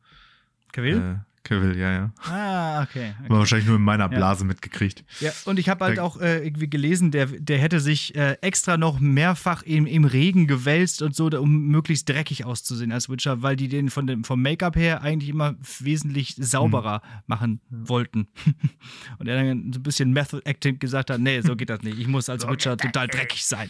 Cavill? 0.72 1.22
Cavill, 1.44 1.78
ja, 1.78 1.92
ja. 1.92 2.14
Ah, 2.24 2.84
okay. 2.84 3.14
okay. 3.20 3.30
War 3.30 3.40
wahrscheinlich 3.40 3.68
nur 3.68 3.76
in 3.76 3.84
meiner 3.84 4.08
Blase 4.08 4.44
ja. 4.44 4.48
mitgekriegt. 4.48 5.04
Ja, 5.20 5.32
und 5.46 5.60
ich 5.60 5.68
habe 5.68 5.84
halt 5.84 6.00
auch 6.00 6.20
äh, 6.20 6.46
irgendwie 6.46 6.70
gelesen, 6.70 7.12
der, 7.12 7.26
der 7.26 7.58
hätte 7.58 7.82
sich 7.82 8.16
äh, 8.16 8.38
extra 8.42 8.78
noch 8.78 9.00
mehrfach 9.00 9.62
im, 9.64 9.86
im 9.86 10.06
Regen 10.06 10.48
gewälzt 10.48 11.02
und 11.02 11.16
so, 11.16 11.28
um 11.28 11.68
möglichst 11.68 12.08
dreckig 12.08 12.46
auszusehen 12.46 12.94
als 12.94 13.10
Witcher, 13.10 13.42
weil 13.42 13.58
die 13.58 13.68
den 13.68 13.90
von 13.90 14.08
dem, 14.08 14.24
vom 14.24 14.42
Make-up 14.42 14.78
her 14.78 15.02
eigentlich 15.02 15.30
immer 15.30 15.56
wesentlich 15.80 16.36
sauberer 16.38 17.02
hm. 17.04 17.22
machen 17.28 17.62
wollten. 17.70 18.28
und 19.20 19.28
er 19.28 19.44
dann 19.44 19.74
so 19.74 19.80
ein 19.80 19.84
bisschen 19.84 20.14
Method 20.14 20.42
Acting 20.46 20.80
gesagt 20.80 21.10
hat: 21.10 21.20
Nee, 21.20 21.42
so 21.42 21.58
geht 21.58 21.70
das 21.70 21.82
nicht. 21.82 22.00
Ich 22.00 22.08
muss 22.08 22.30
als 22.30 22.48
Witcher 22.48 22.78
total 22.78 23.08
dreckig 23.08 23.46
sein. 23.46 23.70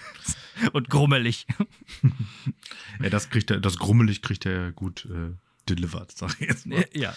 und 0.72 0.88
grummelig. 0.88 1.46
ja, 3.02 3.10
das 3.10 3.28
kriegt 3.28 3.50
er, 3.50 3.60
das 3.60 3.78
grummelig 3.78 4.22
kriegt 4.22 4.46
er 4.46 4.72
gut. 4.72 5.06
Äh 5.10 5.34
delivered, 5.68 6.12
sag 6.16 6.40
ich 6.40 6.48
jetzt 6.48 6.66
mal. 6.66 6.84
Ja. 6.92 7.14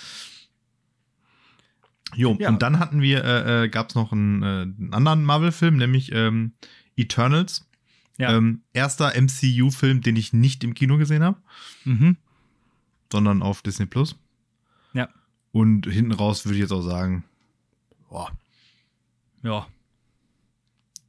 Jo, 2.15 2.38
ja. 2.39 2.49
und 2.49 2.62
dann 2.62 2.79
hatten 2.79 3.01
wir, 3.01 3.23
äh, 3.23 3.65
äh, 3.65 3.69
gab 3.69 3.89
es 3.89 3.95
noch 3.95 4.13
einen, 4.13 4.41
äh, 4.41 4.45
einen 4.45 4.93
anderen 4.93 5.25
Marvel-Film, 5.25 5.77
nämlich 5.77 6.12
ähm, 6.13 6.53
Eternals. 6.95 7.67
Ja. 8.17 8.36
Ähm, 8.36 8.63
erster 8.73 9.13
MCU-Film, 9.19 10.01
den 10.01 10.15
ich 10.15 10.33
nicht 10.33 10.63
im 10.63 10.73
Kino 10.73 10.97
gesehen 10.97 11.23
habe, 11.23 11.39
mhm. 11.83 12.17
sondern 13.12 13.43
auf 13.43 13.62
Disney 13.62 13.86
Plus. 13.86 14.15
Ja. 14.93 15.10
Und 15.51 15.86
hinten 15.86 16.13
raus 16.13 16.45
würde 16.45 16.55
ich 16.55 16.62
jetzt 16.62 16.71
auch 16.71 16.81
sagen, 16.81 17.25
boah. 18.10 18.31
Ja. 19.43 19.67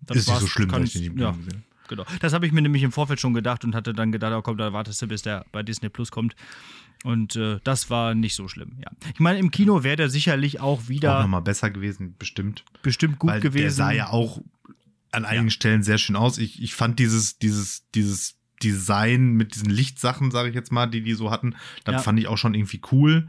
Das 0.03 0.19
ist 0.19 0.29
nicht 0.29 0.41
so 0.41 0.47
schlimm, 0.47 0.69
dass 0.69 0.83
ich 0.83 0.93
den 0.93 1.01
nicht 1.03 1.11
im 1.11 1.17
Kino 1.17 1.29
ja. 1.29 1.37
gesehen 1.37 1.55
habe 1.55 1.68
genau. 1.89 2.05
Das 2.21 2.33
habe 2.33 2.47
ich 2.47 2.53
mir 2.53 2.63
nämlich 2.63 2.83
im 2.83 2.93
Vorfeld 2.93 3.21
schon 3.21 3.35
gedacht 3.35 3.65
und 3.65 3.75
hatte 3.75 3.93
dann 3.93 4.13
gedacht, 4.13 4.33
oh 4.35 4.43
komm, 4.43 4.57
da 4.57 4.73
wartest 4.73 5.03
du, 5.03 5.09
bis 5.09 5.23
der 5.23 5.45
bei 5.53 5.63
Disney 5.63 5.89
Plus 5.89 6.11
kommt. 6.11 6.37
Und 7.05 7.37
äh, 7.37 7.61
das 7.63 7.91
war 7.91 8.15
nicht 8.15 8.35
so 8.35 8.49
schlimm, 8.49 8.77
ja. 8.81 8.91
Ich 9.15 9.21
meine, 9.21 9.39
im 9.39 9.51
Kino 9.51 9.85
wäre 9.85 9.97
der 9.97 10.11
sicherlich 10.11 10.61
auch 10.61 10.89
wieder. 10.89 11.19
Auch 11.19 11.23
nochmal 11.23 11.43
besser 11.43 11.71
gewesen, 11.71 12.17
bestimmt. 12.19 12.65
Bestimmt 12.83 13.19
gut 13.19 13.41
gewesen. 13.41 13.63
Der 13.63 13.71
sah 13.71 13.93
ja 13.93 14.11
auch 14.11 14.41
an 15.13 15.25
einigen 15.25 15.47
ja. 15.47 15.51
Stellen 15.51 15.83
sehr 15.83 15.99
schön 15.99 16.17
aus. 16.17 16.39
Ich, 16.39 16.63
ich 16.63 16.75
fand 16.75 16.99
dieses, 16.99 17.39
dieses, 17.39 17.89
dieses 17.95 18.37
Design 18.63 19.35
mit 19.35 19.55
diesen 19.55 19.71
Lichtsachen, 19.71 20.31
sage 20.31 20.49
ich 20.49 20.55
jetzt 20.55 20.73
mal, 20.73 20.87
die 20.87 21.03
die 21.03 21.15
so 21.15 21.31
hatten, 21.31 21.55
das 21.85 21.95
ja. 21.95 22.03
fand 22.03 22.19
ich 22.19 22.27
auch 22.27 22.39
schon 22.39 22.55
irgendwie 22.55 22.81
cool. 22.93 23.29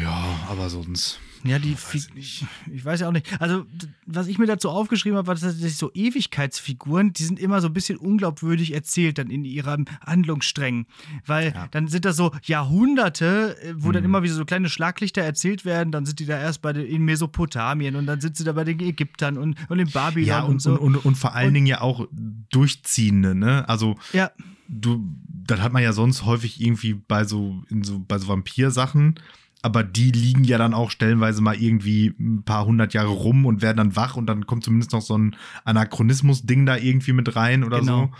Ja, 0.00 0.40
aber 0.48 0.70
sonst. 0.70 1.18
Ja, 1.44 1.58
die 1.58 1.74
weiß 1.74 2.08
ich, 2.14 2.44
ich, 2.70 2.84
weiß 2.84 3.00
ja 3.00 3.08
auch 3.08 3.12
nicht. 3.12 3.40
Also, 3.40 3.64
was 4.04 4.26
ich 4.26 4.38
mir 4.38 4.46
dazu 4.46 4.68
aufgeschrieben 4.68 5.16
habe, 5.16 5.28
war, 5.28 5.34
dass 5.34 5.78
so 5.78 5.90
Ewigkeitsfiguren, 5.92 7.14
die 7.14 7.24
sind 7.24 7.38
immer 7.38 7.60
so 7.60 7.68
ein 7.68 7.72
bisschen 7.72 7.96
unglaubwürdig 7.96 8.74
erzählt 8.74 9.18
dann 9.18 9.30
in 9.30 9.44
ihrem 9.44 9.86
Handlungssträngen. 10.04 10.86
Weil 11.24 11.52
ja. 11.54 11.68
dann 11.70 11.88
sind 11.88 12.04
das 12.04 12.16
so 12.16 12.32
Jahrhunderte, 12.42 13.56
äh, 13.62 13.74
wo 13.76 13.88
mhm. 13.88 13.92
dann 13.92 14.04
immer 14.04 14.22
wieder 14.22 14.34
so 14.34 14.44
kleine 14.44 14.68
Schlaglichter 14.68 15.22
erzählt 15.22 15.64
werden. 15.64 15.92
Dann 15.92 16.04
sind 16.04 16.20
die 16.20 16.26
da 16.26 16.38
erst 16.38 16.60
bei 16.60 16.74
den, 16.74 16.86
in 16.86 17.04
Mesopotamien 17.04 17.96
und 17.96 18.06
dann 18.06 18.20
sind 18.20 18.36
sie 18.36 18.44
da 18.44 18.52
bei 18.52 18.64
den 18.64 18.78
Ägyptern 18.80 19.38
und, 19.38 19.56
und 19.70 19.78
in 19.78 19.90
Babylon 19.90 20.28
ja, 20.28 20.42
und, 20.42 20.50
und 20.50 20.62
so. 20.62 20.72
Und, 20.72 20.96
und, 20.96 21.04
und 21.06 21.14
vor 21.16 21.34
allen 21.34 21.48
und, 21.48 21.54
Dingen 21.54 21.66
ja 21.66 21.80
auch 21.80 22.06
durchziehende, 22.50 23.34
ne? 23.34 23.68
Also. 23.68 23.96
Ja. 24.12 24.30
Du, 24.72 25.04
das 25.26 25.60
hat 25.60 25.72
man 25.72 25.82
ja 25.82 25.92
sonst 25.92 26.24
häufig 26.24 26.60
irgendwie 26.60 26.94
bei 26.94 27.24
so, 27.24 27.64
in 27.70 27.82
so, 27.82 27.98
bei 28.06 28.18
so 28.18 28.28
Vampir-Sachen 28.28 29.18
aber 29.62 29.84
die 29.84 30.10
liegen 30.10 30.44
ja 30.44 30.58
dann 30.58 30.74
auch 30.74 30.90
stellenweise 30.90 31.42
mal 31.42 31.56
irgendwie 31.56 32.14
ein 32.18 32.42
paar 32.44 32.64
hundert 32.64 32.94
Jahre 32.94 33.08
rum 33.08 33.44
und 33.46 33.62
werden 33.62 33.76
dann 33.76 33.96
wach 33.96 34.16
und 34.16 34.26
dann 34.26 34.46
kommt 34.46 34.64
zumindest 34.64 34.92
noch 34.92 35.02
so 35.02 35.16
ein 35.16 35.36
Anachronismus-Ding 35.64 36.66
da 36.66 36.76
irgendwie 36.76 37.12
mit 37.12 37.36
rein 37.36 37.64
oder 37.64 37.80
genau. 37.80 38.06
so. 38.06 38.10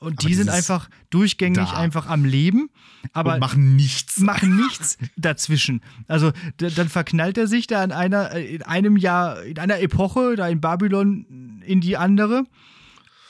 Und 0.00 0.22
die 0.22 0.34
sind 0.34 0.48
einfach 0.48 0.88
durchgängig 1.10 1.58
da. 1.58 1.76
einfach 1.76 2.06
am 2.06 2.24
Leben, 2.24 2.70
aber 3.12 3.34
und 3.34 3.40
machen 3.40 3.76
nichts. 3.76 4.18
Machen 4.20 4.56
nichts 4.62 4.96
dazwischen. 5.16 5.82
Also 6.08 6.32
dann 6.56 6.88
verknallt 6.88 7.36
er 7.36 7.46
sich 7.46 7.66
da 7.66 7.84
in 7.84 7.92
einer 7.92 8.30
in 8.32 8.62
einem 8.62 8.96
Jahr 8.96 9.42
in 9.42 9.58
einer 9.58 9.80
Epoche 9.80 10.36
da 10.36 10.48
in 10.48 10.60
Babylon 10.60 11.60
in 11.66 11.82
die 11.82 11.98
andere 11.98 12.44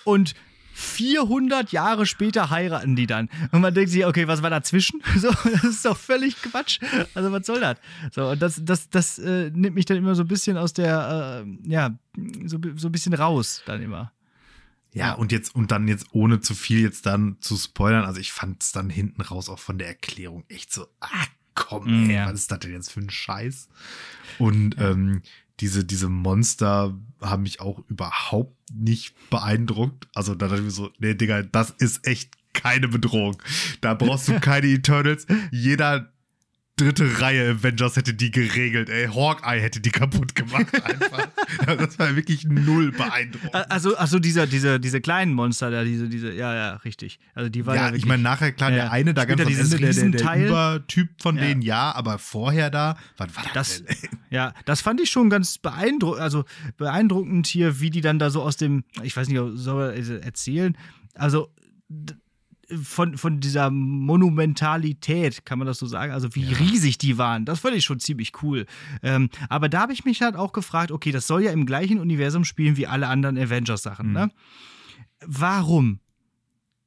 und 0.05 0.35
400 0.81 1.73
Jahre 1.73 2.07
später 2.07 2.51
heiraten 2.51 2.97
die 2.97 3.07
dann. 3.07 3.29
Und 3.53 3.61
man 3.61 3.75
denkt 3.75 3.90
sich, 3.90 4.05
okay, 4.07 4.27
was 4.27 4.43
war 4.43 4.51
dazwischen? 4.51 5.03
So, 5.21 5.31
das 5.31 5.64
ist 5.64 5.85
doch 5.85 5.97
völlig 5.97 6.40
Quatsch. 6.40 6.81
Also, 7.14 7.31
was 7.31 7.45
soll 7.45 7.61
das? 7.61 7.77
So, 8.12 8.29
und 8.29 8.40
das, 8.40 8.61
das, 8.64 8.88
das 8.88 9.19
äh, 9.19 9.51
nimmt 9.51 9.75
mich 9.75 9.85
dann 9.85 9.99
immer 9.99 10.14
so 10.14 10.23
ein 10.23 10.29
bisschen 10.29 10.57
aus 10.57 10.73
der, 10.73 11.45
äh, 11.45 11.69
ja, 11.71 11.99
so, 12.47 12.59
so 12.77 12.88
ein 12.88 12.93
bisschen 12.93 13.12
raus 13.12 13.62
dann 13.66 13.83
immer. 13.83 14.12
Ja, 14.93 15.12
und 15.12 15.31
jetzt, 15.31 15.55
und 15.55 15.71
dann 15.71 15.87
jetzt 15.87 16.07
ohne 16.12 16.40
zu 16.40 16.55
viel 16.55 16.81
jetzt 16.81 17.07
dann 17.07 17.37
zu 17.40 17.57
spoilern, 17.57 18.05
also 18.05 18.19
ich 18.19 18.33
fand 18.33 18.62
es 18.62 18.73
dann 18.73 18.88
hinten 18.88 19.21
raus 19.21 19.49
auch 19.49 19.59
von 19.59 19.79
der 19.79 19.88
Erklärung 19.88 20.45
echt 20.49 20.73
so, 20.73 20.87
ah, 21.01 21.27
komm, 21.55 22.09
ey, 22.09 22.14
ja. 22.14 22.27
was 22.27 22.35
ist 22.35 22.51
das 22.51 22.61
denn 22.61 22.73
jetzt 22.73 22.90
für 22.90 23.01
ein 23.01 23.11
Scheiß? 23.11 23.69
Und 24.38 24.77
ähm, 24.79 25.23
diese, 25.61 25.85
diese 25.85 26.09
Monster 26.09 26.99
haben 27.20 27.42
mich 27.42 27.61
auch 27.61 27.83
überhaupt 27.88 28.57
nicht 28.73 29.14
beeindruckt. 29.31 30.09
Also 30.14 30.35
da 30.35 30.46
dachte 30.46 30.61
ich 30.61 30.64
mir 30.64 30.70
so, 30.70 30.90
nee, 30.99 31.14
Digga, 31.14 31.42
das 31.42 31.70
ist 31.70 32.07
echt 32.07 32.35
keine 32.53 32.88
Bedrohung. 32.88 33.40
Da 33.81 33.94
brauchst 33.94 34.29
du 34.29 34.40
keine 34.40 34.68
Eternals. 34.68 35.27
Jeder 35.51 36.12
dritte 36.81 37.21
Reihe 37.21 37.51
Avengers 37.51 37.97
hätte 37.97 38.14
die 38.14 38.31
geregelt, 38.31 38.88
ey. 38.88 39.07
Hawkeye 39.07 39.61
hätte 39.61 39.81
die 39.81 39.90
kaputt 39.90 40.35
gemacht 40.35 40.66
einfach. 40.85 41.29
das 41.77 41.99
war 41.99 42.16
wirklich 42.16 42.45
null 42.45 42.93
beeindruckend. 42.93 43.55
Also, 43.71 43.97
also 43.97 44.19
dieser, 44.19 44.47
diese, 44.47 44.81
diese 44.81 45.01
kleinen 45.01 45.35
Monster 45.35 45.71
da, 45.71 45.85
diese, 45.85 46.09
diese, 46.09 46.33
ja, 46.33 46.55
ja, 46.55 46.75
richtig. 46.77 47.21
Also 47.35 47.51
die 47.51 47.66
war 47.66 47.75
ja, 47.75 47.81
ja 47.81 47.87
wirklich, 47.88 48.03
ich 48.03 48.09
meine, 48.09 48.23
nachher, 48.23 48.53
klar, 48.53 48.71
ja, 48.71 48.77
der 48.77 48.93
eine 48.93 49.14
da 49.14 49.25
ganz 49.25 49.40
am 49.40 49.49
Ende, 49.49 49.79
der, 49.79 49.93
der, 49.93 50.11
der 50.11 50.47
Übertyp 50.47 51.11
von 51.21 51.37
ja. 51.37 51.43
denen, 51.43 51.62
ja, 51.62 51.93
aber 51.95 52.19
vorher 52.19 52.71
da, 52.71 52.97
was 53.16 53.37
war 53.37 53.45
das, 53.55 53.85
das 53.85 53.97
Ja, 54.31 54.55
das 54.64 54.81
fand 54.81 55.01
ich 55.01 55.11
schon 55.11 55.29
ganz 55.29 55.59
beeindruckend, 55.59 56.23
also 56.23 56.45
beeindruckend 56.77 57.47
hier, 57.47 57.81
wie 57.81 57.90
die 57.90 58.01
dann 58.01 58.19
da 58.19 58.31
so 58.31 58.43
aus 58.43 58.57
dem, 58.57 58.85
ich 59.03 59.16
weiß 59.16 59.29
nicht, 59.29 59.40
soll 59.55 59.93
er 59.95 60.25
erzählen, 60.25 60.77
also 61.14 61.53
von, 62.83 63.16
von 63.16 63.40
dieser 63.40 63.70
Monumentalität, 63.70 65.44
kann 65.44 65.59
man 65.59 65.66
das 65.66 65.78
so 65.78 65.87
sagen, 65.87 66.12
also 66.12 66.35
wie 66.35 66.44
ja. 66.44 66.56
riesig 66.59 66.98
die 66.98 67.18
waren, 67.18 67.44
das 67.44 67.61
fand 67.61 67.76
ich 67.76 67.85
schon 67.85 68.00
ziemlich 68.00 68.42
cool. 68.42 68.66
Ähm, 69.02 69.30
aber 69.48 69.68
da 69.68 69.80
habe 69.80 69.92
ich 69.92 70.04
mich 70.04 70.22
halt 70.22 70.37
auch 70.37 70.52
gefragt, 70.52 70.92
okay, 70.92 71.12
das 71.12 71.26
soll 71.26 71.42
ja 71.42 71.52
im 71.52 71.66
gleichen 71.66 71.98
Universum 71.98 72.44
spielen 72.44 72.76
wie 72.76 72.87
alle 72.87 73.09
anderen 73.09 73.38
Avengers-Sachen, 73.38 74.09
mhm. 74.09 74.12
ne? 74.12 74.30
Warum? 75.26 76.00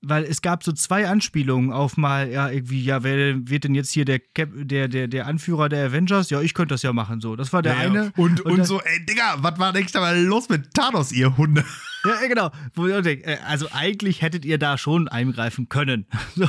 Weil 0.04 0.26
es 0.26 0.42
gab 0.42 0.64
so 0.64 0.74
zwei 0.74 1.08
Anspielungen 1.08 1.72
auf 1.72 1.96
mal, 1.96 2.30
ja, 2.30 2.50
irgendwie, 2.50 2.84
ja, 2.84 3.04
wer 3.04 3.50
wird 3.50 3.64
denn 3.64 3.74
jetzt 3.74 3.92
hier 3.92 4.04
der, 4.04 4.20
Cap, 4.20 4.50
der, 4.54 4.90
der, 4.90 5.08
der 5.08 5.28
Anführer 5.28 5.70
der 5.70 5.88
Avengers? 5.88 6.30
Ja, 6.30 6.42
ich 6.42 6.54
könnte 6.54 6.74
das 6.74 6.82
ja 6.82 6.92
machen, 6.92 7.22
so. 7.22 7.38
Das 7.38 7.54
war 7.54 7.62
der 7.62 7.74
ja, 7.74 7.80
eine. 7.80 8.06
Ja. 8.06 8.12
Und, 8.18 8.42
und, 8.42 8.60
und 8.60 8.66
so, 8.66 8.82
ey, 8.82 9.06
Digga, 9.06 9.38
was 9.38 9.58
war 9.58 9.72
da 9.72 10.00
mal 10.02 10.22
los 10.22 10.50
mit 10.50 10.74
Thanos, 10.74 11.14
ihr 11.14 11.36
Hunde? 11.38 11.64
Ja, 12.06 12.28
genau. 12.28 12.52
Äh, 12.78 13.38
also 13.48 13.68
eigentlich 13.72 14.22
hättet 14.22 14.44
ihr 14.44 14.58
da 14.58 14.78
schon 14.78 15.08
eingreifen 15.08 15.70
können. 15.70 16.06
So. 16.36 16.48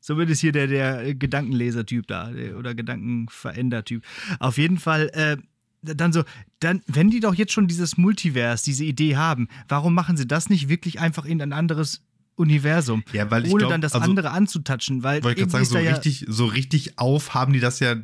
Zumindest 0.00 0.40
hier 0.42 0.52
der, 0.52 0.66
der 0.66 1.14
Gedankenleser-Typ 1.14 2.06
da 2.06 2.30
oder 2.58 2.74
Gedankenveränder-Typ. 2.74 4.02
Auf 4.38 4.58
jeden 4.58 4.78
Fall, 4.78 5.10
äh, 5.14 5.36
dann 5.82 6.12
so, 6.12 6.24
dann, 6.60 6.82
wenn 6.86 7.08
die 7.08 7.20
doch 7.20 7.34
jetzt 7.34 7.52
schon 7.52 7.68
dieses 7.68 7.96
Multivers, 7.96 8.62
diese 8.62 8.84
Idee 8.84 9.16
haben, 9.16 9.48
warum 9.68 9.94
machen 9.94 10.16
sie 10.16 10.26
das 10.26 10.50
nicht 10.50 10.68
wirklich 10.68 11.00
einfach 11.00 11.24
in 11.24 11.40
ein 11.40 11.52
anderes 11.52 12.02
Universum. 12.36 13.04
Ja, 13.12 13.30
weil 13.30 13.46
ich 13.46 13.52
ohne 13.52 13.60
glaub, 13.60 13.70
dann 13.70 13.80
das 13.80 13.94
also, 13.94 14.08
andere 14.08 14.30
anzutatschen, 14.30 15.02
weil 15.02 15.22
wollte 15.22 15.42
ich 15.42 15.48
gerade 15.48 15.64
sagen, 15.64 15.84
so 15.84 15.90
richtig, 15.90 16.26
so 16.28 16.46
richtig 16.46 16.98
auf 16.98 17.34
haben 17.34 17.52
die 17.52 17.60
das 17.60 17.80
ja, 17.80 17.96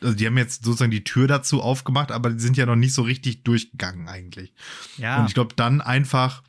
also 0.00 0.14
die 0.14 0.26
haben 0.26 0.38
jetzt 0.38 0.64
sozusagen 0.64 0.90
die 0.90 1.04
Tür 1.04 1.26
dazu 1.26 1.62
aufgemacht, 1.62 2.12
aber 2.12 2.30
die 2.30 2.40
sind 2.40 2.56
ja 2.56 2.66
noch 2.66 2.76
nicht 2.76 2.94
so 2.94 3.02
richtig 3.02 3.42
durchgegangen 3.42 4.08
eigentlich. 4.08 4.52
Ja. 4.96 5.20
Und 5.20 5.26
ich 5.26 5.34
glaube, 5.34 5.54
dann 5.56 5.80
einfach 5.80 6.42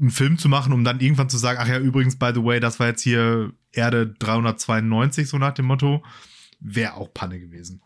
einen 0.00 0.10
Film 0.10 0.38
zu 0.38 0.48
machen, 0.48 0.72
um 0.72 0.84
dann 0.84 1.00
irgendwann 1.00 1.28
zu 1.28 1.38
sagen, 1.38 1.58
ach 1.60 1.68
ja, 1.68 1.78
übrigens, 1.78 2.18
by 2.18 2.30
the 2.34 2.42
way, 2.42 2.60
das 2.60 2.80
war 2.80 2.86
jetzt 2.86 3.02
hier 3.02 3.52
Erde 3.72 4.06
392, 4.18 5.28
so 5.28 5.38
nach 5.38 5.52
dem 5.52 5.66
Motto, 5.66 6.04
wäre 6.60 6.94
auch 6.94 7.12
Panne 7.12 7.38
gewesen. 7.38 7.82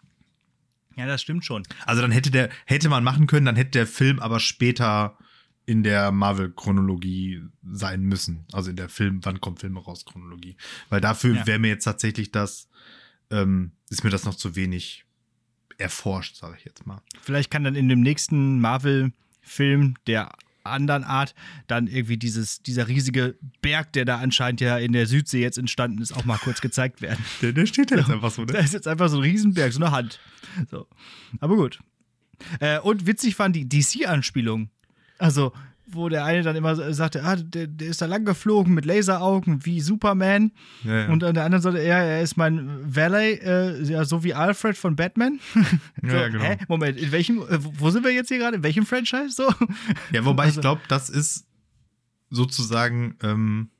Ja, 0.96 1.06
das 1.06 1.22
stimmt 1.22 1.44
schon. 1.44 1.64
Also 1.86 2.02
dann 2.02 2.12
hätte 2.12 2.30
der, 2.30 2.50
hätte 2.66 2.88
man 2.88 3.02
machen 3.02 3.26
können, 3.26 3.46
dann 3.46 3.56
hätte 3.56 3.72
der 3.72 3.86
Film 3.86 4.20
aber 4.20 4.38
später 4.38 5.18
in 5.66 5.82
der 5.82 6.12
Marvel-Chronologie 6.12 7.42
sein 7.70 8.02
müssen. 8.02 8.46
Also 8.52 8.70
in 8.70 8.76
der 8.76 8.88
Film, 8.88 9.20
wann 9.22 9.40
kommt 9.40 9.60
Filme 9.60 9.80
raus, 9.80 10.04
Chronologie. 10.04 10.56
Weil 10.90 11.00
dafür 11.00 11.34
ja. 11.34 11.46
wäre 11.46 11.58
mir 11.58 11.68
jetzt 11.68 11.84
tatsächlich 11.84 12.30
das, 12.30 12.68
ähm, 13.30 13.72
ist 13.88 14.04
mir 14.04 14.10
das 14.10 14.24
noch 14.24 14.34
zu 14.34 14.56
wenig 14.56 15.04
erforscht, 15.78 16.36
sage 16.36 16.56
ich 16.58 16.64
jetzt 16.64 16.86
mal. 16.86 17.02
Vielleicht 17.22 17.50
kann 17.50 17.64
dann 17.64 17.74
in 17.74 17.88
dem 17.88 18.00
nächsten 18.00 18.60
Marvel-Film 18.60 19.94
der 20.06 20.32
anderen 20.64 21.04
Art 21.04 21.34
dann 21.66 21.86
irgendwie 21.86 22.16
dieses, 22.16 22.62
dieser 22.62 22.88
riesige 22.88 23.36
Berg, 23.60 23.92
der 23.92 24.04
da 24.04 24.18
anscheinend 24.18 24.60
ja 24.60 24.78
in 24.78 24.92
der 24.92 25.06
Südsee 25.06 25.42
jetzt 25.42 25.58
entstanden 25.58 26.00
ist, 26.00 26.12
auch 26.12 26.24
mal 26.24 26.38
kurz 26.38 26.60
gezeigt 26.60 27.02
werden. 27.02 27.22
Der, 27.42 27.52
der 27.52 27.66
steht 27.66 27.90
ja 27.90 27.98
jetzt 27.98 28.10
einfach 28.10 28.30
so, 28.30 28.42
ne? 28.42 28.52
Da 28.54 28.60
ist 28.60 28.72
jetzt 28.72 28.88
einfach 28.88 29.08
so 29.08 29.18
ein 29.18 29.22
Riesenberg, 29.22 29.72
so 29.72 29.80
eine 29.80 29.90
Hand. 29.90 30.20
So. 30.70 30.86
Aber 31.40 31.56
gut. 31.56 31.80
Äh, 32.60 32.80
und 32.80 33.06
witzig 33.06 33.38
waren 33.38 33.52
die 33.52 33.68
DC-Anspielungen. 33.68 34.70
Also, 35.24 35.54
wo 35.86 36.10
der 36.10 36.26
eine 36.26 36.42
dann 36.42 36.54
immer 36.54 36.92
sagte, 36.92 37.24
ah, 37.24 37.36
der, 37.36 37.66
der 37.66 37.88
ist 37.88 38.02
da 38.02 38.06
lang 38.06 38.26
geflogen 38.26 38.74
mit 38.74 38.84
Laseraugen 38.84 39.64
wie 39.64 39.80
Superman. 39.80 40.52
Ja, 40.82 41.00
ja. 41.00 41.08
Und 41.08 41.20
der 41.20 41.44
andere 41.44 41.62
sagte, 41.62 41.82
ja, 41.82 41.98
er 41.98 42.20
ist 42.20 42.36
mein 42.36 42.94
Valet, 42.94 43.40
äh, 43.42 43.82
ja, 43.84 44.04
so 44.04 44.22
wie 44.22 44.34
Alfred 44.34 44.76
von 44.76 44.96
Batman. 44.96 45.40
so, 45.54 46.08
ja, 46.14 46.28
genau. 46.28 46.44
Hä? 46.44 46.58
Moment, 46.68 46.98
in 46.98 47.10
welchem, 47.10 47.38
äh, 47.38 47.58
wo 47.58 47.88
sind 47.88 48.04
wir 48.04 48.12
jetzt 48.12 48.28
hier 48.28 48.36
gerade? 48.36 48.58
In 48.58 48.62
welchem 48.62 48.84
Franchise? 48.84 49.30
So? 49.30 49.50
Ja, 50.12 50.26
wobei 50.26 50.44
also, 50.44 50.60
ich 50.60 50.62
glaube, 50.62 50.82
das 50.88 51.08
ist 51.08 51.46
sozusagen, 52.28 53.16
ähm, 53.22 53.70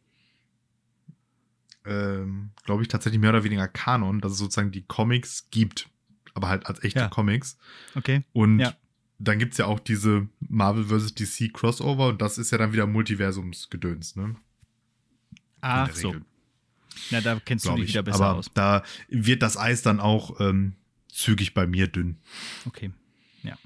ähm, 1.85 2.52
glaube 2.64 2.80
ich, 2.80 2.88
tatsächlich 2.88 3.20
mehr 3.20 3.30
oder 3.30 3.44
weniger 3.44 3.68
Kanon, 3.68 4.22
dass 4.22 4.33
es 4.33 4.38
sozusagen 4.38 4.70
die 4.70 4.87
Comics 4.87 5.50
gibt, 5.50 5.90
aber 6.33 6.48
halt 6.48 6.64
als 6.64 6.83
echte 6.83 7.07
Comics. 7.11 7.59
Okay. 7.94 8.24
Und 8.33 8.61
dann 9.28 9.38
gibt 9.38 9.52
es 9.52 9.58
ja 9.58 9.66
auch 9.66 9.80
diese 9.80 10.28
Marvel 10.40 10.84
vs. 10.84 11.14
DC 11.14 11.52
Crossover 11.52 12.08
und 12.08 12.22
das 12.22 12.38
ist 12.38 12.50
ja 12.50 12.58
dann 12.58 12.72
wieder 12.72 12.87
Multiversumsgedöns, 12.87 14.16
ne? 14.16 14.37
Ach 15.60 15.92
so. 15.94 16.14
Na, 17.10 17.20
da 17.20 17.40
kennst 17.44 17.66
du 17.66 17.74
dich 17.74 17.88
wieder 17.88 18.02
besser 18.02 18.26
Aber 18.26 18.38
aus. 18.38 18.50
Da 18.54 18.82
wird 19.08 19.42
das 19.42 19.56
Eis 19.56 19.82
dann 19.82 20.00
auch 20.00 20.40
ähm, 20.40 20.74
zügig 21.08 21.54
bei 21.54 21.66
mir 21.66 21.88
dünn. 21.88 22.18
Okay. 22.66 22.92
Ja. 23.42 23.56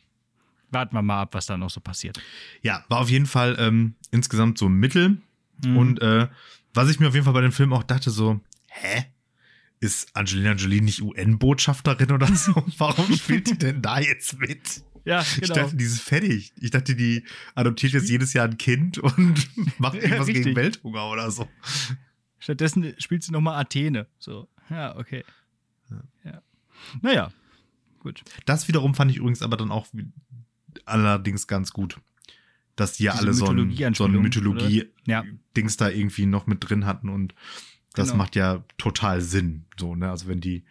Warten 0.70 0.94
wir 0.94 1.02
mal 1.02 1.22
ab, 1.22 1.34
was 1.34 1.46
da 1.46 1.56
noch 1.56 1.70
so 1.70 1.80
passiert. 1.80 2.20
Ja, 2.62 2.84
war 2.88 3.00
auf 3.00 3.10
jeden 3.10 3.26
Fall 3.26 3.56
ähm, 3.58 3.94
insgesamt 4.10 4.58
so 4.58 4.68
Mittel. 4.68 5.20
Mhm. 5.64 5.76
Und 5.76 6.02
äh, 6.02 6.28
was 6.74 6.90
ich 6.90 7.00
mir 7.00 7.08
auf 7.08 7.14
jeden 7.14 7.24
Fall 7.24 7.34
bei 7.34 7.40
dem 7.40 7.52
Film 7.52 7.72
auch 7.72 7.82
dachte, 7.82 8.10
so, 8.10 8.40
hä? 8.66 9.06
Ist 9.80 10.16
Angelina 10.16 10.54
Jolie 10.54 10.80
nicht 10.80 11.02
UN-Botschafterin 11.02 12.10
oder 12.10 12.26
so? 12.34 12.52
Warum 12.78 13.14
spielt 13.14 13.48
die 13.48 13.58
denn 13.58 13.80
da 13.80 14.00
jetzt 14.00 14.38
mit? 14.38 14.82
Ja, 15.08 15.22
genau. 15.22 15.40
Ich 15.40 15.48
dachte, 15.48 15.76
die 15.76 15.84
ist 15.84 16.02
fertig. 16.02 16.52
Ich 16.60 16.70
dachte, 16.70 16.94
die 16.94 17.24
adoptiert 17.54 17.94
jetzt 17.94 18.10
jedes 18.10 18.34
Jahr 18.34 18.46
ein 18.46 18.58
Kind 18.58 18.98
und 18.98 19.48
macht 19.78 19.94
irgendwas 19.94 20.28
ja, 20.28 20.34
gegen 20.34 20.54
Welthunger 20.54 21.08
oder 21.10 21.30
so. 21.30 21.48
Stattdessen 22.38 22.94
spielt 22.98 23.22
sie 23.22 23.32
nochmal 23.32 23.58
Athene. 23.58 24.06
So, 24.18 24.48
ja, 24.68 24.94
okay. 24.98 25.24
Ja. 25.90 26.02
ja. 26.24 26.42
Naja, 27.00 27.32
gut. 28.00 28.22
Das 28.44 28.68
wiederum 28.68 28.94
fand 28.94 29.10
ich 29.10 29.16
übrigens 29.16 29.40
aber 29.40 29.56
dann 29.56 29.70
auch 29.70 29.86
allerdings 30.84 31.46
ganz 31.46 31.72
gut. 31.72 31.98
Dass 32.76 32.92
die 32.92 33.04
ja 33.04 33.12
alle 33.14 33.32
so 33.32 33.46
ein, 33.46 33.94
so 33.94 34.04
ein 34.04 34.12
Mythologie-Dings 34.12 35.76
ja. 35.78 35.86
da 35.86 35.88
irgendwie 35.88 36.26
noch 36.26 36.46
mit 36.46 36.68
drin 36.68 36.84
hatten 36.84 37.08
und 37.08 37.34
das 37.94 38.08
genau. 38.08 38.18
macht 38.18 38.36
ja 38.36 38.62
total 38.76 39.22
Sinn. 39.22 39.64
So, 39.78 39.96
ne? 39.96 40.10
Also 40.10 40.28
wenn 40.28 40.42
die, 40.42 40.64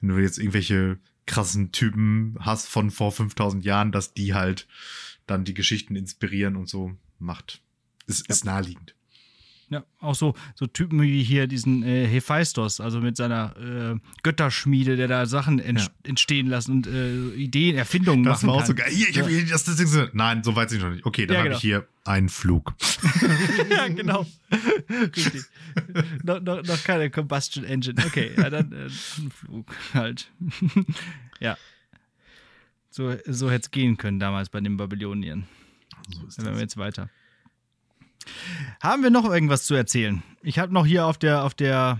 wenn 0.00 0.08
du 0.08 0.18
jetzt 0.18 0.38
irgendwelche 0.38 0.98
krassen 1.28 1.70
Typen 1.70 2.36
hast 2.40 2.66
von 2.66 2.90
vor 2.90 3.12
5000 3.12 3.64
Jahren, 3.64 3.92
dass 3.92 4.14
die 4.14 4.34
halt 4.34 4.66
dann 5.26 5.44
die 5.44 5.54
Geschichten 5.54 5.94
inspirieren 5.94 6.56
und 6.56 6.68
so 6.68 6.96
macht. 7.20 7.62
Ist, 8.06 8.26
ja. 8.26 8.34
ist 8.34 8.44
naheliegend. 8.44 8.94
Ja, 9.70 9.84
auch 10.00 10.14
so, 10.14 10.34
so 10.54 10.66
Typen 10.66 11.02
wie 11.02 11.22
hier 11.22 11.46
diesen 11.46 11.82
äh, 11.82 12.06
Hephaistos, 12.06 12.80
also 12.80 13.00
mit 13.00 13.18
seiner 13.18 13.54
äh, 13.56 13.98
Götterschmiede, 14.22 14.96
der 14.96 15.08
da 15.08 15.26
Sachen 15.26 15.58
ent 15.58 15.80
ja. 15.80 15.86
entstehen 16.04 16.46
lassen 16.46 16.72
und 16.72 16.86
äh, 16.86 17.34
Ideen, 17.34 17.76
Erfindungen 17.76 18.24
das 18.24 18.42
machen 18.42 18.46
Das 18.46 18.56
war 18.56 18.62
auch 18.62 18.66
so 18.66 18.74
geil. 18.74 18.90
Hier, 18.90 19.10
ich 19.10 19.18
habe 19.18 19.30
ja. 19.30 19.42
das, 19.42 19.64
das 19.64 19.76
Ding 19.76 19.86
so, 19.86 20.06
nein, 20.14 20.42
so 20.42 20.56
weit 20.56 20.70
sind 20.70 20.78
ich 20.78 20.84
noch 20.84 20.90
nicht. 20.90 21.04
Okay, 21.04 21.26
dann 21.26 21.36
ja, 21.36 21.42
genau. 21.42 21.54
habe 21.54 21.58
ich 21.58 21.70
hier 21.70 21.86
einen 22.04 22.30
Flug. 22.30 22.74
ja, 23.70 23.88
genau. 23.88 24.26
Richtig. 25.14 25.44
no, 26.22 26.40
no, 26.40 26.62
noch 26.62 26.84
keine 26.84 27.10
Combustion 27.10 27.64
Engine. 27.64 28.02
Okay, 28.06 28.30
ja, 28.38 28.48
dann 28.48 28.72
äh, 28.72 28.86
ein 28.86 29.30
Flug 29.30 29.74
halt. 29.92 30.30
ja. 31.40 31.58
So, 32.88 33.14
so 33.26 33.50
hätte 33.50 33.66
es 33.66 33.70
gehen 33.70 33.98
können 33.98 34.18
damals 34.18 34.48
bei 34.48 34.60
den 34.60 34.78
Babyloniern. 34.78 35.46
So 36.10 36.26
ist 36.26 36.38
dann 36.38 36.46
werden 36.46 36.56
wir 36.56 36.62
jetzt 36.62 36.78
weiter. 36.78 37.10
Haben 38.82 39.02
wir 39.02 39.10
noch 39.10 39.24
irgendwas 39.24 39.64
zu 39.64 39.74
erzählen? 39.74 40.22
Ich 40.42 40.58
habe 40.58 40.72
noch 40.72 40.86
hier 40.86 41.06
auf 41.06 41.18
der, 41.18 41.44
auf 41.44 41.54
der 41.54 41.98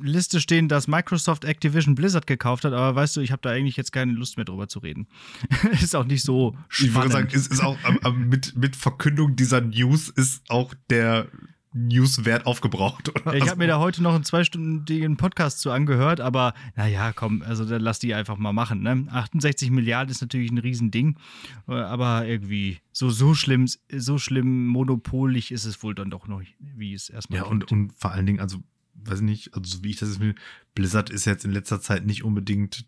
Liste 0.00 0.40
stehen, 0.40 0.68
dass 0.68 0.88
Microsoft 0.88 1.44
Activision 1.44 1.94
Blizzard 1.94 2.26
gekauft 2.26 2.64
hat, 2.64 2.72
aber 2.72 2.94
weißt 2.94 3.16
du, 3.16 3.20
ich 3.20 3.30
habe 3.30 3.42
da 3.42 3.50
eigentlich 3.50 3.76
jetzt 3.76 3.92
keine 3.92 4.12
Lust 4.12 4.36
mehr 4.36 4.44
drüber 4.44 4.68
zu 4.68 4.78
reden. 4.78 5.06
ist 5.72 5.94
auch 5.94 6.04
nicht 6.04 6.22
so 6.22 6.56
spannend. 6.68 6.88
Ich 6.88 6.94
würde 6.94 7.10
sagen, 7.10 7.28
es 7.32 7.46
ist 7.46 7.62
auch 7.62 7.76
mit, 8.14 8.56
mit 8.56 8.76
Verkündung 8.76 9.36
dieser 9.36 9.60
News 9.60 10.08
ist 10.08 10.42
auch 10.48 10.74
der 10.90 11.28
Newswert 11.74 12.46
aufgebraucht. 12.46 13.08
Oder? 13.08 13.34
Ich 13.34 13.48
habe 13.48 13.58
mir 13.58 13.66
da 13.66 13.78
heute 13.78 14.02
noch 14.02 14.14
einen 14.14 14.24
zweistündigen 14.24 15.16
Podcast 15.16 15.60
zu 15.60 15.70
angehört, 15.70 16.20
aber 16.20 16.54
naja, 16.76 17.12
komm, 17.12 17.42
also 17.42 17.64
dann 17.64 17.80
lass 17.80 17.98
die 17.98 18.14
einfach 18.14 18.36
mal 18.36 18.52
machen. 18.52 18.82
Ne? 18.82 19.06
68 19.10 19.70
Milliarden 19.70 20.10
ist 20.10 20.20
natürlich 20.20 20.50
ein 20.50 20.58
Riesending, 20.58 21.16
äh, 21.68 21.72
aber 21.72 22.26
irgendwie 22.26 22.78
so, 22.92 23.10
so 23.10 23.34
schlimm, 23.34 23.66
so 23.90 24.18
schlimm 24.18 24.66
monopolig 24.66 25.50
ist 25.50 25.64
es 25.64 25.82
wohl 25.82 25.94
dann 25.94 26.10
doch 26.10 26.28
noch, 26.28 26.42
wie 26.58 26.94
es 26.94 27.08
erstmal 27.08 27.38
Ja, 27.40 27.44
und, 27.44 27.70
und 27.72 27.92
vor 27.96 28.12
allen 28.12 28.26
Dingen, 28.26 28.40
also, 28.40 28.58
weiß 28.94 29.20
ich 29.20 29.24
nicht, 29.24 29.54
also 29.54 29.82
wie 29.82 29.90
ich 29.90 29.96
das 29.96 30.10
jetzt 30.10 30.20
will, 30.20 30.34
Blizzard 30.74 31.10
ist 31.10 31.24
jetzt 31.24 31.44
in 31.44 31.52
letzter 31.52 31.80
Zeit 31.80 32.04
nicht 32.06 32.22
unbedingt 32.22 32.86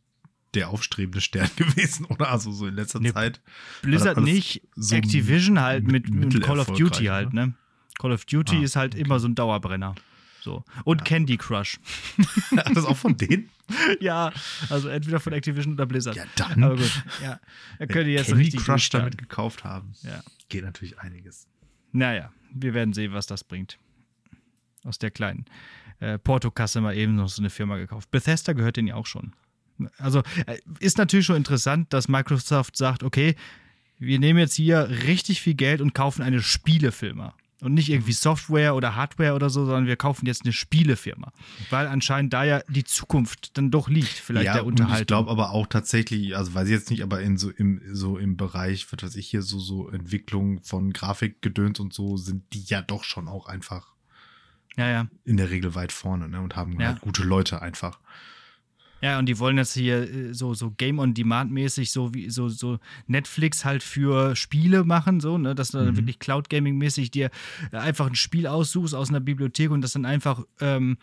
der 0.55 0.68
aufstrebende 0.68 1.20
Stern 1.20 1.51
gewesen, 1.57 2.07
oder? 2.07 2.31
Also 2.31 2.53
so 2.53 2.66
in 2.66 2.75
letzter 2.75 3.01
nee, 3.01 3.12
Zeit. 3.12 3.40
Blizzard 3.83 4.20
nicht, 4.20 4.62
so 4.77 4.94
Activision 4.94 5.61
halt 5.61 5.87
mit, 5.90 6.12
mit 6.12 6.40
Call 6.42 6.61
of 6.61 6.66
Duty 6.66 7.07
halt, 7.07 7.33
ne? 7.33 7.55
Call 7.98 8.12
of 8.12 8.24
Duty 8.24 8.57
ah, 8.57 8.62
ist 8.62 8.76
halt 8.76 8.94
okay. 8.94 9.02
immer 9.02 9.20
so 9.20 9.28
ein 9.28 9.35
Dauerbrenner. 9.35 9.94
So. 10.40 10.62
Und 10.85 10.98
ja. 11.00 11.04
Candy 11.04 11.37
Crush. 11.38 11.80
das 12.50 12.70
ist 12.70 12.85
auch 12.85 12.96
von 12.96 13.16
denen? 13.16 13.48
ja, 14.00 14.30
also 14.68 14.88
entweder 14.88 15.18
von 15.18 15.33
Activision 15.33 15.74
oder 15.74 15.87
Blizzard. 15.87 16.16
Ja, 16.16 16.24
dann. 16.37 16.62
Aber 16.62 16.76
gut, 16.76 17.04
ja. 17.22 17.40
Er 17.78 17.87
könnte 17.87 18.11
jetzt 18.11 18.26
Candy 18.26 18.42
richtig 18.42 18.64
Crush 18.64 18.90
damit 18.90 19.16
gekauft 19.16 19.64
haben. 19.64 19.94
Ja. 20.02 20.22
Geht 20.50 20.64
natürlich 20.64 20.98
einiges. 20.98 21.48
Naja, 21.92 22.30
wir 22.52 22.74
werden 22.74 22.92
sehen, 22.92 23.14
was 23.14 23.26
das 23.26 23.42
bringt. 23.42 23.78
Aus 24.83 24.98
der 24.98 25.11
kleinen 25.11 25.46
äh, 26.00 26.19
Portokasse 26.19 26.83
mal 26.83 26.94
eben 26.94 27.16
noch 27.16 27.29
so 27.29 27.40
eine 27.40 27.48
Firma 27.48 27.79
gekauft. 27.79 28.10
Bethesda 28.10 28.52
gehört 28.52 28.77
denen 28.77 28.88
ja 28.88 28.96
auch 28.96 29.06
schon. 29.06 29.33
Also 29.96 30.23
äh, 30.46 30.58
ist 30.81 30.98
natürlich 30.98 31.27
schon 31.27 31.37
interessant, 31.37 31.92
dass 31.92 32.08
Microsoft 32.08 32.77
sagt, 32.77 33.02
okay, 33.02 33.35
wir 33.98 34.19
nehmen 34.19 34.38
jetzt 34.38 34.54
hier 34.54 34.88
richtig 35.06 35.40
viel 35.40 35.54
Geld 35.54 35.81
und 35.81 35.94
kaufen 35.94 36.23
eine 36.23 36.42
Spielefirma. 36.42 37.35
Und 37.65 37.75
nicht 37.75 37.88
irgendwie 37.88 38.12
Software 38.12 38.75
oder 38.75 38.94
Hardware 38.94 39.35
oder 39.35 39.48
so, 39.48 39.65
sondern 39.65 39.87
wir 39.87 39.96
kaufen 39.96 40.27
jetzt 40.27 40.44
eine 40.44 40.52
Spielefirma. 40.52 41.33
Weil 41.71 41.87
anscheinend 41.87 42.33
da 42.33 42.44
ja 42.44 42.60
die 42.69 42.85
Zukunft 42.85 43.56
dann 43.56 43.71
doch 43.71 43.88
liegt, 43.88 44.08
vielleicht 44.08 44.46
ja, 44.46 44.52
der 44.54 44.67
Unterhalt. 44.67 45.00
Ich 45.00 45.06
glaube 45.06 45.31
aber 45.31 45.50
auch 45.50 45.67
tatsächlich, 45.67 46.37
also 46.37 46.54
weiß 46.54 46.69
ich 46.69 46.75
jetzt 46.75 46.90
nicht, 46.90 47.02
aber 47.02 47.21
in 47.21 47.38
so 47.38 47.50
im, 47.50 47.81
so 47.90 48.19
im 48.19 48.37
Bereich, 48.37 48.87
was 48.92 49.02
weiß 49.02 49.17
ich 49.17 49.29
hier, 49.29 49.42
so, 49.42 49.58
so 49.58 49.88
Entwicklung 49.88 50.62
von 50.62 50.92
Grafikgedöns 50.92 51.81
und 51.81 51.92
so, 51.94 52.17
sind 52.17 52.44
die 52.52 52.65
ja 52.65 52.83
doch 52.83 53.02
schon 53.02 53.29
auch 53.29 53.46
einfach 53.46 53.94
ja, 54.77 54.90
ja. 54.90 55.06
in 55.25 55.37
der 55.37 55.50
Regel 55.50 55.75
weit 55.75 55.92
vorne 55.92 56.29
ne? 56.29 56.40
und 56.40 56.56
haben 56.56 56.79
ja. 56.81 56.88
halt 56.88 57.00
gute 57.00 57.23
Leute 57.23 57.62
einfach. 57.62 57.98
Ja, 59.05 59.19
und 59.19 59.27
die 59.27 59.38
wollen 59.38 59.59
das 59.59 59.75
hier 59.75 60.11
äh, 60.11 60.33
so, 60.33 60.55
so 60.55 60.71
Game 60.71 60.98
on 60.98 61.13
Demand 61.13 61.52
mäßig, 61.52 61.90
so 61.90 62.15
wie 62.15 62.31
so, 62.31 62.48
so 62.48 62.79
Netflix 63.07 63.63
halt 63.63 63.83
für 63.83 64.35
Spiele 64.35 64.83
machen, 64.85 65.21
so, 65.21 65.37
ne, 65.37 65.55
dass 65.55 65.73
du 65.73 65.79
mhm. 65.79 65.85
dann 65.85 65.96
wirklich 65.98 66.19
Cloud 66.19 66.48
Gaming 66.48 66.79
mäßig 66.79 67.11
dir 67.11 67.31
einfach 67.71 68.07
ein 68.07 68.15
Spiel 68.15 68.46
aussuchst 68.46 68.94
aus 68.94 69.11
einer 69.11 69.21
Bibliothek 69.21 69.71
und 69.71 69.83
das 69.83 69.92
dann 69.92 70.07
einfach 70.07 70.44
ähm, 70.59 70.96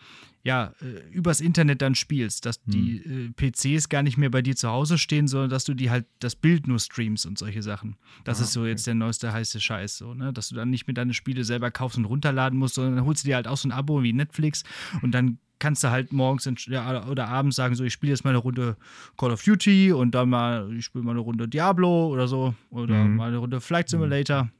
ja, 0.44 0.72
äh, 0.80 1.08
übers 1.12 1.40
Internet 1.40 1.82
dann 1.82 1.94
spielst, 1.94 2.46
dass 2.46 2.62
die 2.64 3.02
mhm. 3.04 3.34
äh, 3.38 3.50
PCs 3.50 3.88
gar 3.88 4.02
nicht 4.02 4.16
mehr 4.16 4.30
bei 4.30 4.42
dir 4.42 4.56
zu 4.56 4.68
Hause 4.68 4.98
stehen, 4.98 5.28
sondern 5.28 5.50
dass 5.50 5.64
du 5.64 5.74
die 5.74 5.90
halt 5.90 6.06
das 6.18 6.34
Bild 6.34 6.66
nur 6.66 6.80
streamst 6.80 7.26
und 7.26 7.38
solche 7.38 7.62
Sachen. 7.62 7.96
Das 8.24 8.40
ah, 8.40 8.44
ist 8.44 8.52
so 8.52 8.60
okay. 8.60 8.70
jetzt 8.70 8.86
der 8.86 8.94
neueste 8.94 9.32
heiße 9.32 9.60
Scheiß, 9.60 9.98
so, 9.98 10.14
ne? 10.14 10.32
Dass 10.32 10.48
du 10.48 10.56
dann 10.56 10.70
nicht 10.70 10.86
mehr 10.86 10.94
deine 10.94 11.14
Spiele 11.14 11.44
selber 11.44 11.70
kaufst 11.70 11.96
und 11.96 12.06
runterladen 12.06 12.58
musst, 12.58 12.74
sondern 12.74 12.96
dann 12.96 13.04
holst 13.04 13.24
du 13.24 13.28
dir 13.28 13.36
halt 13.36 13.46
auch 13.46 13.56
so 13.56 13.68
ein 13.68 13.72
Abo 13.72 14.02
wie 14.02 14.12
Netflix 14.12 14.64
und 15.00 15.12
dann 15.12 15.38
kannst 15.60 15.84
du 15.84 15.90
halt 15.90 16.12
morgens 16.12 16.48
oder 16.48 17.28
abends 17.28 17.54
sagen, 17.54 17.76
so 17.76 17.84
ich 17.84 17.92
spiele 17.92 18.12
jetzt 18.12 18.24
mal 18.24 18.30
eine 18.30 18.40
Runde 18.40 18.76
Call 19.16 19.30
of 19.30 19.44
Duty 19.44 19.92
und 19.92 20.12
dann 20.12 20.28
mal, 20.28 20.68
ich 20.76 20.86
spiele 20.86 21.04
mal 21.04 21.12
eine 21.12 21.20
Runde 21.20 21.46
Diablo 21.46 22.08
oder 22.08 22.26
so 22.26 22.54
oder 22.70 22.96
mhm. 22.96 23.16
mal 23.16 23.28
eine 23.28 23.36
Runde 23.36 23.60
Flight 23.60 23.88
Simulator. 23.88 24.50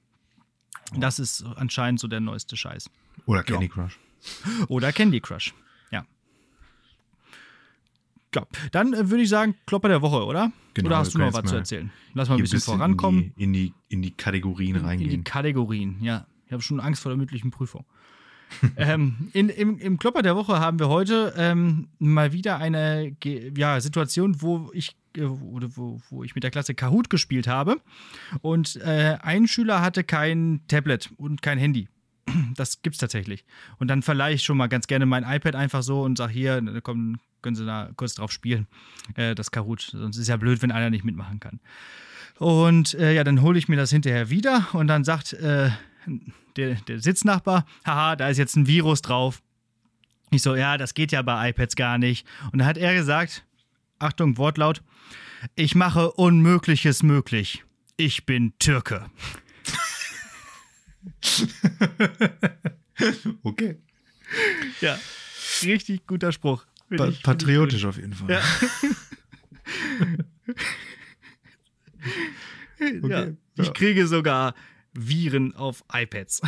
Das 0.97 1.18
ist 1.18 1.45
anscheinend 1.57 1.99
so 1.99 2.07
der 2.07 2.20
neueste 2.20 2.57
Scheiß. 2.57 2.89
Oder 3.26 3.43
Candy 3.43 3.66
ja. 3.66 3.72
Crush. 3.72 3.99
Oder 4.68 4.93
Candy 4.93 5.20
Crush, 5.20 5.53
ja. 8.35 8.47
Dann 8.70 8.95
äh, 8.95 9.11
würde 9.11 9.22
ich 9.22 9.28
sagen, 9.28 9.55
Klopper 9.66 9.89
der 9.89 10.03
Woche, 10.03 10.24
oder? 10.24 10.53
Genau, 10.74 10.89
oder 10.89 10.99
hast 10.99 11.14
du 11.14 11.18
noch 11.18 11.33
was 11.33 11.45
zu 11.45 11.57
erzählen? 11.57 11.91
Lass 12.14 12.28
mal 12.28 12.37
ein 12.37 12.41
bisschen, 12.41 12.59
bisschen 12.59 12.74
vorankommen. 12.74 13.33
In 13.37 13.53
die, 13.53 13.66
in 13.66 13.72
die, 13.72 13.74
in 13.89 14.03
die 14.03 14.11
Kategorien 14.12 14.76
in, 14.76 14.85
reingehen. 14.85 15.11
In 15.11 15.18
die 15.18 15.24
Kategorien, 15.24 15.97
ja. 16.01 16.26
Ich 16.47 16.53
habe 16.53 16.62
schon 16.62 16.80
Angst 16.80 17.03
vor 17.03 17.11
der 17.11 17.16
mündlichen 17.16 17.51
Prüfung 17.51 17.85
ähm, 18.76 19.30
in, 19.33 19.49
im, 19.49 19.78
Im 19.78 19.99
Klopper 19.99 20.22
der 20.22 20.37
Woche 20.37 20.61
haben 20.61 20.78
wir 20.78 20.89
heute 20.89 21.33
ähm, 21.37 21.89
mal 21.99 22.33
wieder 22.33 22.59
eine 22.59 23.16
ja, 23.57 23.80
Situation, 23.80 24.43
wo 24.43 24.70
ich 24.74 24.97
äh, 25.16 25.22
wo, 25.24 26.01
wo, 26.11 26.24
ich 26.24 26.35
mit 26.35 26.45
der 26.45 26.51
Klasse 26.51 26.74
Kahoot 26.74 27.11
gespielt 27.11 27.47
habe. 27.47 27.80
Und 28.41 28.76
äh, 28.76 29.18
ein 29.22 29.47
Schüler 29.47 29.80
hatte 29.80 30.05
kein 30.05 30.61
Tablet 30.68 31.11
und 31.16 31.43
kein 31.43 31.59
Handy. 31.59 31.89
Das 32.54 32.82
gibt's 32.82 32.98
tatsächlich. 32.98 33.44
Und 33.78 33.88
dann 33.88 34.02
verleihe 34.02 34.34
ich 34.34 34.42
schon 34.42 34.56
mal 34.56 34.68
ganz 34.68 34.86
gerne 34.86 35.06
mein 35.06 35.24
iPad 35.24 35.56
einfach 35.56 35.82
so 35.82 36.02
und 36.02 36.18
sage 36.18 36.32
hier, 36.32 36.80
komm, 36.82 37.18
können 37.40 37.56
Sie 37.56 37.66
da 37.66 37.90
kurz 37.96 38.14
drauf 38.14 38.30
spielen, 38.30 38.66
äh, 39.16 39.34
das 39.34 39.50
Kahoot. 39.50 39.80
Sonst 39.80 40.16
ist 40.16 40.28
ja 40.28 40.36
blöd, 40.36 40.62
wenn 40.62 40.70
einer 40.70 40.90
nicht 40.90 41.04
mitmachen 41.04 41.40
kann. 41.40 41.60
Und 42.38 42.94
äh, 42.94 43.14
ja, 43.14 43.24
dann 43.24 43.42
hole 43.42 43.58
ich 43.58 43.68
mir 43.68 43.76
das 43.76 43.90
hinterher 43.90 44.30
wieder 44.30 44.68
und 44.72 44.86
dann 44.86 45.04
sagt 45.04 45.32
äh, 45.34 45.70
der, 46.56 46.74
der 46.74 47.00
Sitznachbar, 47.00 47.66
haha, 47.84 48.16
da 48.16 48.28
ist 48.28 48.38
jetzt 48.38 48.56
ein 48.56 48.66
Virus 48.66 49.02
drauf. 49.02 49.42
Ich 50.30 50.42
so, 50.42 50.56
ja, 50.56 50.78
das 50.78 50.94
geht 50.94 51.12
ja 51.12 51.22
bei 51.22 51.50
iPads 51.50 51.76
gar 51.76 51.98
nicht. 51.98 52.26
Und 52.52 52.60
dann 52.60 52.66
hat 52.66 52.78
er 52.78 52.94
gesagt, 52.94 53.44
Achtung, 53.98 54.38
Wortlaut, 54.38 54.82
ich 55.54 55.74
mache 55.74 56.10
Unmögliches 56.12 57.02
möglich. 57.02 57.64
Ich 57.96 58.24
bin 58.24 58.54
Türke. 58.58 59.06
okay. 63.42 63.78
Ja, 64.80 64.98
richtig 65.62 66.07
guter 66.07 66.32
Spruch. 66.32 66.66
Pa 66.96 67.11
patriotisch 67.22 67.84
auf 67.84 67.96
jeden 67.96 68.12
Fall. 68.12 68.30
Ja. 68.30 68.42
okay. 72.78 73.09
ja. 73.09 73.26
Ich 73.57 73.72
kriege 73.72 74.07
sogar 74.07 74.55
Viren 74.92 75.55
auf 75.55 75.84
iPads. 75.92 76.42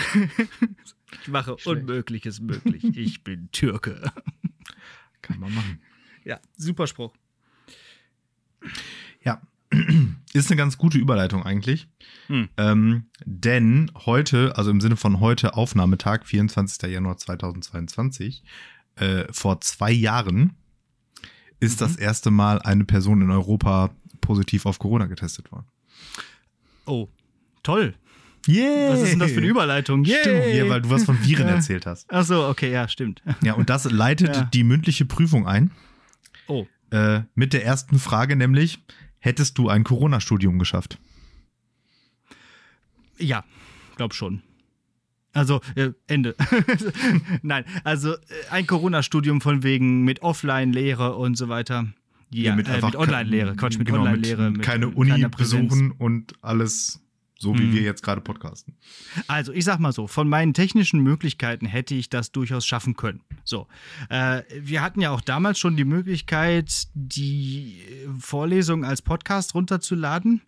ich 1.22 1.28
mache 1.28 1.56
Schlecht. 1.58 1.66
Unmögliches 1.66 2.40
möglich. 2.40 2.84
Ich 2.96 3.24
bin 3.24 3.50
Türke. 3.52 4.12
Kann 5.22 5.40
man 5.40 5.54
machen. 5.54 5.80
Ja, 6.24 6.40
super 6.56 6.86
Spruch. 6.86 7.14
Ist 10.32 10.50
eine 10.50 10.56
ganz 10.56 10.78
gute 10.78 10.98
Überleitung 10.98 11.44
eigentlich. 11.44 11.88
Hm. 12.26 12.48
Ähm, 12.56 13.06
denn 13.24 13.90
heute, 14.06 14.56
also 14.56 14.70
im 14.70 14.80
Sinne 14.80 14.96
von 14.96 15.20
heute, 15.20 15.54
Aufnahmetag, 15.54 16.26
24. 16.26 16.90
Januar 16.90 17.16
2022, 17.16 18.42
äh, 18.96 19.24
vor 19.30 19.60
zwei 19.60 19.92
Jahren, 19.92 20.54
ist 21.60 21.80
mhm. 21.80 21.84
das 21.84 21.96
erste 21.96 22.30
Mal 22.30 22.60
eine 22.62 22.84
Person 22.84 23.22
in 23.22 23.30
Europa 23.30 23.90
positiv 24.20 24.66
auf 24.66 24.78
Corona 24.78 25.06
getestet 25.06 25.52
worden. 25.52 25.66
Oh, 26.86 27.08
toll. 27.62 27.94
Yeah. 28.46 28.90
Was 28.90 29.02
ist 29.02 29.12
denn 29.12 29.18
das 29.20 29.32
für 29.32 29.38
eine 29.38 29.46
Überleitung? 29.46 30.04
Yeah. 30.04 30.20
Stimmt, 30.20 30.54
ja, 30.54 30.68
weil 30.68 30.82
du 30.82 30.90
was 30.90 31.04
von 31.04 31.18
Viren 31.24 31.48
erzählt 31.48 31.86
hast. 31.86 32.06
Ach 32.10 32.24
so, 32.24 32.46
okay, 32.46 32.70
ja, 32.70 32.88
stimmt. 32.88 33.22
Ja, 33.42 33.54
und 33.54 33.70
das 33.70 33.90
leitet 33.90 34.28
ja. 34.36 34.44
die 34.52 34.64
mündliche 34.64 35.04
Prüfung 35.04 35.46
ein. 35.46 35.70
Oh. 36.46 36.66
Äh, 36.90 37.22
mit 37.34 37.52
der 37.52 37.64
ersten 37.64 37.98
Frage 37.98 38.36
nämlich, 38.36 38.80
hättest 39.24 39.56
du 39.58 39.68
ein 39.68 39.84
Corona-Studium 39.84 40.58
geschafft? 40.58 40.98
Ja, 43.18 43.44
glaub 43.96 44.12
schon. 44.14 44.42
Also, 45.32 45.60
äh, 45.74 45.90
Ende. 46.06 46.36
Nein, 47.42 47.64
also 47.82 48.12
äh, 48.12 48.18
ein 48.50 48.66
Corona-Studium 48.66 49.40
von 49.40 49.62
wegen 49.62 50.04
mit 50.04 50.22
Offline-Lehre 50.22 51.16
und 51.16 51.36
so 51.36 51.48
weiter. 51.48 51.86
Ja, 52.30 52.50
ja 52.50 52.56
mit, 52.56 52.68
äh, 52.68 52.80
mit 52.80 52.94
Online-Lehre. 52.94 53.56
Quatsch, 53.56 53.78
mit 53.78 53.88
genau, 53.88 54.00
Online-Lehre. 54.00 54.52
Keine 54.54 54.88
Uni 54.88 55.26
besuchen 55.36 55.90
und 55.90 56.34
alles 56.42 57.03
so 57.44 57.54
wie 57.54 57.64
hm. 57.64 57.74
wir 57.74 57.82
jetzt 57.82 58.02
gerade 58.02 58.22
podcasten. 58.22 58.74
Also, 59.28 59.52
ich 59.52 59.64
sag 59.64 59.78
mal 59.78 59.92
so, 59.92 60.06
von 60.06 60.28
meinen 60.28 60.54
technischen 60.54 61.00
Möglichkeiten 61.00 61.66
hätte 61.66 61.94
ich 61.94 62.08
das 62.08 62.32
durchaus 62.32 62.66
schaffen 62.66 62.96
können. 62.96 63.20
So, 63.44 63.68
äh, 64.08 64.42
wir 64.58 64.80
hatten 64.80 65.02
ja 65.02 65.10
auch 65.10 65.20
damals 65.20 65.58
schon 65.58 65.76
die 65.76 65.84
Möglichkeit, 65.84 66.88
die 66.94 67.82
Vorlesung 68.18 68.84
als 68.84 69.02
Podcast 69.02 69.54
runterzuladen. 69.54 70.40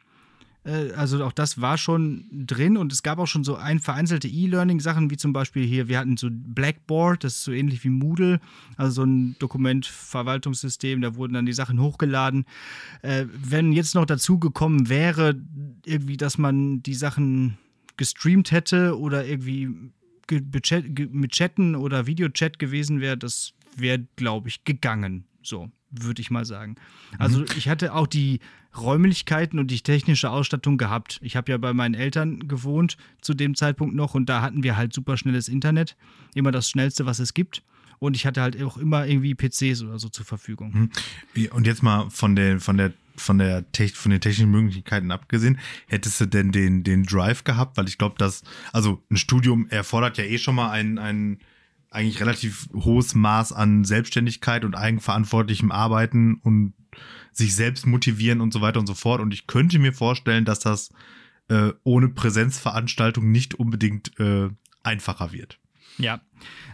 Äh, 0.67 0.93
also 0.93 1.25
auch 1.25 1.33
das 1.33 1.61
war 1.61 1.79
schon 1.79 2.27
drin 2.31 2.77
und 2.77 2.93
es 2.93 3.03
gab 3.03 3.19
auch 3.19 3.27
schon 3.27 3.45
so 3.45 3.57
ein 3.57 3.79
vereinzelte 3.79 4.29
E-Learning-Sachen, 4.29 5.11
wie 5.11 5.17
zum 5.17 5.33
Beispiel 5.33 5.65
hier, 5.65 5.89
wir 5.89 5.99
hatten 5.99 6.17
so 6.17 6.29
Blackboard, 6.31 7.25
das 7.25 7.35
ist 7.35 7.45
so 7.45 7.53
ähnlich 7.53 7.85
wie 7.85 7.91
Moodle, 7.91 8.41
also 8.77 8.93
so 8.93 9.05
ein 9.05 9.37
Dokumentverwaltungssystem, 9.39 11.01
da 11.01 11.15
wurden 11.15 11.35
dann 11.35 11.47
die 11.47 11.53
Sachen 11.53 11.81
hochgeladen. 11.81 12.45
Äh, 13.03 13.27
wenn 13.31 13.73
jetzt 13.73 13.95
noch 13.95 14.07
dazu 14.07 14.39
gekommen 14.39 14.89
wäre, 14.89 15.37
irgendwie, 15.85 16.17
dass 16.17 16.39
man 16.39 16.83
die 16.83 16.95
Sachen 16.95 17.59
gestreamt 17.97 18.51
hätte 18.51 18.99
oder 18.99 19.25
irgendwie 19.25 19.71
mit 20.29 21.33
Chatten 21.33 21.77
oder 21.77 22.07
Videochat 22.07 22.59
gewesen 22.59 23.01
wäre, 23.01 23.17
das 23.17 23.55
wäre, 23.77 24.07
glaube 24.17 24.49
ich, 24.49 24.65
gegangen. 24.65 25.25
So 25.43 25.71
würde 25.91 26.21
ich 26.21 26.31
mal 26.31 26.45
sagen. 26.45 26.77
Also 27.19 27.41
mhm. 27.41 27.47
ich 27.57 27.69
hatte 27.69 27.95
auch 27.95 28.07
die 28.07 28.41
Räumlichkeiten 28.77 29.59
und 29.59 29.71
die 29.71 29.81
technische 29.81 30.31
Ausstattung 30.31 30.77
gehabt. 30.77 31.19
Ich 31.23 31.37
habe 31.37 31.51
ja 31.51 31.59
bei 31.59 31.73
meinen 31.73 31.95
Eltern 31.95 32.49
gewohnt 32.49 32.97
zu 33.21 33.35
dem 33.35 33.55
Zeitpunkt 33.55 33.95
noch 33.95 34.15
und 34.15 34.27
da 34.27 34.43
hatten 34.43 34.63
wir 34.63 34.77
halt 34.77 34.93
super 34.93 35.17
schnelles 35.17 35.49
Internet, 35.49 35.97
immer 36.35 36.53
das 36.53 36.69
schnellste, 36.69 37.07
was 37.07 37.19
es 37.19 37.35
gibt. 37.35 37.63
Und 37.99 38.15
ich 38.15 38.27
hatte 38.27 38.43
halt 38.43 38.61
auch 38.63 38.77
immer 38.77 39.07
irgendwie 39.07 39.35
PCs 39.35 39.83
oder 39.83 39.99
so 39.99 40.09
zur 40.09 40.27
Verfügung. 40.27 40.91
Mhm. 41.35 41.47
Und 41.53 41.67
jetzt 41.67 41.83
mal 41.83 42.11
von 42.11 42.37
der, 42.37 42.61
von 42.61 42.77
der 42.77 42.93
von 43.19 43.39
der 43.39 43.65
von 43.95 44.11
den 44.11 44.21
technischen 44.21 44.51
Möglichkeiten 44.51 45.11
abgesehen, 45.11 45.59
hättest 45.87 46.21
du 46.21 46.27
denn 46.27 46.53
den, 46.53 46.85
den 46.85 47.05
Drive 47.05 47.45
gehabt? 47.45 47.79
Weil 47.79 47.89
ich 47.89 47.97
glaube, 47.97 48.17
dass, 48.19 48.43
also 48.73 49.03
ein 49.11 49.17
Studium 49.17 49.67
erfordert 49.69 50.19
ja 50.19 50.25
eh 50.25 50.37
schon 50.37 50.55
mal 50.55 50.71
einen, 50.71 50.99
einen 50.99 51.39
eigentlich 51.97 52.21
relativ 52.21 52.69
hohes 52.75 53.15
Maß 53.15 53.53
an 53.53 53.85
Selbstständigkeit 53.85 54.65
und 54.65 54.75
eigenverantwortlichem 54.75 55.73
Arbeiten 55.73 56.35
und 56.43 56.75
sich 57.33 57.55
selbst 57.55 57.87
motivieren 57.87 58.41
und 58.41 58.53
so 58.53 58.61
weiter 58.61 58.81
und 58.81 58.87
so 58.87 58.95
fort. 58.95 59.21
Und 59.21 59.33
ich 59.33 59.47
könnte 59.47 59.79
mir 59.79 59.93
vorstellen, 59.93 60.45
dass 60.45 60.61
das 60.61 60.91
äh, 61.49 61.73
ohne 61.85 62.09
Präsenzveranstaltung 62.09 63.31
nicht 63.31 63.55
unbedingt 63.55 64.19
äh, 64.21 64.51
einfacher 64.83 65.33
wird. 65.33 65.59
Ja, 65.99 66.21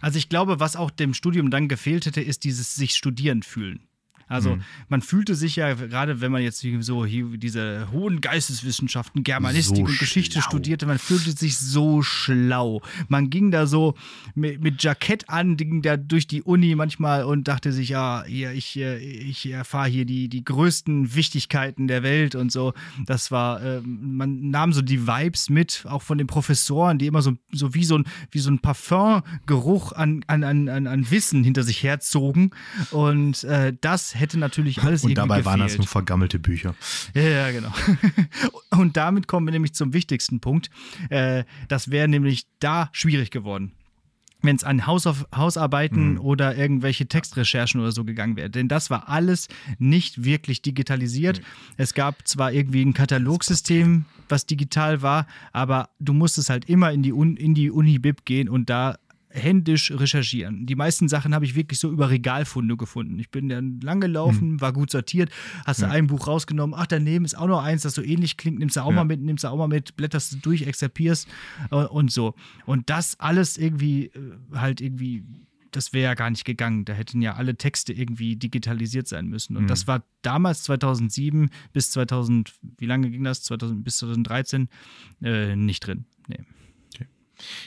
also 0.01 0.19
ich 0.19 0.29
glaube, 0.29 0.59
was 0.59 0.75
auch 0.75 0.91
dem 0.91 1.15
Studium 1.15 1.51
dann 1.51 1.69
gefehlt 1.69 2.07
hätte, 2.07 2.21
ist 2.21 2.45
dieses 2.45 2.75
sich 2.75 2.95
studieren 2.95 3.43
fühlen. 3.43 3.87
Also 4.33 4.57
mhm. 4.57 4.63
man 4.89 5.03
fühlte 5.03 5.35
sich 5.35 5.57
ja, 5.57 5.75
gerade 5.75 6.21
wenn 6.21 6.33
man 6.33 6.43
jetzt 6.43 6.65
so 6.81 7.05
diese 7.05 7.89
hohen 7.93 8.21
Geisteswissenschaften, 8.21 9.25
Germanistik 9.25 9.87
so 9.87 9.93
und 9.93 9.99
Geschichte 9.99 10.41
schlau. 10.41 10.49
studierte, 10.49 10.87
man 10.87 10.99
fühlte 10.99 11.33
sich 11.33 11.59
so 11.59 12.03
schlau. 12.03 12.81
Man 13.09 13.29
ging 13.29 13.51
da 13.51 13.67
so 13.67 13.95
mit, 14.35 14.63
mit 14.63 14.83
Jackett 14.83 15.29
an, 15.29 15.57
ging 15.57 15.83
da 15.83 15.97
durch 15.97 16.27
die 16.27 16.43
Uni 16.43 16.75
manchmal 16.75 17.25
und 17.25 17.47
dachte 17.47 17.73
sich, 17.73 17.91
ja, 17.91 18.25
hier, 18.27 18.53
ich, 18.53 18.77
äh, 18.79 18.99
ich 18.99 19.51
erfahre 19.51 19.89
hier 19.89 20.07
die, 20.07 20.29
die 20.29 20.45
größten 20.45 21.15
Wichtigkeiten 21.15 21.87
der 21.87 22.03
Welt 22.03 22.35
und 22.35 22.51
so. 22.51 22.73
Das 23.07 23.31
war, 23.31 23.63
äh, 23.63 23.81
man 23.83 24.51
nahm 24.51 24.73
so 24.73 24.81
die 24.81 25.07
Vibes 25.07 25.51
mit, 25.51 25.85
auch 25.87 26.03
von 26.03 26.17
den 26.17 26.27
Professoren, 26.27 26.99
die 26.99 27.07
immer 27.07 27.23
so, 27.23 27.35
so 27.53 27.75
wie 27.75 27.85
so 27.85 27.99
ein, 27.99 28.05
wie 28.31 28.39
so 28.39 28.51
ein 28.51 28.61
Parfumgeruch 28.61 29.93
an, 29.93 30.25
an, 30.27 30.43
an, 30.45 30.69
an 30.69 31.11
Wissen 31.11 31.45
hinter 31.45 31.63
sich 31.63 31.83
herzogen. 31.83 32.51
Und 32.91 33.45
äh, 33.45 33.75
das 33.81 34.15
hätte 34.23 34.39
natürlich 34.39 34.83
alles 34.83 35.05
Und 35.05 35.15
dabei 35.15 35.39
gefehlt. 35.39 35.47
waren 35.47 35.61
das 35.61 35.77
nur 35.77 35.87
vergammelte 35.87 36.39
Bücher. 36.39 36.75
Ja, 37.13 37.23
ja 37.23 37.51
genau. 37.51 37.73
Und 38.71 38.97
damit 38.97 39.29
kommen 39.29 39.47
wir 39.47 39.53
nämlich 39.53 39.75
zum 39.75 39.93
wichtigsten 39.93 40.41
Punkt. 40.41 40.71
Äh, 41.11 41.45
das 41.69 41.91
wäre 41.91 42.09
nämlich 42.09 42.47
da 42.61 42.89
schwierig 42.93 43.31
geworden 43.31 43.73
wenn 44.43 44.57
es 44.57 44.65
an 44.65 44.87
Hausauf 44.87 45.27
Hausarbeiten 45.35 46.15
mhm. 46.15 46.21
oder 46.21 46.57
irgendwelche 46.57 47.07
Textrecherchen 47.07 47.81
oder 47.81 47.93
so 47.93 48.05
gegangen 48.05 48.37
wäre. 48.37 48.51
Denn 48.51 48.69
das 48.69 48.91
war 48.91 49.09
alles 49.09 49.49
nicht 49.79 50.25
wirklich 50.25 50.63
digitalisiert. 50.63 51.39
Mhm. 51.39 51.45
Es 51.77 51.95
gab 51.95 52.27
zwar 52.27 52.53
irgendwie 52.53 52.85
ein 52.85 52.93
Katalogsystem, 52.93 54.05
was 54.29 54.47
digital 54.47 55.03
war, 55.03 55.27
aber 55.53 55.91
du 56.01 56.13
musstest 56.13 56.51
halt 56.51 56.69
immer 56.69 56.93
in 56.93 57.03
die, 57.03 57.13
Un 57.13 57.37
in 57.37 57.55
die 57.55 57.71
Uni-Bib 57.71 58.25
gehen 58.25 58.49
und 58.49 58.69
da 58.69 58.97
händisch 59.33 59.91
recherchieren. 59.91 60.67
Die 60.67 60.77
meisten 60.77 61.09
Sachen 61.09 61.35
habe 61.35 61.45
ich 61.45 61.55
wirklich 61.55 61.79
so 61.79 61.91
über 61.91 62.11
Regalfunde 62.11 62.77
gefunden. 62.77 63.19
Ich 63.19 63.31
bin 63.31 63.49
dann 63.49 63.81
lang 63.81 64.01
gelaufen, 64.01 64.53
hm. 64.53 64.61
war 64.61 64.73
gut 64.73 64.91
sortiert, 64.91 65.31
hast 65.65 65.81
ja. 65.81 65.89
du 65.89 65.93
ein 65.93 66.07
Buch 66.07 66.27
rausgenommen, 66.27 66.75
ach, 66.79 66.87
daneben 66.87 67.25
ist 67.25 67.37
auch 67.37 67.47
noch 67.47 67.63
eins, 67.63 67.83
das 67.83 67.95
so 67.95 68.03
ähnlich 68.03 68.37
klingt, 68.37 68.59
nimmst 68.59 68.77
du 68.77 68.81
auch 68.83 68.91
ja. 68.91 68.97
mal 68.97 69.05
mit, 69.05 69.21
nimmst 69.21 69.45
du 69.45 69.49
auch 69.49 69.57
mal 69.57 69.69
mit, 69.69 69.97
blätterst 69.97 70.33
du 70.35 70.37
durch, 70.39 70.63
exzerpierst 70.63 71.29
äh, 71.71 71.77
und 71.77 72.13
so. 72.13 72.35
Und 72.67 72.91
das 72.91 73.19
alles 73.19 73.57
irgendwie 73.57 74.07
äh, 74.07 74.33
halt 74.55 74.81
irgendwie 74.81 75.25
das 75.73 75.95
wäre 75.95 76.05
ja 76.05 76.15
gar 76.15 76.31
nicht 76.31 76.45
gegangen. 76.45 76.85
Da 76.85 76.93
hätten 76.93 77.23
ja 77.23 77.35
alle 77.35 77.57
Texte 77.57 77.93
irgendwie 77.93 78.37
digitalisiert 78.37 79.09
sein 79.09 79.27
müssen. 79.27 79.57
Und 79.57 79.65
mhm. 79.65 79.69
das 79.69 79.87
war 79.87 80.05
damals 80.21 80.65
2007 80.65 81.51
bis 81.73 81.91
2000, 81.91 82.53
wie 82.79 82.87
lange 82.87 83.11
ging 83.11 83.25
das? 83.25 83.43
2000 83.43 83.83
bis 83.83 83.97
2013 83.97 84.69
äh, 85.23 85.57
nicht 85.57 85.87
drin. 85.87 86.05
Nee. 86.29 86.41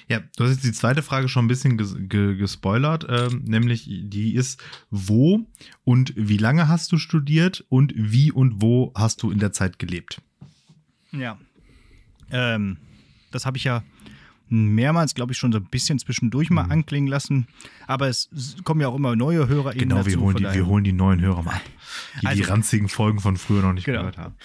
Ja, 0.07 0.21
du 0.37 0.43
hast 0.43 0.51
jetzt 0.51 0.63
die 0.63 0.71
zweite 0.71 1.01
Frage 1.01 1.27
schon 1.27 1.45
ein 1.45 1.47
bisschen 1.47 1.77
ges 1.77 1.95
ge 1.97 2.35
gespoilert, 2.35 3.05
ähm, 3.09 3.43
nämlich 3.45 3.85
die 3.85 4.35
ist, 4.35 4.61
wo 4.89 5.45
und 5.83 6.13
wie 6.15 6.37
lange 6.37 6.67
hast 6.67 6.91
du 6.91 6.97
studiert 6.97 7.65
und 7.69 7.93
wie 7.95 8.31
und 8.31 8.61
wo 8.61 8.91
hast 8.95 9.23
du 9.23 9.31
in 9.31 9.39
der 9.39 9.51
Zeit 9.51 9.79
gelebt? 9.79 10.21
Ja, 11.11 11.39
ähm, 12.31 12.77
das 13.31 13.45
habe 13.45 13.57
ich 13.57 13.63
ja 13.63 13.83
mehrmals, 14.49 15.15
glaube 15.15 15.33
ich, 15.33 15.37
schon 15.37 15.51
so 15.51 15.57
ein 15.57 15.65
bisschen 15.65 15.99
zwischendurch 15.99 16.49
mal 16.49 16.65
mhm. 16.65 16.71
anklingen 16.71 17.09
lassen. 17.09 17.47
Aber 17.87 18.07
es 18.07 18.29
kommen 18.63 18.81
ja 18.81 18.87
auch 18.87 18.95
immer 18.95 19.15
neue 19.15 19.47
Hörer 19.47 19.73
Genau, 19.73 19.97
dazu, 19.97 20.11
wir, 20.11 20.19
holen 20.19 20.37
die, 20.37 20.43
wir 20.43 20.65
holen 20.65 20.83
die 20.83 20.93
neuen 20.93 21.21
Hörer 21.21 21.43
mal 21.43 21.55
ab, 21.55 21.61
die 22.21 22.27
also, 22.27 22.43
die 22.43 22.49
ranzigen 22.49 22.87
Folgen 22.87 23.19
von 23.19 23.37
früher 23.37 23.61
noch 23.61 23.73
nicht 23.73 23.85
genau. 23.85 23.99
gehört 23.99 24.17
haben. 24.17 24.35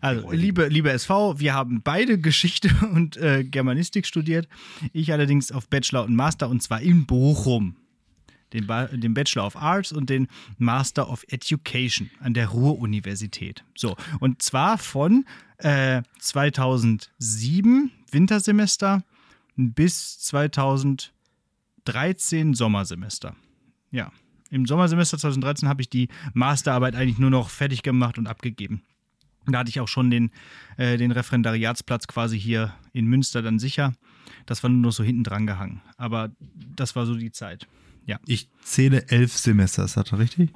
Also, 0.00 0.30
liebe, 0.32 0.68
liebe 0.68 0.90
SV, 0.90 1.38
wir 1.38 1.54
haben 1.54 1.80
beide 1.82 2.18
Geschichte 2.26 2.70
und 2.92 3.16
äh, 3.16 3.44
Germanistik 3.44 4.06
studiert. 4.06 4.48
Ich 4.92 5.12
allerdings 5.12 5.52
auf 5.52 5.68
Bachelor 5.68 6.04
und 6.04 6.14
Master 6.14 6.48
und 6.48 6.62
zwar 6.62 6.80
in 6.80 7.06
Bochum. 7.06 7.76
Den, 8.52 8.66
ba 8.66 8.86
den 8.86 9.12
Bachelor 9.12 9.44
of 9.44 9.56
Arts 9.56 9.90
und 9.90 10.08
den 10.08 10.28
Master 10.56 11.10
of 11.10 11.24
Education 11.28 12.10
an 12.20 12.32
der 12.32 12.48
Ruhr-Universität. 12.48 13.64
So, 13.74 13.96
und 14.20 14.40
zwar 14.40 14.78
von 14.78 15.24
äh, 15.58 16.02
2007 16.20 17.90
Wintersemester 18.12 19.02
bis 19.56 20.18
2013 20.20 22.54
Sommersemester. 22.54 23.34
Ja, 23.90 24.12
im 24.50 24.66
Sommersemester 24.66 25.18
2013 25.18 25.68
habe 25.68 25.82
ich 25.82 25.90
die 25.90 26.08
Masterarbeit 26.34 26.94
eigentlich 26.94 27.18
nur 27.18 27.30
noch 27.30 27.50
fertig 27.50 27.82
gemacht 27.82 28.18
und 28.18 28.26
abgegeben. 28.26 28.82
Da 29.46 29.60
hatte 29.60 29.70
ich 29.70 29.80
auch 29.80 29.88
schon 29.88 30.10
den, 30.10 30.30
äh, 30.76 30.96
den 30.96 31.12
Referendariatsplatz 31.12 32.08
quasi 32.08 32.38
hier 32.38 32.74
in 32.92 33.06
Münster 33.06 33.42
dann 33.42 33.58
sicher. 33.58 33.92
Das 34.44 34.62
war 34.62 34.70
nur 34.70 34.80
noch 34.80 34.92
so 34.92 35.04
hinten 35.04 35.24
dran 35.24 35.46
gehangen. 35.46 35.82
Aber 35.96 36.30
das 36.76 36.96
war 36.96 37.06
so 37.06 37.14
die 37.14 37.30
Zeit. 37.30 37.68
Ja. 38.06 38.18
Ich 38.26 38.48
zähle 38.62 39.08
elf 39.08 39.36
Semester, 39.36 39.84
ist 39.84 39.96
das 39.96 40.12
richtig? 40.12 40.52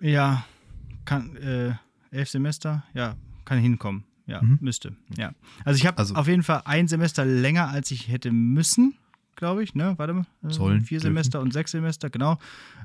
Ja, 0.00 0.44
kann, 1.04 1.36
äh, 1.36 1.74
elf 2.10 2.28
Semester, 2.28 2.84
ja, 2.94 3.16
kann 3.44 3.58
hinkommen. 3.58 4.04
Ja, 4.28 4.42
mhm. 4.42 4.58
müsste. 4.60 4.94
Ja. 5.16 5.32
Also 5.64 5.78
ich 5.78 5.86
habe 5.86 5.98
also, 5.98 6.14
auf 6.14 6.28
jeden 6.28 6.42
Fall 6.42 6.62
ein 6.66 6.86
Semester 6.86 7.24
länger, 7.24 7.68
als 7.68 7.90
ich 7.90 8.08
hätte 8.08 8.30
müssen, 8.30 8.94
glaube 9.36 9.64
ich. 9.64 9.74
Ne? 9.74 9.94
Warte 9.96 10.12
mal. 10.12 10.26
Äh, 10.44 10.52
sollen. 10.52 10.82
Vier 10.82 10.98
dürfen. 10.98 11.14
Semester 11.14 11.40
und 11.40 11.52
sechs 11.52 11.70
Semester, 11.70 12.10
genau. 12.10 12.38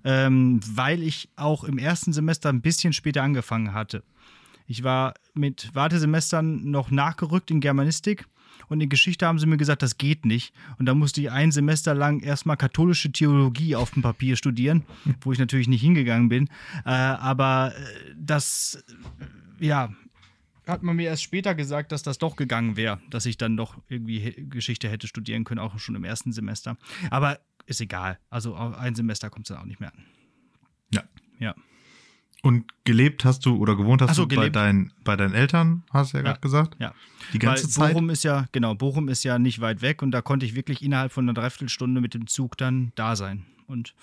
Ähm, 0.06 0.62
weil 0.74 1.04
ich 1.04 1.30
auch 1.36 1.66
im 1.66 1.78
ersten 1.78 2.14
Semester 2.14 2.50
ein 2.50 2.62
bisschen 2.62 2.94
später 2.94 3.22
angefangen 3.22 3.74
hatte. 3.74 4.04
Ich 4.68 4.84
war 4.84 5.14
mit 5.34 5.76
Wartesemestern 5.76 6.72
noch 6.72 6.90
nachgerückt 6.90 7.52
in 7.52 7.60
Germanistik 7.60 8.26
und 8.70 8.80
in 8.80 8.88
Geschichte 8.88 9.28
haben 9.28 9.40
sie 9.40 9.46
mir 9.46 9.58
gesagt, 9.58 9.82
das 9.82 9.98
geht 9.98 10.26
nicht. 10.26 10.54
Und 10.80 10.86
da 10.86 10.96
musste 10.96 11.20
ich 11.20 11.30
ein 11.30 11.52
Semester 11.52 11.94
lang 11.94 12.22
erstmal 12.22 12.56
katholische 12.56 13.12
Theologie 13.12 13.76
auf 13.76 13.92
dem 13.92 14.02
Papier 14.02 14.38
studieren, 14.38 14.84
wo 15.22 15.34
ich 15.34 15.40
natürlich 15.40 15.68
nicht 15.68 15.82
hingegangen 15.82 16.30
bin. 16.30 16.48
Äh, 16.86 16.92
aber 16.92 17.74
äh, 17.76 18.14
das, 18.16 18.82
ja, 19.60 19.90
hat 20.68 20.84
man 20.84 20.96
mir 20.96 21.10
erst 21.10 21.24
später 21.24 21.56
gesagt, 21.56 21.92
dass 21.92 22.04
das 22.04 22.18
doch 22.18 22.36
gegangen 22.36 22.76
wäre, 22.78 23.00
dass 23.10 23.26
ich 23.26 23.38
dann 23.38 23.58
doch 23.58 23.78
irgendwie 23.90 24.48
Geschichte 24.50 24.90
hätte 24.90 25.08
studieren 25.08 25.44
können, 25.44 25.60
auch 25.60 25.78
schon 25.80 25.96
im 25.96 26.04
ersten 26.04 26.32
Semester. 26.32 26.78
Aber 27.10 27.40
ist 27.66 27.82
egal. 27.82 28.20
Also 28.30 28.56
auf 28.56 28.78
ein 28.78 28.96
Semester 28.96 29.30
kommt 29.30 29.50
es 29.50 29.54
dann 29.54 29.64
auch 29.64 29.68
nicht 29.68 29.80
mehr 29.80 29.94
an. 29.94 30.06
Ja. 30.92 31.04
Ja. 31.40 31.56
Und 32.42 32.66
gelebt 32.84 33.24
hast 33.24 33.46
du 33.46 33.56
oder 33.56 33.78
gewohnt 33.78 34.02
hast 34.02 34.16
so, 34.16 34.26
du 34.26 34.36
bei, 34.36 34.50
dein, 34.50 34.92
bei 35.06 35.16
deinen 35.16 35.34
Eltern, 35.34 35.84
hast 35.92 36.14
du 36.14 36.18
ja, 36.18 36.24
ja 36.24 36.30
gerade 36.30 36.42
gesagt? 36.42 36.76
Ja. 36.78 36.94
Die 37.32 37.40
ganze 37.40 37.64
Weil 37.64 37.70
Zeit. 37.70 37.94
Bochum 37.94 38.10
ist 38.10 38.24
ja, 38.24 38.48
genau, 38.52 38.76
Bochum 38.76 39.08
ist 39.08 39.24
ja 39.24 39.40
nicht 39.40 39.62
weit 39.62 39.82
weg 39.82 40.02
und 40.02 40.12
da 40.12 40.22
konnte 40.22 40.46
ich 40.46 40.54
wirklich 40.54 40.82
innerhalb 40.82 41.14
von 41.14 41.24
einer 41.24 41.34
Dreiviertelstunde 41.34 42.02
mit 42.02 42.14
dem 42.14 42.28
Zug 42.28 42.58
dann 42.58 42.92
da 42.96 43.16
sein. 43.16 43.46
Und 43.68 43.96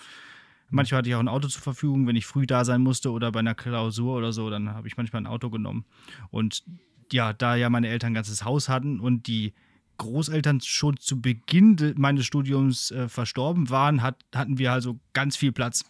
Manchmal 0.71 0.99
hatte 0.99 1.09
ich 1.09 1.15
auch 1.15 1.19
ein 1.19 1.27
Auto 1.27 1.47
zur 1.47 1.61
Verfügung, 1.61 2.07
wenn 2.07 2.15
ich 2.15 2.25
früh 2.25 2.45
da 2.45 2.65
sein 2.65 2.81
musste 2.81 3.11
oder 3.11 3.31
bei 3.31 3.39
einer 3.39 3.55
Klausur 3.55 4.17
oder 4.17 4.33
so, 4.33 4.49
dann 4.49 4.69
habe 4.69 4.87
ich 4.87 4.97
manchmal 4.97 5.21
ein 5.21 5.27
Auto 5.27 5.49
genommen. 5.49 5.85
Und 6.29 6.63
ja, 7.11 7.33
da 7.33 7.55
ja 7.55 7.69
meine 7.69 7.89
Eltern 7.89 8.11
ein 8.11 8.15
ganzes 8.15 8.45
Haus 8.45 8.69
hatten 8.69 8.99
und 8.99 9.27
die 9.27 9.53
Großeltern 9.97 10.61
schon 10.61 10.97
zu 10.97 11.21
Beginn 11.21 11.93
meines 11.95 12.25
Studiums 12.25 12.89
äh, 12.91 13.07
verstorben 13.07 13.69
waren, 13.69 14.01
hat, 14.01 14.15
hatten 14.33 14.57
wir 14.57 14.71
also 14.71 14.99
ganz 15.13 15.37
viel 15.37 15.51
Platz. 15.51 15.85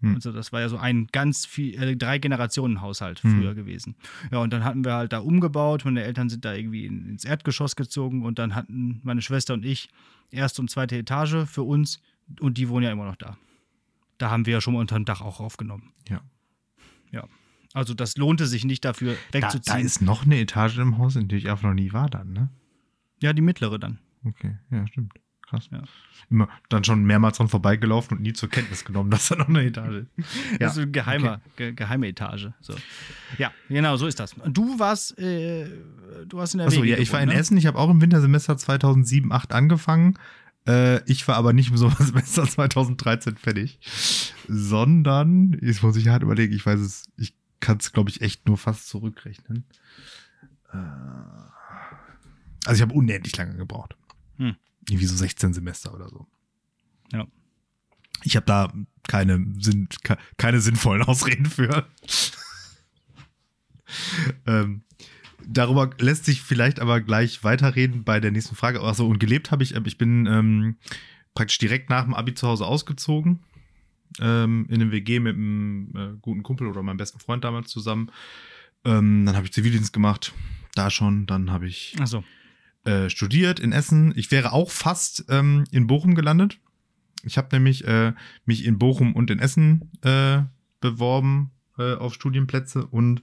Hm. 0.00 0.14
Also 0.14 0.32
das 0.32 0.52
war 0.52 0.60
ja 0.60 0.68
so 0.68 0.78
ein 0.78 1.08
ganz 1.12 1.44
viel, 1.44 1.80
äh, 1.80 1.96
drei 1.96 2.18
Generationen 2.18 2.80
Haushalt 2.80 3.22
hm. 3.22 3.36
früher 3.36 3.54
gewesen. 3.54 3.94
Ja, 4.30 4.38
und 4.38 4.52
dann 4.52 4.64
hatten 4.64 4.84
wir 4.84 4.94
halt 4.94 5.12
da 5.12 5.18
umgebaut. 5.18 5.84
Meine 5.84 6.02
Eltern 6.02 6.28
sind 6.28 6.44
da 6.44 6.54
irgendwie 6.54 6.86
ins 6.86 7.24
Erdgeschoss 7.24 7.76
gezogen 7.76 8.24
und 8.24 8.38
dann 8.38 8.54
hatten 8.54 9.00
meine 9.02 9.20
Schwester 9.20 9.54
und 9.54 9.64
ich 9.64 9.90
erste 10.30 10.62
und 10.62 10.70
zweite 10.70 10.96
Etage 10.96 11.46
für 11.46 11.62
uns 11.62 12.00
und 12.40 12.56
die 12.56 12.68
wohnen 12.68 12.84
ja 12.84 12.92
immer 12.92 13.04
noch 13.04 13.16
da. 13.16 13.36
Da 14.18 14.30
haben 14.30 14.46
wir 14.46 14.54
ja 14.54 14.60
schon 14.60 14.74
mal 14.74 14.80
unter 14.80 14.96
dem 14.96 15.04
Dach 15.04 15.20
auch 15.20 15.40
aufgenommen. 15.40 15.92
Ja. 16.08 16.20
Ja. 17.10 17.28
Also 17.74 17.94
das 17.94 18.16
lohnte 18.16 18.46
sich 18.46 18.64
nicht 18.64 18.84
dafür 18.84 19.16
wegzuziehen. 19.32 19.62
Da, 19.64 19.72
da 19.74 19.78
ist 19.78 20.02
noch 20.02 20.24
eine 20.24 20.38
Etage 20.38 20.78
im 20.78 20.98
Haus, 20.98 21.16
in 21.16 21.28
der 21.28 21.38
ich 21.38 21.48
einfach 21.48 21.64
noch 21.64 21.74
nie 21.74 21.92
war 21.92 22.08
dann, 22.08 22.32
ne? 22.32 22.50
Ja, 23.22 23.32
die 23.32 23.42
mittlere 23.42 23.78
dann. 23.78 23.98
Okay, 24.24 24.58
ja, 24.70 24.86
stimmt. 24.86 25.12
Krass. 25.52 25.68
Ja. 25.70 25.82
Immer 26.30 26.48
dann 26.68 26.82
schon 26.82 27.04
mehrmals 27.04 27.36
dran 27.36 27.48
vorbeigelaufen 27.48 28.16
und 28.16 28.22
nie 28.22 28.32
zur 28.32 28.48
Kenntnis 28.48 28.84
genommen, 28.84 29.10
dass 29.12 29.28
da 29.28 29.36
noch 29.36 29.48
eine 29.48 29.64
Etage 29.64 29.94
ist. 29.94 30.08
Ja. 30.52 30.58
Das 30.58 30.72
ist 30.72 30.82
eine 30.82 30.90
geheime, 30.90 31.32
okay. 31.32 31.42
ge 31.56 31.72
geheime 31.72 32.08
Etage. 32.08 32.48
So. 32.60 32.74
Ja, 33.38 33.52
genau, 33.68 33.96
so 33.96 34.06
ist 34.06 34.18
das. 34.18 34.34
Du 34.46 34.78
warst, 34.78 35.18
äh, 35.18 35.66
du 36.26 36.40
hast 36.40 36.54
in 36.54 36.58
der 36.58 36.68
Achso, 36.68 36.84
ja, 36.84 36.96
ich 36.96 37.12
war 37.12 37.20
in 37.20 37.28
ne? 37.28 37.34
Essen. 37.34 37.56
Ich 37.56 37.66
habe 37.66 37.78
auch 37.78 37.90
im 37.90 38.00
Wintersemester 38.00 38.56
2007, 38.56 39.28
2008 39.28 39.52
angefangen. 39.52 40.18
Äh, 40.66 41.02
ich 41.10 41.26
war 41.26 41.36
aber 41.36 41.52
nicht 41.52 41.70
im 41.70 41.76
Sommersemester 41.76 42.46
2013 42.46 43.36
fertig, 43.36 43.78
sondern, 44.48 45.58
jetzt 45.60 45.82
muss 45.82 45.96
ich 45.96 46.08
hart 46.08 46.22
überlegen, 46.22 46.54
ich 46.54 46.64
weiß 46.64 46.80
es, 46.80 47.10
ich 47.16 47.34
kann 47.60 47.78
es, 47.78 47.92
glaube 47.92 48.10
ich, 48.10 48.20
echt 48.20 48.46
nur 48.46 48.58
fast 48.58 48.88
zurückrechnen. 48.88 49.64
Äh, 50.72 50.76
also 52.64 52.74
ich 52.74 52.82
habe 52.82 52.94
unendlich 52.94 53.36
lange 53.36 53.56
gebraucht. 53.56 53.96
Hm. 54.36 54.56
Irgendwie 54.88 55.06
so 55.06 55.16
16 55.16 55.54
Semester 55.54 55.94
oder 55.94 56.08
so. 56.08 56.26
Ja. 57.12 57.26
Ich 58.24 58.36
habe 58.36 58.46
da 58.46 58.72
keine, 59.08 59.44
Sinn, 59.58 59.88
keine 60.36 60.60
sinnvollen 60.60 61.02
Ausreden 61.06 61.46
für. 61.46 61.88
ähm, 64.46 64.84
Darüber 65.46 65.90
lässt 65.98 66.24
sich 66.24 66.42
vielleicht 66.42 66.80
aber 66.80 67.00
gleich 67.00 67.44
weiterreden 67.44 68.04
bei 68.04 68.20
der 68.20 68.30
nächsten 68.30 68.56
Frage. 68.56 68.80
Achso, 68.80 69.06
und 69.06 69.18
gelebt 69.18 69.50
habe 69.50 69.62
ich, 69.62 69.74
ich 69.74 69.98
bin 69.98 70.26
ähm, 70.26 70.76
praktisch 71.34 71.58
direkt 71.58 71.90
nach 71.90 72.04
dem 72.04 72.14
Abi 72.14 72.34
zu 72.34 72.48
Hause 72.48 72.66
ausgezogen. 72.66 73.40
ähm, 74.20 74.66
in 74.68 74.76
einem 74.76 74.92
WG 74.92 75.20
mit 75.20 75.36
einem 75.36 75.92
äh, 75.94 76.18
guten 76.20 76.42
Kumpel 76.42 76.66
oder 76.66 76.82
meinem 76.82 76.96
besten 76.96 77.18
Freund 77.18 77.44
damals 77.44 77.70
zusammen. 77.70 78.10
Ähm, 78.84 79.24
dann 79.26 79.36
habe 79.36 79.46
ich 79.46 79.52
Zivildienst 79.52 79.92
gemacht, 79.92 80.32
da 80.74 80.90
schon. 80.90 81.26
Dann 81.26 81.50
habe 81.50 81.66
ich 81.66 81.96
so. 82.04 82.24
äh, 82.84 83.08
studiert 83.08 83.60
in 83.60 83.72
Essen. 83.72 84.12
Ich 84.16 84.30
wäre 84.30 84.52
auch 84.52 84.70
fast 84.70 85.24
ähm, 85.28 85.64
in 85.70 85.86
Bochum 85.86 86.14
gelandet. 86.14 86.58
Ich 87.24 87.38
habe 87.38 87.48
nämlich 87.52 87.86
äh, 87.86 88.12
mich 88.44 88.64
in 88.64 88.78
Bochum 88.78 89.14
und 89.14 89.30
in 89.30 89.38
Essen 89.38 89.90
äh, 90.02 90.42
beworben 90.80 91.52
äh, 91.78 91.94
auf 91.94 92.14
Studienplätze 92.14 92.84
und 92.84 93.22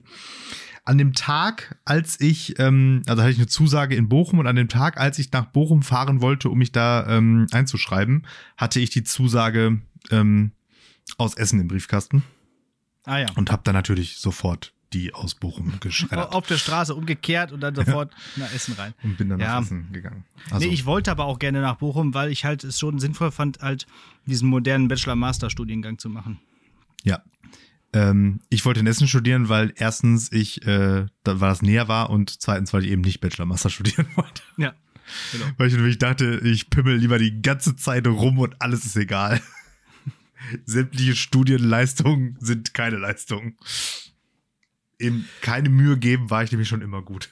an 0.90 0.98
dem 0.98 1.12
Tag, 1.12 1.78
als 1.84 2.20
ich, 2.20 2.58
ähm, 2.58 3.04
also 3.06 3.22
hatte 3.22 3.30
ich 3.30 3.38
eine 3.38 3.46
Zusage 3.46 3.94
in 3.94 4.08
Bochum 4.08 4.40
und 4.40 4.48
an 4.48 4.56
dem 4.56 4.68
Tag, 4.68 4.98
als 4.98 5.20
ich 5.20 5.30
nach 5.30 5.44
Bochum 5.44 5.84
fahren 5.84 6.20
wollte, 6.20 6.50
um 6.50 6.58
mich 6.58 6.72
da 6.72 7.06
ähm, 7.06 7.46
einzuschreiben, 7.52 8.26
hatte 8.56 8.80
ich 8.80 8.90
die 8.90 9.04
Zusage 9.04 9.78
ähm, 10.10 10.50
aus 11.16 11.34
Essen 11.34 11.60
im 11.60 11.68
Briefkasten. 11.68 12.24
Ah 13.04 13.18
ja. 13.18 13.26
Und 13.36 13.52
habe 13.52 13.62
dann 13.62 13.76
natürlich 13.76 14.16
sofort 14.16 14.74
die 14.92 15.14
aus 15.14 15.36
Bochum 15.36 15.74
geschreddert. 15.78 16.32
Auf 16.32 16.48
der 16.48 16.56
Straße 16.56 16.92
umgekehrt 16.92 17.52
und 17.52 17.60
dann 17.60 17.76
sofort 17.76 18.12
ja. 18.34 18.46
nach 18.46 18.52
Essen 18.52 18.74
rein. 18.74 18.92
Und 19.04 19.16
bin 19.16 19.28
dann 19.28 19.38
ja. 19.38 19.54
nach 19.54 19.62
Essen 19.62 19.92
gegangen. 19.92 20.24
Also. 20.50 20.66
Nee, 20.66 20.74
ich 20.74 20.86
wollte 20.86 21.12
aber 21.12 21.26
auch 21.26 21.38
gerne 21.38 21.60
nach 21.60 21.76
Bochum, 21.76 22.14
weil 22.14 22.32
ich 22.32 22.44
halt 22.44 22.64
es 22.64 22.80
schon 22.80 22.98
sinnvoll 22.98 23.30
fand, 23.30 23.60
halt 23.60 23.86
diesen 24.26 24.48
modernen 24.48 24.88
Bachelor-Master-Studiengang 24.88 25.98
zu 25.98 26.08
machen. 26.08 26.40
Ja. 27.04 27.22
Ähm, 27.92 28.40
ich 28.50 28.64
wollte 28.64 28.80
in 28.80 28.86
Essen 28.86 29.08
studieren, 29.08 29.48
weil 29.48 29.72
erstens 29.76 30.30
ich, 30.32 30.64
äh, 30.66 31.06
da, 31.24 31.40
weil 31.40 31.50
das 31.50 31.62
näher 31.62 31.88
war 31.88 32.10
und 32.10 32.40
zweitens, 32.40 32.72
weil 32.72 32.84
ich 32.84 32.90
eben 32.90 33.02
nicht 33.02 33.20
Bachelor-Master 33.20 33.70
studieren 33.70 34.06
wollte. 34.14 34.42
Ja. 34.56 34.74
Genau. 35.32 35.46
Weil 35.56 35.68
ich 35.68 35.74
nämlich 35.74 35.98
dachte, 35.98 36.40
ich 36.44 36.70
pimmel 36.70 36.96
lieber 36.96 37.18
die 37.18 37.42
ganze 37.42 37.74
Zeit 37.74 38.06
rum 38.06 38.38
und 38.38 38.62
alles 38.62 38.86
ist 38.86 38.96
egal. 38.96 39.40
Sämtliche 40.64 41.16
Studienleistungen 41.16 42.36
sind 42.40 42.74
keine 42.74 42.96
Leistungen. 42.96 43.56
Eben 44.98 45.28
keine 45.40 45.68
Mühe 45.68 45.98
geben, 45.98 46.30
war 46.30 46.44
ich 46.44 46.52
nämlich 46.52 46.68
schon 46.68 46.82
immer 46.82 47.02
gut. 47.02 47.30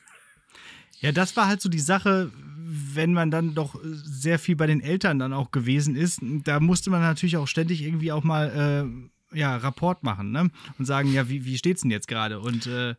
Ja, 1.01 1.13
das 1.13 1.37
war 1.37 1.47
halt 1.47 1.61
so 1.61 1.69
die 1.69 1.79
Sache, 1.79 2.33
wenn 2.57 3.13
man 3.13 3.31
dann 3.31 3.55
doch 3.55 3.79
sehr 3.83 4.39
viel 4.39 4.57
bei 4.57 4.67
den 4.67 4.81
Eltern 4.81 5.19
dann 5.19 5.33
auch 5.33 5.53
gewesen 5.53 5.95
ist. 5.95 6.21
Da 6.23 6.59
musste 6.59 6.91
man 6.91 7.01
natürlich 7.01 7.37
auch 7.37 7.47
ständig 7.47 7.83
irgendwie 7.83 8.11
auch 8.11 8.25
mal 8.25 8.49
äh, 8.51 9.09
ja, 9.33 9.57
Rapport 9.57 10.03
machen 10.03 10.31
ne? 10.33 10.51
und 10.79 10.85
sagen, 10.85 11.13
ja, 11.13 11.29
wie, 11.29 11.45
wie 11.45 11.59
steht's 11.59 11.83
denn 11.83 11.91
jetzt 11.91 12.09
gerade? 12.09 12.41
Und 12.41 12.67
äh, 12.67 12.95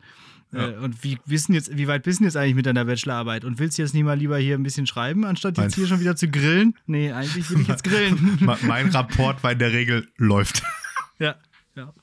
ja. 0.51 0.69
Äh, 0.69 0.77
und 0.77 1.03
wie 1.03 1.17
wissen 1.25 1.53
jetzt, 1.53 1.75
wie 1.77 1.87
weit 1.87 2.03
bist 2.03 2.19
du 2.19 2.23
jetzt 2.23 2.35
eigentlich 2.35 2.55
mit 2.55 2.65
deiner 2.65 2.85
Bachelorarbeit? 2.85 3.45
Und 3.45 3.59
willst 3.59 3.77
du 3.77 3.83
jetzt 3.83 3.93
nicht 3.93 4.03
mal 4.03 4.17
lieber 4.17 4.37
hier 4.37 4.55
ein 4.55 4.63
bisschen 4.63 4.87
schreiben, 4.87 5.25
anstatt 5.25 5.57
jetzt 5.57 5.75
hier 5.75 5.87
schon 5.87 5.99
wieder 5.99 6.15
zu 6.15 6.27
grillen? 6.27 6.75
Nee, 6.87 7.11
eigentlich 7.11 7.49
will 7.49 7.61
ich 7.61 7.67
jetzt 7.67 7.83
grillen. 7.85 8.39
mein 8.41 8.89
Rapport 8.89 9.43
war 9.43 9.51
in 9.51 9.59
der 9.59 9.73
Regel 9.73 10.07
läuft. 10.17 10.63
Ja, 11.21 11.35
ja. 11.75 11.93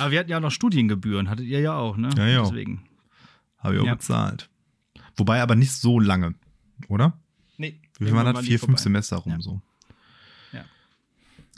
Aber 0.00 0.10
wir 0.10 0.18
hatten 0.18 0.28
ja 0.28 0.38
auch 0.38 0.42
noch 0.42 0.50
Studiengebühren, 0.50 1.30
hattet 1.30 1.46
ihr 1.46 1.60
ja 1.60 1.74
auch, 1.74 1.96
ne? 1.96 2.10
Ja, 2.16 2.26
ja. 2.26 2.42
Deswegen. 2.42 2.82
Habe 3.58 3.76
ich 3.76 3.80
auch 3.80 3.86
ja. 3.86 3.94
bezahlt. 3.94 4.50
Wobei 5.16 5.40
aber 5.40 5.54
nicht 5.54 5.70
so 5.70 6.00
lange, 6.00 6.34
oder? 6.88 7.16
Nee. 7.58 7.80
Wie 8.00 8.06
viel 8.06 8.14
waren 8.14 8.34
das? 8.34 8.44
Vier, 8.44 8.58
fünf 8.58 8.80
Semester 8.80 9.18
rum 9.18 9.34
ja. 9.34 9.40
so. 9.40 9.62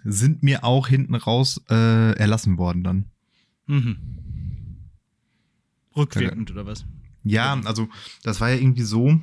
Sind 0.05 0.43
mir 0.43 0.65
auch 0.65 0.89
hinten 0.89 1.15
raus 1.15 1.63
äh, 1.71 2.13
erlassen 2.19 2.59
worden 2.59 2.85
dann. 2.85 3.05
Mhm. 3.67 3.97
Rückwirkend 5.97 6.51
oder 6.51 6.67
was? 6.67 6.85
Ja, 7.25 7.61
also 7.65 7.89
das 8.23 8.41
war 8.41 8.51
ja 8.51 8.57
irgendwie 8.57 8.83
so, 8.83 9.21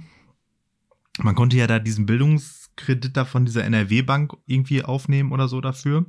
man 1.19 1.35
konnte 1.35 1.57
ja 1.57 1.67
da 1.67 1.79
diesen 1.79 2.05
Bildungskredit 2.05 3.15
da 3.15 3.25
von 3.25 3.45
dieser 3.45 3.63
NRW-Bank 3.63 4.35
irgendwie 4.45 4.83
aufnehmen 4.83 5.31
oder 5.31 5.47
so 5.47 5.61
dafür. 5.61 6.05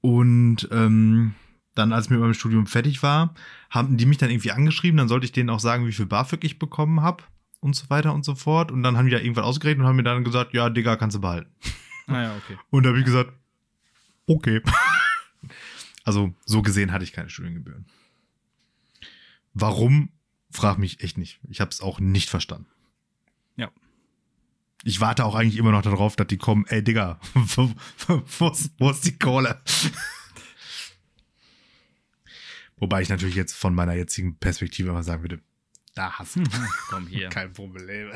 Und 0.00 0.68
ähm, 0.70 1.34
dann, 1.74 1.92
als 1.92 2.06
ich 2.06 2.10
mit 2.10 2.20
meinem 2.20 2.34
Studium 2.34 2.66
fertig 2.66 3.02
war, 3.02 3.34
haben 3.70 3.96
die 3.96 4.06
mich 4.06 4.18
dann 4.18 4.30
irgendwie 4.30 4.52
angeschrieben, 4.52 4.98
dann 4.98 5.08
sollte 5.08 5.26
ich 5.26 5.32
denen 5.32 5.50
auch 5.50 5.60
sagen, 5.60 5.86
wie 5.86 5.92
viel 5.92 6.06
BAföG 6.06 6.44
ich 6.44 6.58
bekommen 6.58 7.02
habe 7.02 7.24
und 7.60 7.74
so 7.74 7.90
weiter 7.90 8.14
und 8.14 8.24
so 8.24 8.34
fort. 8.34 8.70
Und 8.70 8.82
dann 8.82 8.96
haben 8.96 9.06
die 9.06 9.12
da 9.12 9.18
irgendwann 9.18 9.44
ausgerechnet 9.44 9.82
und 9.82 9.88
haben 9.88 9.96
mir 9.96 10.02
dann 10.02 10.24
gesagt, 10.24 10.54
ja, 10.54 10.70
Digga, 10.70 10.96
kannst 10.96 11.16
du 11.16 11.20
behalten. 11.20 11.50
Ah 12.06 12.22
ja, 12.22 12.36
okay. 12.36 12.56
Und 12.70 12.84
da 12.84 12.90
habe 12.90 12.98
ich 12.98 13.04
gesagt, 13.04 13.32
okay. 14.26 14.62
also 16.04 16.34
so 16.44 16.62
gesehen 16.62 16.92
hatte 16.92 17.04
ich 17.04 17.12
keine 17.12 17.30
Studiengebühren. 17.30 17.86
Warum, 19.54 20.10
frag 20.50 20.78
mich 20.78 21.00
echt 21.02 21.18
nicht. 21.18 21.40
Ich 21.48 21.60
habe 21.60 21.70
es 21.70 21.80
auch 21.80 21.98
nicht 21.98 22.28
verstanden. 22.28 22.68
Ja. 23.56 23.70
Ich 24.84 25.00
warte 25.00 25.24
auch 25.24 25.34
eigentlich 25.34 25.56
immer 25.56 25.72
noch 25.72 25.82
darauf, 25.82 26.14
dass 26.16 26.26
die 26.28 26.38
kommen, 26.38 26.64
ey 26.68 26.82
Digga, 26.82 27.18
wo, 27.34 27.74
ist, 28.50 28.70
wo 28.78 28.90
ist 28.90 29.04
die 29.04 29.18
Kohle? 29.18 29.60
Wobei 32.76 33.00
ich 33.00 33.08
natürlich 33.08 33.34
jetzt 33.36 33.54
von 33.54 33.74
meiner 33.74 33.94
jetzigen 33.94 34.36
Perspektive 34.36 34.92
mal 34.92 35.02
sagen 35.02 35.22
würde, 35.22 35.40
da 35.94 36.12
hast 36.18 36.36
du. 36.36 36.44
Komm 36.90 37.06
hier. 37.06 37.30
Kein 37.30 37.54
Problem. 37.54 38.12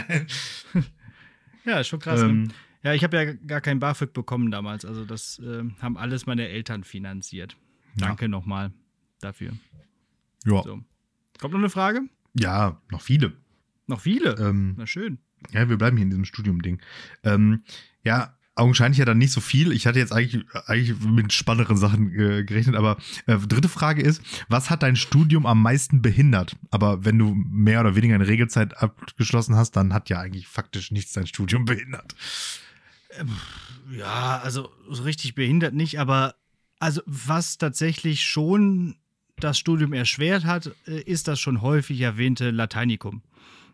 ja, 1.65 1.83
schon 1.83 1.99
krass. 1.99 2.21
Ne? 2.21 2.27
Ähm, 2.29 2.43
ne? 2.43 2.55
Ja, 2.83 2.95
ich 2.95 3.05
habe 3.05 3.17
ja 3.17 3.33
gar 3.33 3.61
kein 3.61 3.79
BAföG 3.79 4.13
bekommen 4.13 4.51
damals. 4.51 4.85
Also 4.85 5.05
das 5.05 5.39
äh, 5.41 5.65
haben 5.81 5.97
alles 5.97 6.27
meine 6.27 6.49
Eltern 6.49 6.85
finanziert. 6.85 7.57
Danke 7.97 8.25
ja. 8.25 8.29
nochmal 8.29 8.73
dafür. 9.21 9.53
Ja. 10.45 10.63
So. 10.63 10.83
Kommt 11.39 11.53
noch 11.53 11.61
eine 11.61 11.71
Frage? 11.71 12.03
Ja, 12.35 12.81
noch 12.91 13.03
viele. 13.03 13.33
Noch 13.87 14.01
viele? 14.01 14.37
Ähm, 14.39 14.75
Na 14.77 14.87
schön. 14.87 15.19
Ja, 15.53 15.69
wir 15.69 15.79
bleiben 15.79 15.97
hier 15.97 16.05
in 16.05 16.11
diesem 16.11 16.25
Studium-Ding. 16.25 16.81
Ähm, 17.25 17.63
ja, 18.05 18.37
augenscheinlich 18.55 18.99
ja 18.99 19.05
dann 19.05 19.19
nicht 19.19 19.33
so 19.33 19.41
viel. 19.41 19.73
Ich 19.73 19.87
hatte 19.87 19.99
jetzt 19.99 20.13
eigentlich, 20.13 20.45
eigentlich 20.67 20.99
mit 21.01 21.33
spannenderen 21.33 21.77
Sachen 21.77 22.13
äh, 22.13 22.45
gerechnet, 22.45 22.77
aber 22.77 22.99
äh, 23.27 23.39
dritte 23.39 23.69
Frage 23.69 24.03
ist, 24.03 24.23
was 24.49 24.71
hat 24.71 24.83
dein 24.83 24.97
Studium 24.97 25.47
am 25.47 25.63
meisten 25.63 26.03
behindert? 26.03 26.57
Aber 26.71 27.05
wenn 27.05 27.19
du 27.19 27.35
mehr 27.35 27.81
oder 27.81 27.97
weniger 27.97 28.15
eine 28.15 28.27
Regelzeit 28.27 28.77
abgeschlossen 28.77 29.57
hast, 29.57 29.73
dann 29.73 29.95
hat 29.95 30.11
ja 30.11 30.21
eigentlich 30.21 30.47
faktisch 30.47 30.91
nichts 30.91 31.13
dein 31.13 31.27
Studium 31.27 31.65
behindert. 31.65 32.15
Ähm, 33.19 33.37
ja, 33.97 34.39
also 34.43 34.71
so 34.89 35.03
richtig 35.03 35.35
behindert 35.35 35.75
nicht, 35.75 35.99
aber 35.99 36.35
also 36.79 37.03
was 37.07 37.59
tatsächlich 37.59 38.25
schon 38.25 38.97
das 39.37 39.59
Studium 39.59 39.93
erschwert 39.93 40.45
hat, 40.45 40.71
äh, 40.87 41.01
ist 41.03 41.29
das 41.29 41.41
schon 41.41 41.63
häufig 41.63 42.01
erwähnte 42.01 42.51
Lateinikum. 42.51 43.23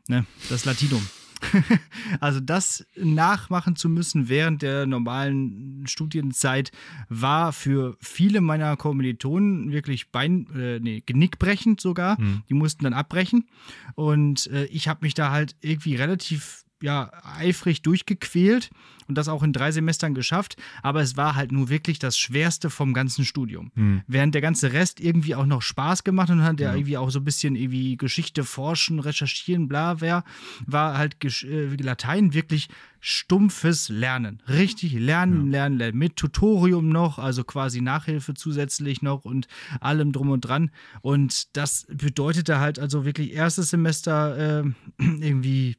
Ne? 0.09 0.27
Das 0.49 0.65
Latinum. 0.65 1.07
also 2.21 2.41
das 2.41 2.87
nachmachen 2.97 3.77
zu 3.77 3.89
müssen 3.89 4.29
während 4.29 4.63
der 4.63 4.87
normalen 4.87 5.85
Studienzeit 5.87 6.73
war 7.09 7.53
für 7.53 7.97
viele 8.01 8.41
meiner 8.41 8.77
Kommilitonen 8.77 9.71
wirklich 9.71 10.11
Bein, 10.11 10.47
äh, 10.55 10.81
nee, 10.81 11.03
genickbrechend 11.05 11.81
sogar. 11.81 12.21
Mhm. 12.21 12.43
Die 12.49 12.55
mussten 12.55 12.85
dann 12.85 12.95
abbrechen. 12.95 13.49
Und 13.95 14.47
äh, 14.49 14.65
ich 14.67 14.89
habe 14.89 15.05
mich 15.05 15.15
da 15.15 15.31
halt 15.31 15.57
irgendwie 15.61 15.97
relativ 15.97 16.65
ja, 16.83 17.11
eifrig 17.23 17.83
durchgequält 17.83 18.71
und 19.09 19.17
das 19.17 19.29
auch 19.29 19.43
in 19.43 19.53
drei 19.53 19.71
Semestern 19.71 20.15
geschafft. 20.15 20.57
Aber 20.83 21.01
es 21.01 21.17
war 21.17 21.35
halt 21.35 21.53
nur 21.53 21.69
wirklich 21.69 21.99
das 21.99 22.19
Schwerste 22.19 22.71
vom 22.71 22.93
ganzen 22.93 23.25
Studium. 23.25 23.71
Mhm. 23.75 24.03
Während 24.07 24.35
der 24.35 24.43
ganze 24.43 24.73
Rest 24.73 25.01
irgendwie 25.01 25.35
auch 25.35 25.47
noch 25.47 25.63
Spaß 25.63 26.05
gemacht 26.05 26.31
und 26.31 26.43
hat 26.43 26.61
ja, 26.61 26.75
irgendwie 26.75 26.97
auch 26.97 27.11
so 27.11 27.21
ein 27.21 27.25
bisschen 27.25 27.57
irgendwie 27.57 27.97
Geschichte 27.97 28.45
forschen, 28.45 29.01
recherchieren, 29.01 29.69
bla, 29.69 30.01
wer, 30.01 30.25
war 30.67 30.99
halt 30.99 31.17
äh, 31.45 31.77
Latein 31.77 32.35
wirklich 32.35 32.69
stumpfes 33.01 33.89
Lernen. 33.89 34.43
Richtig 34.49 34.95
lernen, 34.95 35.47
ja. 35.47 35.53
lernen, 35.53 35.79
lernen. 35.79 35.99
Mit 35.99 36.17
Tutorium 36.17 36.89
noch, 36.89 37.19
also 37.19 37.45
quasi 37.45 37.81
Nachhilfe 37.81 38.35
zusätzlich 38.35 39.01
noch 39.01 39.25
und 39.25 39.47
allem 39.81 40.13
drum 40.13 40.31
und 40.31 40.41
dran. 40.41 40.71
Und 41.03 41.57
das 41.57 41.87
bedeutete 41.89 42.59
halt 42.59 42.79
also 42.79 43.05
wirklich 43.05 43.33
erstes 43.33 43.71
Semester 43.71 44.65
äh, 44.65 44.65
irgendwie 44.99 45.77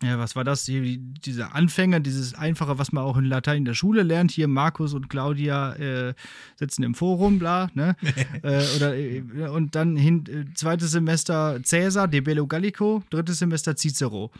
ja, 0.00 0.18
was 0.18 0.34
war 0.34 0.42
das? 0.42 0.64
Hier, 0.64 0.98
diese 0.98 1.52
Anfänger, 1.52 2.00
dieses 2.00 2.34
Einfache, 2.34 2.78
was 2.78 2.92
man 2.92 3.04
auch 3.04 3.16
in 3.16 3.24
Latein 3.24 3.58
in 3.58 3.64
der 3.64 3.74
Schule 3.74 4.02
lernt. 4.02 4.32
Hier 4.32 4.48
Markus 4.48 4.94
und 4.94 5.08
Claudia 5.08 5.74
äh, 5.74 6.14
sitzen 6.56 6.82
im 6.82 6.94
Forum, 6.94 7.38
bla, 7.38 7.70
ne? 7.74 7.96
äh, 8.42 8.64
oder, 8.76 8.96
äh, 8.96 9.20
und 9.52 9.74
dann 9.76 9.96
hin, 9.96 10.24
äh, 10.26 10.54
zweites 10.54 10.90
Semester 10.90 11.60
Cäsar, 11.62 12.08
De 12.08 12.20
Bello 12.20 12.46
Gallico, 12.46 13.04
drittes 13.10 13.38
Semester 13.38 13.76
Cicero. 13.76 14.32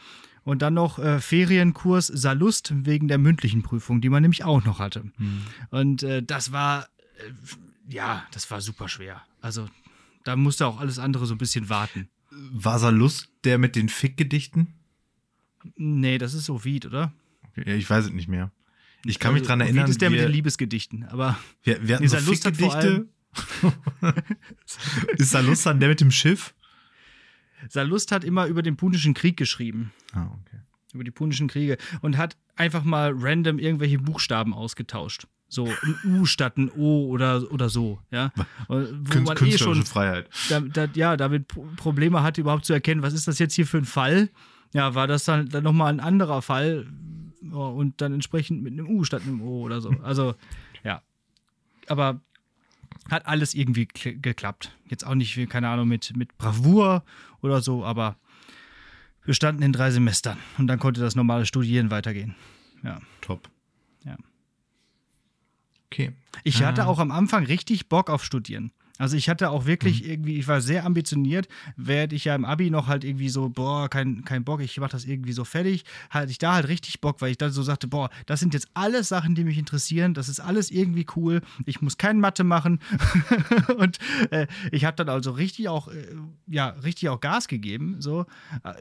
Und 0.45 0.63
dann 0.63 0.75
noch 0.75 0.99
äh, 0.99 1.21
Ferienkurs 1.21 2.09
Salust 2.09 2.73
wegen 2.85 3.07
der 3.07 3.19
mündlichen 3.19 3.63
Prüfung, 3.63 4.01
die 4.01 4.09
man 4.09 4.23
nämlich 4.23 4.43
auch 4.43 4.65
noch 4.65 4.81
hatte. 4.81 5.05
Mhm. 5.17 5.43
Und 5.71 6.03
äh, 6.03 6.25
das 6.25 6.51
war, 6.51 6.89
ja, 7.89 8.25
das 8.33 8.51
war 8.51 8.61
super 8.61 8.89
schwer. 8.89 9.23
Also 9.41 9.69
da 10.25 10.35
musste 10.35 10.67
auch 10.67 10.81
alles 10.81 10.99
andere 10.99 11.27
so 11.27 11.35
ein 11.35 11.39
bisschen 11.39 11.69
warten. 11.69 12.09
War 12.31 12.81
Salust 12.81 13.29
der 13.45 13.59
mit 13.59 13.77
den 13.77 13.89
Fickgedichten? 13.89 14.75
Nee, 15.77 16.19
das 16.19 16.35
ist 16.35 16.51
Ovid, 16.51 16.87
oder? 16.87 17.13
Okay, 17.51 17.77
ich 17.77 17.89
weiß 17.89 18.07
es 18.07 18.13
nicht 18.13 18.29
mehr. 18.29 18.51
Ich 19.05 19.19
kann 19.19 19.33
mich 19.33 19.43
also, 19.43 19.49
dran 19.49 19.61
erinnern. 19.61 19.85
Ovid 19.85 19.91
ist 19.91 20.01
der 20.01 20.11
mit 20.11 20.21
den 20.21 20.31
Liebesgedichten, 20.31 21.05
aber 21.05 21.39
wir, 21.63 21.87
wir 21.87 21.97
hatten 21.97 22.09
so 22.09 22.19
Lust 22.19 22.45
Fickgedichte. 22.45 23.09
ist 25.17 25.31
Salust 25.31 25.65
dann 25.67 25.81
der 25.81 25.89
mit 25.89 26.01
dem 26.01 26.11
Schiff? 26.11 26.55
Salust 27.69 28.13
hat 28.13 28.25
immer 28.25 28.47
über 28.47 28.63
den 28.63 28.77
Punischen 28.77 29.15
Krieg 29.15 29.37
geschrieben. 29.37 29.93
Ah, 30.13 30.27
okay. 30.27 30.59
Über 30.93 31.05
die 31.05 31.11
Punischen 31.11 31.49
Kriege 31.49 31.79
und 32.03 32.19
hat 32.19 32.37
einfach 32.57 32.85
mal 32.85 33.13
random 33.17 33.59
irgendwelche 33.59 33.99
Buchstaben 33.99 34.53
ausgetauscht. 34.53 35.27
So 35.49 35.67
ein 35.67 35.97
U 36.05 36.25
statt 36.25 36.57
ein 36.57 36.71
O 36.71 37.09
oder, 37.09 37.51
oder 37.51 37.69
so, 37.69 38.01
ja. 38.11 38.33
Wo 38.69 39.21
man 39.21 39.37
eh 39.45 39.59
schon 39.59 39.85
Freiheit. 39.85 40.29
Da, 40.49 40.61
da, 40.61 40.89
ja, 40.95 41.17
damit 41.17 41.49
Probleme 41.77 42.23
hatte, 42.23 42.41
überhaupt 42.41 42.65
zu 42.65 42.73
erkennen, 42.73 43.03
was 43.03 43.15
ist 43.15 43.29
das 43.29 43.39
jetzt 43.39 43.55
hier 43.55 43.67
für 43.67 43.79
ein 43.79 43.85
Fall? 43.85 44.31
Ja, 44.73 44.95
war 44.95 45.07
das 45.07 45.25
dann, 45.25 45.49
dann 45.49 45.65
nochmal 45.65 45.93
ein 45.93 46.01
anderer 46.01 46.43
Fall 46.43 46.87
und 47.51 48.01
dann 48.01 48.15
entsprechend 48.15 48.63
mit 48.63 48.73
einem 48.73 48.89
U 48.89 49.05
statt 49.05 49.23
einem 49.23 49.43
O 49.43 49.63
oder 49.63 49.81
so. 49.81 49.91
Also, 50.03 50.35
ja. 50.85 51.03
Aber 51.89 52.21
hat 53.11 53.27
alles 53.27 53.55
irgendwie 53.55 53.87
geklappt. 53.87 54.73
Jetzt 54.89 55.07
auch 55.07 55.15
nicht, 55.15 55.49
keine 55.51 55.69
Ahnung, 55.69 55.89
mit, 55.89 56.17
mit 56.17 56.39
Bravour 56.39 57.05
oder 57.41 57.61
so, 57.61 57.85
aber 57.85 58.17
wir 59.25 59.35
standen 59.35 59.63
in 59.63 59.73
drei 59.73 59.91
Semestern 59.91 60.39
und 60.59 60.67
dann 60.67 60.79
konnte 60.79 61.01
das 61.01 61.15
normale 61.15 61.47
Studieren 61.47 61.91
weitergehen. 61.91 62.35
Ja. 62.83 63.01
Top. 63.21 63.49
Ja. 64.05 64.17
Okay. 65.87 66.13
Ich 66.45 66.63
hatte 66.63 66.85
ah. 66.85 66.87
auch 66.87 66.99
am 66.99 67.11
Anfang 67.11 67.45
richtig 67.45 67.89
Bock 67.89 68.11
auf 68.11 68.25
Studieren. 68.25 68.73
Also 68.99 69.17
ich 69.17 69.29
hatte 69.29 69.51
auch 69.51 69.67
wirklich 69.67 70.03
mhm. 70.03 70.11
irgendwie, 70.11 70.39
ich 70.39 70.49
war 70.49 70.61
sehr 70.61 70.85
ambitioniert, 70.85 71.49
während 71.77 72.13
ich 72.13 72.25
ja 72.27 72.35
im 72.35 72.45
Abi 72.45 72.71
noch 72.71 72.89
halt 72.89 73.05
irgendwie 73.05 73.31
so, 73.31 73.49
boah, 73.49 73.89
kein, 73.89 74.25
kein 74.25 74.45
Bock, 74.45 74.61
ich 74.61 74.79
mach 74.79 74.91
das 74.91 75.05
irgendwie 75.05 75.33
so 75.33 75.45
fertig, 75.45 75.85
hatte 76.11 76.31
ich 76.31 76.39
da 76.39 76.55
halt 76.55 76.69
richtig 76.69 77.01
Bock, 77.01 77.21
weil 77.21 77.31
ich 77.31 77.39
dann 77.39 77.53
so 77.53 77.63
sagte, 77.63 77.89
boah, 77.89 78.11
das 78.27 78.41
sind 78.41 78.55
jetzt 78.55 78.69
alles 78.75 79.09
Sachen, 79.09 79.35
die 79.35 79.45
mich 79.45 79.59
interessieren, 79.59 80.15
das 80.15 80.29
ist 80.29 80.41
alles 80.41 80.71
irgendwie 80.71 81.07
cool, 81.17 81.41
ich 81.65 81.81
muss 81.81 81.99
kein 81.99 82.21
Mathe 82.21 82.45
machen 82.45 82.81
und 83.79 83.99
äh, 84.31 84.47
ich 84.71 84.85
habe 84.85 84.97
dann 84.97 85.09
also 85.09 85.33
richtig 85.33 85.69
auch, 85.69 85.89
äh, 85.89 86.15
ja, 86.47 86.69
richtig 86.69 87.09
auch 87.09 87.21
Gas 87.21 87.49
gegeben, 87.49 87.97
so. 88.01 88.27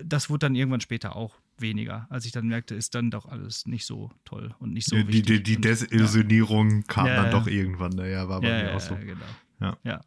Das 0.04 0.30
wurde 0.30 0.40
dann 0.40 0.56
irgendwann 0.56 0.82
später 0.82 1.16
auch 1.16 1.40
weniger, 1.58 2.08
als 2.10 2.26
ich 2.26 2.32
dann 2.32 2.48
merkte, 2.48 2.76
ist 2.76 2.96
dann 2.96 3.12
doch 3.12 3.26
alles 3.26 3.66
nicht 3.66 3.86
so 3.86 4.12
toll 4.26 4.54
und 4.60 4.74
nicht 4.74 4.88
so 4.88 4.96
die, 4.96 5.08
wichtig. 5.08 5.44
Die, 5.44 5.56
die 5.56 5.62
Desillusionierung 5.62 6.72
ja. 6.72 6.84
kam 6.88 7.08
ja, 7.08 7.16
dann 7.16 7.26
ja. 7.26 7.32
doch 7.32 7.48
irgendwann, 7.48 7.92
ne? 7.94 8.12
ja, 8.12 8.28
war 8.28 8.42
bei 8.42 8.50
ja, 8.50 8.64
mir 8.64 8.76
auch 8.76 8.80
so. 8.80 8.96
Genau. 8.96 9.26
Ja. 9.62 9.78
ja. 9.84 10.02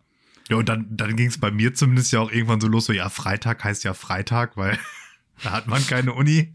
Ja, 0.51 0.57
und 0.57 0.69
dann, 0.69 0.87
dann 0.91 1.17
ging 1.17 1.29
es 1.29 1.39
bei 1.39 1.51
mir 1.51 1.73
zumindest 1.73 2.13
ja 2.13 2.21
auch 2.21 2.31
irgendwann 2.31 2.61
so 2.61 2.69
los, 2.69 2.85
so 2.85 2.93
ja, 2.93 3.09
Freitag 3.09 3.65
heißt 3.65 3.83
ja 3.85 3.95
Freitag, 3.95 4.57
weil 4.59 4.79
da 5.43 5.53
hat 5.53 5.67
man 5.67 5.87
keine 5.87 6.13
Uni. 6.13 6.53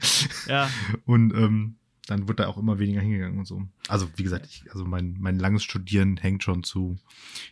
Ja. 0.47 0.69
Und 1.05 1.33
ähm, 1.33 1.77
dann 2.05 2.27
wird 2.27 2.39
da 2.39 2.47
auch 2.47 2.57
immer 2.57 2.79
weniger 2.79 3.01
hingegangen 3.01 3.39
und 3.39 3.45
so. 3.45 3.67
Also, 3.87 4.09
wie 4.15 4.23
gesagt, 4.23 4.45
ich, 4.47 4.63
also 4.71 4.85
mein, 4.85 5.17
mein 5.19 5.39
langes 5.39 5.63
Studieren 5.63 6.17
hängt 6.17 6.43
schon 6.43 6.63
zu, 6.63 6.97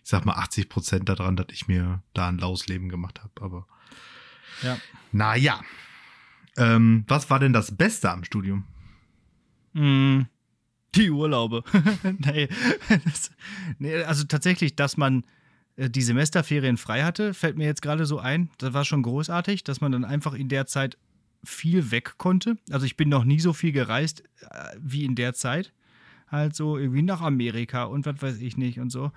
ich 0.03 0.09
sag 0.09 0.25
mal, 0.25 0.33
80 0.33 0.69
Prozent 0.69 1.09
daran, 1.09 1.35
dass 1.35 1.47
ich 1.51 1.67
mir 1.67 2.03
da 2.13 2.27
ein 2.27 2.37
laues 2.37 2.67
Leben 2.67 2.89
gemacht 2.89 3.21
habe. 3.23 3.33
Aber 3.41 3.67
ja. 4.63 4.77
naja. 5.11 5.61
Ähm, 6.57 7.05
was 7.07 7.29
war 7.29 7.39
denn 7.39 7.53
das 7.53 7.77
Beste 7.77 8.09
am 8.09 8.23
Studium? 8.23 8.65
Mm, 9.73 10.21
die 10.95 11.11
Urlaube. 11.11 11.63
nee, 12.17 12.49
das, 13.05 13.31
nee, 13.77 13.95
also 14.03 14.23
tatsächlich, 14.23 14.75
dass 14.75 14.97
man 14.97 15.23
die 15.77 16.01
Semesterferien 16.01 16.77
frei 16.77 17.03
hatte, 17.03 17.33
fällt 17.33 17.57
mir 17.57 17.65
jetzt 17.65 17.81
gerade 17.81 18.05
so 18.05 18.19
ein. 18.19 18.49
Das 18.57 18.73
war 18.73 18.83
schon 18.83 19.03
großartig, 19.03 19.63
dass 19.63 19.79
man 19.79 19.91
dann 19.91 20.05
einfach 20.05 20.33
in 20.33 20.49
der 20.49 20.65
Zeit 20.65 20.97
viel 21.43 21.91
weg 21.91 22.15
konnte. 22.17 22.57
Also 22.71 22.85
ich 22.85 22.97
bin 22.97 23.09
noch 23.09 23.23
nie 23.23 23.39
so 23.39 23.53
viel 23.53 23.71
gereist 23.71 24.23
äh, 24.41 24.75
wie 24.79 25.05
in 25.05 25.15
der 25.15 25.33
Zeit. 25.33 25.73
Halt 26.29 26.55
so 26.55 26.77
irgendwie 26.77 27.03
nach 27.03 27.21
Amerika 27.21 27.83
und 27.83 28.05
was 28.05 28.21
weiß 28.21 28.39
ich 28.39 28.57
nicht 28.57 28.79
und 28.79 28.89
so. 28.89 29.11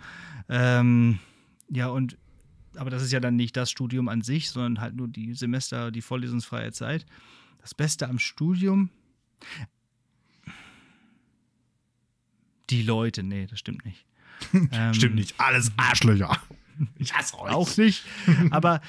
Ähm, 0.49 1.19
ja, 1.69 1.89
und 1.89 2.19
aber 2.77 2.91
das 2.91 3.03
ist 3.03 3.11
ja 3.11 3.21
dann 3.21 3.37
nicht 3.37 3.57
das 3.57 3.71
Studium 3.71 4.09
an 4.09 4.23
sich, 4.23 4.51
sondern 4.51 4.81
halt 4.81 4.95
nur 4.95 5.09
die 5.09 5.35
Semester, 5.35 5.91
die 5.91 6.03
vorlesungsfreie 6.03 6.73
Zeit. 6.73 7.05
Das 7.61 7.75
Beste 7.75 8.09
am 8.09 8.19
Studium. 8.19 8.91
Die 12.69 12.83
Leute, 12.83 13.25
nee, 13.25 13.47
das 13.47 13.59
stimmt 13.59 13.85
nicht. 13.85 14.07
ähm, 14.73 14.95
stimmt 14.95 15.15
nicht. 15.17 15.35
Alles 15.39 15.73
Arschlöcher. 15.77 16.37
Ich 16.97 17.13
hasse 17.13 17.39
euch. 17.39 17.53
Auch 17.53 17.77
nicht. 17.77 18.07
Aber 18.53 18.81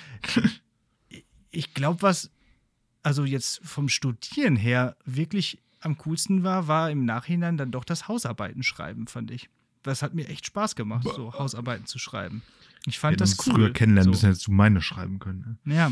ich 1.52 1.74
glaube, 1.74 2.02
was 2.04 2.32
also 3.04 3.26
jetzt 3.26 3.60
vom 3.66 3.90
Studieren 3.90 4.56
her 4.56 4.96
wirklich 5.04 5.60
am 5.82 5.98
coolsten 5.98 6.46
war, 6.46 6.70
war 6.70 6.90
im 6.90 7.04
Nachhinein 7.04 7.58
dann 7.58 7.72
doch 7.72 7.84
das 7.84 8.08
Hausarbeiten 8.08 8.64
schreiben, 8.64 9.08
fand 9.08 9.30
ich. 9.30 9.50
Das 9.84 10.04
hat 10.04 10.14
mir 10.14 10.30
echt 10.30 10.46
Spaß 10.46 10.76
gemacht, 10.76 11.06
so 11.16 11.34
Hausarbeiten 11.34 11.86
zu 11.86 12.00
schreiben. 12.00 12.44
Ich 12.86 13.00
fand 13.00 13.20
ja, 13.20 13.26
das 13.26 13.38
cool. 13.46 13.56
früher 13.56 13.74
kennenlernen 13.74 14.14
so. 14.14 14.18
müssen, 14.18 14.26
hättest 14.28 14.48
du 14.48 14.52
meine 14.52 14.82
schreiben 14.82 15.20
können. 15.20 15.60
Ne? 15.64 15.76
Ja. 15.76 15.92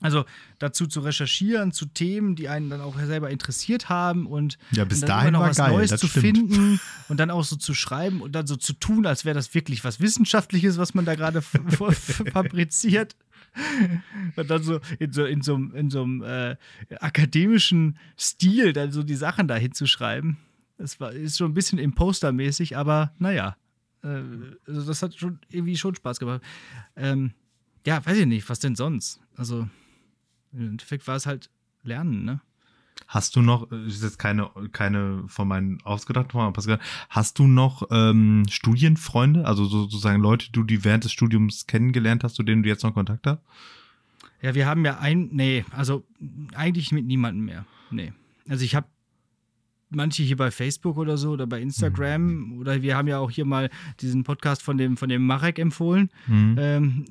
Also 0.00 0.24
dazu 0.58 0.86
zu 0.86 1.00
recherchieren, 1.00 1.72
zu 1.72 1.86
Themen, 1.86 2.34
die 2.34 2.48
einen 2.48 2.70
dann 2.70 2.80
auch 2.80 2.98
selber 2.98 3.30
interessiert 3.30 3.88
haben 3.88 4.26
und, 4.26 4.56
ja, 4.70 4.84
bis 4.84 5.00
dann 5.00 5.08
dahin 5.08 5.32
noch 5.34 5.40
war 5.40 5.50
was 5.50 5.58
geil, 5.58 5.72
Neues 5.72 5.90
zu 5.90 6.06
stimmt. 6.06 6.24
finden 6.24 6.80
und 7.08 7.20
dann 7.20 7.30
auch 7.30 7.44
so 7.44 7.56
zu 7.56 7.74
schreiben 7.74 8.22
und 8.22 8.32
dann 8.32 8.46
so 8.46 8.56
zu 8.56 8.72
tun, 8.72 9.04
als 9.04 9.24
wäre 9.24 9.34
das 9.34 9.54
wirklich 9.54 9.84
was 9.84 10.00
Wissenschaftliches, 10.00 10.78
was 10.78 10.94
man 10.94 11.04
da 11.04 11.14
gerade 11.14 11.42
fabriziert. 12.32 13.14
Und 14.36 14.48
dann 14.48 14.62
so 14.62 14.80
in 14.98 15.12
so, 15.12 15.24
in 15.24 15.42
so, 15.42 15.56
in 15.56 15.90
so 15.90 16.02
einem 16.02 16.22
äh, 16.22 16.56
akademischen 17.00 17.98
Stil 18.18 18.72
dann 18.72 18.92
so 18.92 19.02
die 19.02 19.16
Sachen 19.16 19.48
da 19.48 19.56
hinzuschreiben. 19.56 20.36
Das 20.78 21.00
war, 21.00 21.12
ist 21.12 21.36
schon 21.36 21.50
ein 21.50 21.54
bisschen 21.54 21.78
impostermäßig, 21.78 22.76
aber 22.76 23.12
naja. 23.18 23.56
Äh, 24.02 24.22
also 24.66 24.86
das 24.86 25.02
hat 25.02 25.16
schon 25.16 25.40
irgendwie 25.50 25.76
schon 25.76 25.94
Spaß 25.94 26.20
gemacht. 26.20 26.42
Ähm, 26.96 27.32
ja, 27.86 28.04
weiß 28.04 28.18
ich 28.18 28.26
nicht, 28.26 28.48
was 28.48 28.60
denn 28.60 28.76
sonst? 28.76 29.20
Also 29.36 29.68
im 30.52 30.70
Endeffekt 30.70 31.06
war 31.06 31.16
es 31.16 31.26
halt 31.26 31.50
Lernen, 31.82 32.24
ne? 32.24 32.40
Hast 33.08 33.34
du 33.34 33.42
noch, 33.42 33.70
äh, 33.72 33.86
ist 33.86 34.02
jetzt 34.02 34.18
keine, 34.18 34.50
keine 34.72 35.24
von 35.26 35.48
meinen 35.48 35.80
ausgedachten 35.82 36.30
Fragen, 36.30 36.80
hast 37.08 37.38
du 37.38 37.46
noch 37.46 37.88
ähm, 37.90 38.44
Studienfreunde, 38.48 39.46
also 39.46 39.64
sozusagen 39.64 40.20
Leute, 40.20 40.52
du 40.52 40.62
die 40.62 40.84
während 40.84 41.04
des 41.04 41.12
Studiums 41.12 41.66
kennengelernt 41.66 42.24
hast, 42.24 42.36
zu 42.36 42.42
denen 42.42 42.62
du 42.62 42.68
jetzt 42.68 42.84
noch 42.84 42.94
Kontakt 42.94 43.26
hast? 43.26 43.40
Ja, 44.42 44.54
wir 44.54 44.66
haben 44.66 44.84
ja 44.84 44.98
ein, 44.98 45.28
nee, 45.32 45.64
also 45.70 46.04
eigentlich 46.54 46.92
mit 46.92 47.06
niemandem 47.06 47.44
mehr. 47.44 47.66
Nee. 47.90 48.12
Also 48.48 48.64
ich 48.64 48.74
habe 48.74 48.86
manche 49.90 50.22
hier 50.22 50.36
bei 50.36 50.50
Facebook 50.50 50.96
oder 50.96 51.18
so 51.18 51.32
oder 51.32 51.46
bei 51.46 51.60
Instagram 51.60 52.22
mhm. 52.22 52.58
oder 52.58 52.80
wir 52.80 52.96
haben 52.96 53.08
ja 53.08 53.18
auch 53.18 53.30
hier 53.30 53.44
mal 53.44 53.70
diesen 54.00 54.24
Podcast 54.24 54.62
von 54.62 54.78
dem, 54.78 54.96
von 54.96 55.08
dem 55.08 55.26
Marek 55.26 55.58
empfohlen. 55.58 56.10
Mhm. 56.26 56.56
Ähm, 56.58 57.04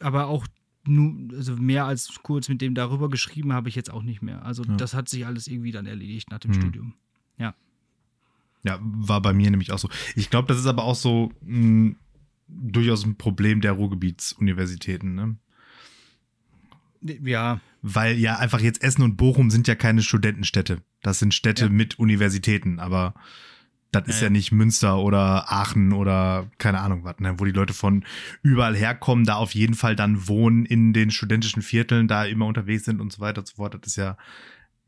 aber 0.00 0.26
auch 0.26 0.46
nur, 0.86 1.36
also 1.36 1.56
mehr 1.56 1.86
als 1.86 2.20
kurz 2.22 2.48
mit 2.48 2.60
dem 2.60 2.74
darüber 2.74 3.08
geschrieben 3.08 3.52
habe 3.52 3.68
ich 3.68 3.74
jetzt 3.74 3.90
auch 3.90 4.02
nicht 4.02 4.22
mehr. 4.22 4.44
Also 4.44 4.64
ja. 4.64 4.76
das 4.76 4.94
hat 4.94 5.08
sich 5.08 5.26
alles 5.26 5.46
irgendwie 5.46 5.72
dann 5.72 5.86
erledigt 5.86 6.30
nach 6.30 6.38
dem 6.38 6.52
mhm. 6.52 6.54
Studium. 6.54 6.94
Ja. 7.38 7.54
Ja, 8.62 8.78
war 8.80 9.20
bei 9.20 9.32
mir 9.32 9.50
nämlich 9.50 9.72
auch 9.72 9.78
so. 9.78 9.88
Ich 10.14 10.30
glaube, 10.30 10.48
das 10.48 10.58
ist 10.58 10.66
aber 10.66 10.84
auch 10.84 10.94
so 10.94 11.32
hm, 11.44 11.96
durchaus 12.48 13.04
ein 13.04 13.16
Problem 13.16 13.60
der 13.60 13.72
Ruhrgebietsuniversitäten, 13.72 15.14
ne? 15.14 15.36
Ja. 17.22 17.60
Weil 17.82 18.16
ja 18.18 18.38
einfach 18.38 18.60
jetzt 18.60 18.82
Essen 18.82 19.02
und 19.02 19.16
Bochum 19.16 19.50
sind 19.50 19.68
ja 19.68 19.74
keine 19.74 20.02
Studentenstädte. 20.02 20.78
Das 21.02 21.18
sind 21.18 21.34
Städte 21.34 21.66
ja. 21.66 21.70
mit 21.70 21.98
Universitäten, 21.98 22.80
aber 22.80 23.14
das 23.94 24.08
ist 24.08 24.20
ja. 24.20 24.24
ja 24.24 24.30
nicht 24.30 24.52
Münster 24.52 24.98
oder 24.98 25.52
Aachen 25.52 25.92
oder 25.92 26.50
keine 26.58 26.80
Ahnung 26.80 27.04
was, 27.04 27.18
ne, 27.18 27.34
wo 27.38 27.44
die 27.44 27.52
Leute 27.52 27.72
von 27.72 28.04
überall 28.42 28.74
herkommen, 28.74 29.24
da 29.24 29.36
auf 29.36 29.54
jeden 29.54 29.74
Fall 29.74 29.96
dann 29.96 30.28
wohnen 30.28 30.66
in 30.66 30.92
den 30.92 31.10
studentischen 31.10 31.62
Vierteln, 31.62 32.08
da 32.08 32.24
immer 32.24 32.46
unterwegs 32.46 32.84
sind 32.84 33.00
und 33.00 33.12
so 33.12 33.20
weiter 33.20 33.40
und 33.40 33.48
so 33.48 33.56
fort. 33.56 33.74
Das 33.74 33.86
ist 33.86 33.96
ja 33.96 34.16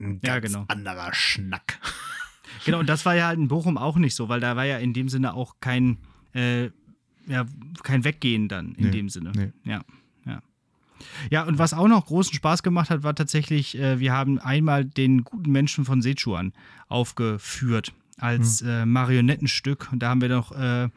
ein 0.00 0.20
ganz 0.20 0.26
ja, 0.26 0.38
genau. 0.40 0.64
anderer 0.68 1.12
Schnack. 1.14 1.78
Genau, 2.64 2.78
und 2.78 2.88
das 2.88 3.04
war 3.04 3.14
ja 3.14 3.26
halt 3.26 3.38
in 3.38 3.48
Bochum 3.48 3.76
auch 3.76 3.96
nicht 3.96 4.14
so, 4.14 4.28
weil 4.28 4.40
da 4.40 4.56
war 4.56 4.64
ja 4.64 4.78
in 4.78 4.92
dem 4.92 5.08
Sinne 5.08 5.34
auch 5.34 5.56
kein, 5.60 5.98
äh, 6.34 6.70
ja, 7.26 7.44
kein 7.82 8.02
Weggehen 8.02 8.48
dann 8.48 8.72
in 8.76 8.86
nee, 8.86 8.90
dem 8.90 9.08
Sinne. 9.08 9.32
Nee. 9.36 9.52
Ja, 9.64 9.82
ja. 10.24 10.42
Ja, 11.30 11.44
und 11.44 11.58
was 11.58 11.74
auch 11.74 11.86
noch 11.86 12.06
großen 12.06 12.34
Spaß 12.34 12.62
gemacht 12.62 12.88
hat, 12.88 13.02
war 13.02 13.14
tatsächlich, 13.14 13.78
äh, 13.78 14.00
wir 14.00 14.12
haben 14.12 14.38
einmal 14.38 14.84
den 14.84 15.22
guten 15.22 15.52
Menschen 15.52 15.84
von 15.84 16.02
Sichuan 16.02 16.52
aufgeführt 16.88 17.92
als 18.18 18.62
mhm. 18.62 18.68
äh, 18.68 18.86
Marionettenstück. 18.86 19.88
Und 19.92 20.00
da 20.00 20.10
haben 20.10 20.20
wir 20.20 20.28
noch 20.28 20.52
äh, 20.52 20.88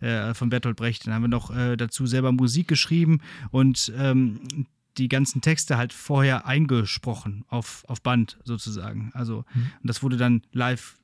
äh, 0.00 0.34
von 0.34 0.50
Bertolt 0.50 0.76
Brecht, 0.76 1.06
dann 1.06 1.14
haben 1.14 1.22
wir 1.22 1.28
noch 1.28 1.54
äh, 1.54 1.76
dazu 1.76 2.06
selber 2.06 2.32
Musik 2.32 2.68
geschrieben 2.68 3.20
und 3.50 3.92
ähm, 3.96 4.40
die 4.98 5.08
ganzen 5.08 5.40
Texte 5.40 5.76
halt 5.76 5.92
vorher 5.92 6.46
eingesprochen 6.46 7.44
auf, 7.48 7.84
auf 7.88 8.02
Band 8.02 8.38
sozusagen. 8.44 9.10
Also, 9.14 9.44
mhm. 9.54 9.62
und 9.82 9.88
das 9.88 10.02
wurde 10.02 10.16
dann 10.16 10.42
live 10.52 10.98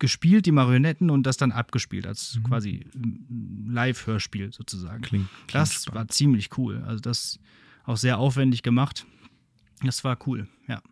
gespielt, 0.00 0.46
die 0.46 0.52
Marionetten, 0.52 1.10
und 1.10 1.24
das 1.24 1.36
dann 1.36 1.52
abgespielt, 1.52 2.06
als 2.06 2.36
mhm. 2.36 2.42
quasi 2.42 2.86
Live-Hörspiel 3.68 4.52
sozusagen. 4.52 5.02
Klingt, 5.02 5.28
klingt 5.28 5.54
das 5.54 5.74
spannend. 5.74 5.94
war 5.94 6.08
ziemlich 6.08 6.58
cool. 6.58 6.82
Also 6.86 7.00
das 7.00 7.38
auch 7.84 7.96
sehr 7.96 8.18
aufwendig 8.18 8.62
gemacht. 8.62 9.06
Das 9.82 10.02
war 10.02 10.18
cool, 10.26 10.48
ja. 10.66 10.82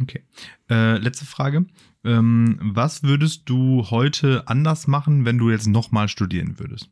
Okay. 0.00 0.24
Äh, 0.68 0.98
letzte 0.98 1.24
Frage. 1.24 1.66
Ähm, 2.04 2.58
was 2.60 3.02
würdest 3.02 3.48
du 3.48 3.90
heute 3.90 4.46
anders 4.46 4.86
machen, 4.86 5.24
wenn 5.24 5.38
du 5.38 5.50
jetzt 5.50 5.66
nochmal 5.66 6.08
studieren 6.08 6.58
würdest? 6.58 6.90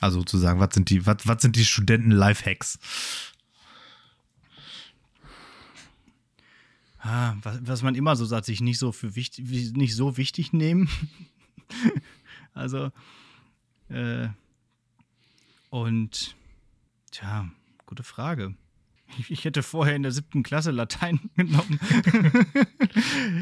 Also 0.00 0.20
sozusagen, 0.20 0.60
was 0.60 0.74
sind 0.74 0.90
die, 0.90 1.06
was, 1.06 1.26
was 1.26 1.42
sind 1.42 1.56
die 1.56 1.64
Studenten-Lifehacks? 1.64 2.78
Ah, 6.98 7.36
was, 7.42 7.58
was 7.62 7.82
man 7.82 7.94
immer 7.94 8.16
so 8.16 8.24
sagt, 8.24 8.46
sich 8.46 8.60
nicht 8.62 8.78
so 8.78 8.90
für 8.90 9.14
wichtig, 9.14 9.74
nicht 9.74 9.94
so 9.94 10.16
wichtig 10.16 10.52
nehmen. 10.52 10.88
Also, 12.56 12.92
äh, 13.88 14.28
und, 15.70 16.36
tja, 17.10 17.50
gute 17.84 18.04
Frage. 18.04 18.54
Ich 19.28 19.44
hätte 19.44 19.62
vorher 19.62 19.96
in 19.96 20.02
der 20.02 20.12
siebten 20.12 20.42
Klasse 20.42 20.70
Latein 20.70 21.20
genommen. 21.36 21.80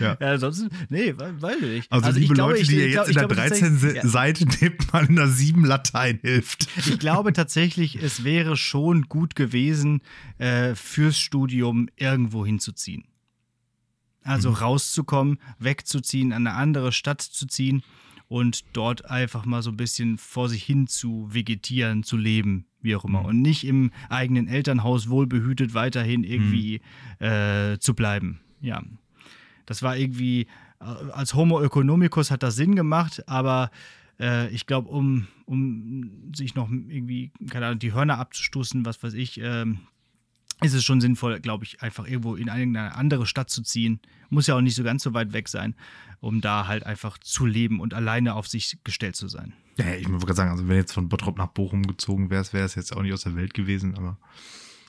ja. 0.01 0.17
ja, 0.21 0.39
sonst, 0.39 0.69
nee, 0.89 1.15
weiß 1.17 1.57
ich 1.57 1.69
nicht. 1.69 1.93
Also, 1.93 2.07
also 2.07 2.19
liebe 2.19 2.35
glaube, 2.35 2.53
Leute, 2.53 2.67
die 2.67 2.77
ihr 2.77 2.89
jetzt 2.89 3.09
in 3.09 3.15
der 3.15 3.29
13. 3.29 3.95
Ja. 3.95 4.07
Seite 4.07 4.47
nehmt, 4.47 4.93
mal 4.93 5.07
in 5.07 5.17
der 5.17 5.29
7 5.29 5.65
Latein 5.65 6.19
hilft. 6.23 6.69
Ich 6.77 6.99
glaube 6.99 7.33
tatsächlich, 7.33 7.97
es 8.03 8.25
wäre 8.25 8.57
schon 8.57 9.03
gut 9.03 9.35
gewesen, 9.35 10.03
äh, 10.39 10.75
fürs 10.75 11.19
Studium 11.19 11.89
irgendwo 11.97 12.45
hinzuziehen. 12.47 13.05
Also 14.25 14.51
mhm. 14.51 14.57
rauszukommen, 14.57 15.39
wegzuziehen, 15.59 16.33
an 16.33 16.47
eine 16.47 16.57
andere 16.57 16.93
Stadt 16.93 17.21
zu 17.21 17.47
ziehen 17.47 17.83
und 18.29 18.65
dort 18.73 19.11
einfach 19.11 19.45
mal 19.45 19.63
so 19.63 19.71
ein 19.71 19.77
bisschen 19.77 20.17
vor 20.17 20.49
sich 20.49 20.65
hin 20.65 20.87
zu 20.87 21.29
vegetieren, 21.31 22.03
zu 22.03 22.17
leben, 22.17 22.67
wie 22.83 22.97
auch 22.97 23.05
immer. 23.05 23.21
Mhm. 23.21 23.27
Und 23.27 23.43
nicht 23.43 23.65
im 23.67 23.91
eigenen 24.09 24.49
Elternhaus 24.49 25.09
wohlbehütet 25.09 25.75
weiterhin 25.75 26.25
irgendwie 26.25 26.81
mhm. 27.21 27.27
äh, 27.27 27.79
zu 27.79 27.95
bleiben. 27.95 28.41
Ja. 28.61 28.83
Das 29.67 29.83
war 29.83 29.97
irgendwie, 29.97 30.43
äh, 30.81 30.85
als 31.13 31.35
Homo 31.35 31.63
economicus 31.63 32.31
hat 32.31 32.43
das 32.43 32.57
Sinn 32.57 32.77
gemacht, 32.77 33.29
aber 33.29 33.71
äh, 34.21 34.49
ich 34.49 34.67
glaube, 34.67 34.89
um, 34.89 35.27
um 35.47 36.33
sich 36.35 36.55
noch 36.55 36.71
irgendwie, 36.71 37.33
keine 37.49 37.67
Ahnung, 37.67 37.79
die 37.79 37.93
Hörner 37.93 38.19
abzustoßen, 38.19 38.85
was 38.85 39.03
weiß 39.03 39.15
ich, 39.15 39.41
ähm, 39.41 39.81
ist 40.63 40.75
es 40.75 40.85
schon 40.85 41.01
sinnvoll, 41.01 41.41
glaube 41.41 41.65
ich, 41.65 41.83
einfach 41.83 42.07
irgendwo 42.07 42.37
in 42.37 42.49
eine 42.49 42.95
andere 42.95 43.27
Stadt 43.27 43.51
zu 43.51 43.63
ziehen. 43.63 44.01
Muss 44.31 44.47
ja 44.47 44.57
auch 44.57 44.61
nicht 44.61 44.77
so 44.77 44.85
ganz 44.85 45.03
so 45.03 45.13
weit 45.13 45.33
weg 45.33 45.49
sein, 45.49 45.75
um 46.21 46.41
da 46.41 46.69
halt 46.69 46.87
einfach 46.87 47.19
zu 47.19 47.47
leben 47.47 47.81
und 47.81 47.95
alleine 47.95 48.35
auf 48.35 48.47
sich 48.47 48.79
gestellt 48.85 49.17
zu 49.17 49.29
sein. 49.29 49.55
Ja, 49.77 49.95
ich 49.95 50.09
würde 50.09 50.25
gerade 50.27 50.37
sagen, 50.37 50.51
also 50.51 50.69
wenn 50.69 50.77
jetzt 50.77 50.93
von 50.93 51.09
Bottrop 51.09 51.39
nach 51.39 51.49
Bochum 51.49 51.87
gezogen 51.87 52.31
wärst, 52.31 52.53
wäre 52.53 52.65
es 52.65 52.75
jetzt 52.75 52.95
auch 52.95 53.03
nicht 53.03 53.13
aus 53.13 53.23
der 53.23 53.37
Welt 53.37 53.55
gewesen, 53.55 53.97
aber. 53.97 54.19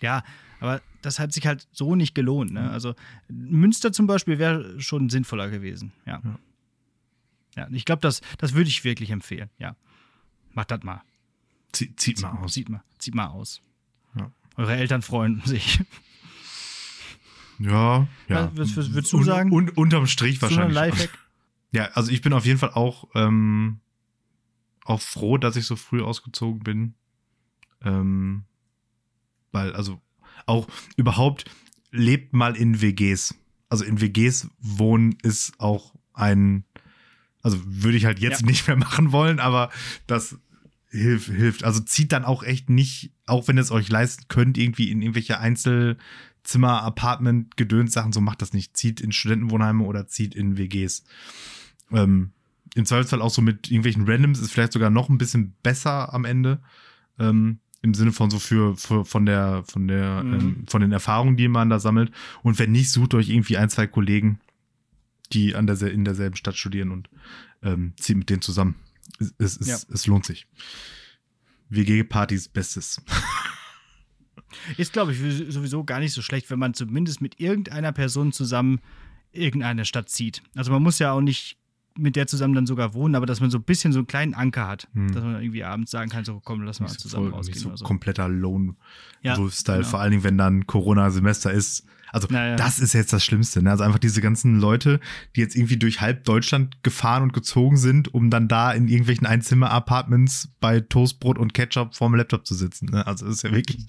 Ja, 0.02 0.24
aber 0.60 0.82
das 1.02 1.20
hat 1.20 1.34
sich 1.34 1.46
halt 1.48 1.68
so 1.72 1.96
nicht 1.96 2.16
gelohnt. 2.16 2.52
Ne? 2.52 2.70
Also 2.70 2.96
Münster 3.30 3.92
zum 3.94 4.08
Beispiel 4.08 4.40
wäre 4.40 4.80
schon 4.82 5.10
sinnvoller 5.10 5.50
gewesen. 5.50 5.94
Ja. 6.06 6.22
Ja, 6.24 6.40
ja 7.56 7.68
ich 7.72 7.86
glaube, 7.86 8.02
das, 8.02 8.22
das 8.38 8.54
würde 8.54 8.70
ich 8.70 8.84
wirklich 8.84 9.12
empfehlen. 9.12 9.50
Ja. 9.58 9.76
Macht 10.52 10.72
das 10.72 10.84
mal. 10.84 11.02
Zieht, 11.72 12.00
zieht 12.00 12.22
mal 12.22 12.32
aus. 12.32 12.54
Zieht 12.54 12.70
mal, 12.70 12.84
zieht 13.00 13.16
mal 13.16 13.28
aus. 13.28 13.62
Eure 14.56 14.76
Eltern 14.76 15.02
freuen 15.02 15.42
sich. 15.46 15.82
Ja, 17.60 18.08
ja. 18.28 18.52
Was, 18.56 18.76
was 18.78 18.94
würdest 18.94 19.14
du 19.14 19.24
sagen? 19.24 19.52
Und, 19.52 19.70
und 19.70 19.78
unterm 19.78 20.08
Strich 20.08 20.42
wahrscheinlich. 20.42 21.10
Ja, 21.72 21.86
also 21.94 22.12
ich 22.12 22.22
bin 22.22 22.34
auf 22.34 22.46
jeden 22.46 22.60
Fall 22.60 22.72
auch, 22.72 23.08
ähm, 23.16 23.80
auch 24.86 25.02
froh, 25.02 25.38
dass 25.38 25.56
ich 25.56 25.66
so 25.66 25.76
früh 25.76 26.02
ausgezogen 26.02 26.60
bin. 26.64 26.94
Ähm, 27.84 28.46
weil, 29.52 29.74
also 29.74 30.02
auch 30.46 30.68
überhaupt 30.98 31.46
lebt 31.92 32.34
mal 32.34 32.56
in 32.56 32.82
WGs. 32.82 33.36
Also 33.70 33.86
in 33.86 34.02
WGs 34.02 34.50
wohnen 34.60 35.18
ist 35.24 35.60
auch 35.60 35.94
ein, 36.14 36.66
also 37.42 37.58
würde 37.66 37.98
ich 37.98 38.06
halt 38.06 38.20
jetzt 38.20 38.42
ja. 38.42 38.48
nicht 38.48 38.68
mehr 38.68 38.76
machen 38.78 39.12
wollen, 39.12 39.40
aber 39.40 39.70
das 40.08 40.38
hilft, 40.90 41.28
hilft. 41.28 41.64
Also 41.64 41.80
zieht 41.82 42.12
dann 42.12 42.26
auch 42.26 42.44
echt 42.44 42.70
nicht, 42.70 43.12
auch 43.26 43.48
wenn 43.48 43.58
ihr 43.58 43.62
es 43.62 43.72
euch 43.72 43.90
leisten 43.90 44.26
könnt, 44.28 44.58
irgendwie 44.58 44.92
in 44.92 45.02
irgendwelche 45.02 45.40
Einzelzimmer, 45.40 46.84
Apartment, 46.84 47.58
Gedöns-Sachen, 47.58 48.14
so 48.14 48.22
macht 48.22 48.42
das 48.42 48.54
nicht. 48.54 48.78
Zieht 48.78 49.02
in 49.02 49.12
Studentenwohnheime 49.12 49.84
oder 49.84 50.08
zieht 50.08 50.36
in 50.36 50.58
WGs. 50.58 51.04
Ähm, 51.92 52.32
Im 52.76 52.86
Zweifelsfall 52.86 53.22
auch 53.22 53.30
so 53.30 53.42
mit 53.42 53.70
irgendwelchen 53.70 54.08
Randoms 54.08 54.40
ist 54.40 54.52
vielleicht 54.52 54.74
sogar 54.74 54.90
noch 54.90 55.10
ein 55.10 55.18
bisschen 55.18 55.56
besser 55.62 56.14
am 56.14 56.26
Ende. 56.26 56.62
Ähm, 57.20 57.60
im 57.84 57.94
Sinne 57.94 58.14
von 58.14 58.30
so 58.32 58.40
für, 58.40 58.78
für 58.78 59.04
von 59.04 59.26
der 59.26 59.64
von 59.68 59.88
der 59.88 60.24
mhm. 60.24 60.34
ähm, 60.34 60.66
von 60.68 60.82
den 60.82 60.92
Erfahrungen, 60.92 61.38
die 61.38 61.50
man 61.50 61.70
da 61.70 61.80
sammelt. 61.80 62.12
Und 62.42 62.58
wenn 62.58 62.72
nicht, 62.72 62.90
sucht 62.90 63.14
euch 63.14 63.30
irgendwie 63.30 63.58
ein 63.58 63.70
zwei 63.70 63.88
Kollegen, 63.88 64.40
die 65.34 65.56
an 65.56 65.68
der 65.68 65.80
in 65.82 66.06
derselben 66.06 66.36
Stadt 66.36 66.56
studieren 66.56 66.92
und 66.92 67.10
ähm, 67.62 67.94
zieht 67.98 68.18
mit 68.18 68.30
denen 68.30 68.42
zusammen. 68.42 68.76
Es, 69.20 69.34
es, 69.38 69.58
es, 69.58 69.68
ja. 69.68 69.78
es 69.94 70.08
lohnt 70.08 70.26
sich. 70.26 70.48
WG-Partys 71.70 72.48
Bestes. 72.50 73.02
Ist, 74.78 74.94
glaube 74.94 75.14
ich, 75.14 75.20
sowieso 75.52 75.84
gar 75.84 76.00
nicht 76.00 76.14
so 76.14 76.22
schlecht, 76.22 76.50
wenn 76.52 76.60
man 76.60 76.74
zumindest 76.74 77.22
mit 77.22 77.40
irgendeiner 77.40 77.92
Person 77.92 78.32
zusammen 78.32 78.80
irgendeine 79.32 79.84
Stadt 79.84 80.10
zieht. 80.10 80.44
Also 80.56 80.72
man 80.72 80.84
muss 80.84 81.00
ja 81.00 81.12
auch 81.12 81.22
nicht 81.22 81.58
mit 81.98 82.16
der 82.16 82.28
zusammen 82.28 82.56
dann 82.56 82.66
sogar 82.66 82.94
wohnen, 82.94 83.16
aber 83.16 83.26
dass 83.26 83.40
man 83.40 83.52
so 83.52 83.58
ein 83.58 83.64
bisschen 83.64 83.94
so 83.94 84.00
einen 84.00 84.08
kleinen 84.08 84.34
Anker 84.34 84.68
hat, 84.68 84.88
hm. 84.94 85.12
dass 85.12 85.24
man 85.24 85.36
irgendwie 85.36 85.64
abends 85.64 85.92
sagen 85.92 86.10
kann, 86.10 86.26
so 86.26 86.42
komm, 86.44 86.62
lass 86.64 86.80
mal 86.80 86.88
zusammen 86.88 87.30
voll, 87.30 87.38
rausgehen. 87.38 87.60
So, 87.60 87.76
so. 87.76 87.86
kompletter 87.86 88.28
Lone-Wolf-Style, 88.28 89.78
ja, 89.78 89.82
genau. 89.82 89.90
vor 89.90 90.00
allen 90.00 90.12
Dingen, 90.12 90.24
wenn 90.24 90.38
dann 90.38 90.66
Corona-Semester 90.66 91.52
ist. 91.52 91.86
Also 92.12 92.28
naja. 92.30 92.56
das 92.56 92.78
ist 92.78 92.94
jetzt 92.94 93.12
das 93.12 93.26
Schlimmste. 93.26 93.64
Ne? 93.64 93.72
Also 93.72 93.84
einfach 93.84 93.98
diese 93.98 94.22
ganzen 94.22 94.60
Leute, 94.60 95.00
die 95.36 95.42
jetzt 95.42 95.56
irgendwie 95.56 95.78
durch 95.78 96.00
halb 96.00 96.26
Deutschland 96.26 96.84
gefahren 96.84 97.24
und 97.24 97.34
gezogen 97.34 97.76
sind, 97.76 98.14
um 98.14 98.30
dann 98.30 98.48
da 98.48 98.72
in 98.72 98.88
irgendwelchen 98.88 99.26
Einzimmer-Apartments 99.26 100.50
bei 100.60 100.80
Toastbrot 100.80 101.40
und 101.40 101.56
Ketchup 101.56 101.96
vorm 101.96 102.14
Laptop 102.14 102.46
zu 102.46 102.54
sitzen. 102.54 102.90
Ne? 102.92 103.06
Also 103.08 103.26
das 103.26 103.38
ist 103.38 103.44
ja 103.44 103.52
wirklich, 103.52 103.88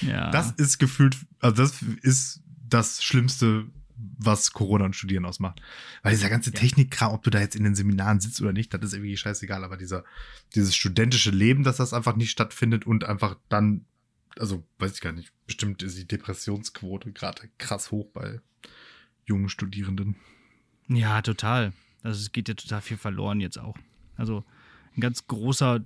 ja. 0.00 0.30
das 0.30 0.52
ist 0.52 0.78
gefühlt, 0.78 1.18
also 1.40 1.62
das 1.62 1.82
ist 2.00 2.42
das 2.66 3.04
Schlimmste, 3.04 3.66
was 3.96 4.52
Corona 4.52 4.84
und 4.84 4.96
Studieren 4.96 5.24
ausmacht. 5.24 5.60
Weil 6.02 6.12
dieser 6.12 6.28
ganze 6.28 6.50
ja. 6.50 6.58
Technikkram, 6.58 7.12
ob 7.12 7.22
du 7.22 7.30
da 7.30 7.40
jetzt 7.40 7.56
in 7.56 7.64
den 7.64 7.74
Seminaren 7.74 8.20
sitzt 8.20 8.40
oder 8.40 8.52
nicht, 8.52 8.72
das 8.72 8.82
ist 8.82 8.92
irgendwie 8.94 9.16
scheißegal. 9.16 9.64
Aber 9.64 9.76
dieser, 9.76 10.04
dieses 10.54 10.76
studentische 10.76 11.30
Leben, 11.30 11.64
dass 11.64 11.76
das 11.76 11.92
einfach 11.92 12.16
nicht 12.16 12.30
stattfindet 12.30 12.86
und 12.86 13.04
einfach 13.04 13.36
dann 13.48 13.86
also 14.38 14.64
weiß 14.78 14.94
ich 14.94 15.00
gar 15.00 15.12
nicht, 15.12 15.32
bestimmt 15.46 15.82
ist 15.82 15.98
die 15.98 16.06
Depressionsquote 16.06 17.12
gerade 17.12 17.48
krass 17.58 17.90
hoch 17.90 18.08
bei 18.12 18.40
jungen 19.24 19.48
Studierenden. 19.48 20.16
Ja, 20.88 21.22
total. 21.22 21.72
Also 22.02 22.20
es 22.20 22.32
geht 22.32 22.48
ja 22.48 22.54
total 22.54 22.80
viel 22.80 22.96
verloren 22.96 23.40
jetzt 23.40 23.58
auch. 23.58 23.76
Also 24.16 24.44
ein 24.96 25.00
ganz 25.00 25.26
großer 25.26 25.84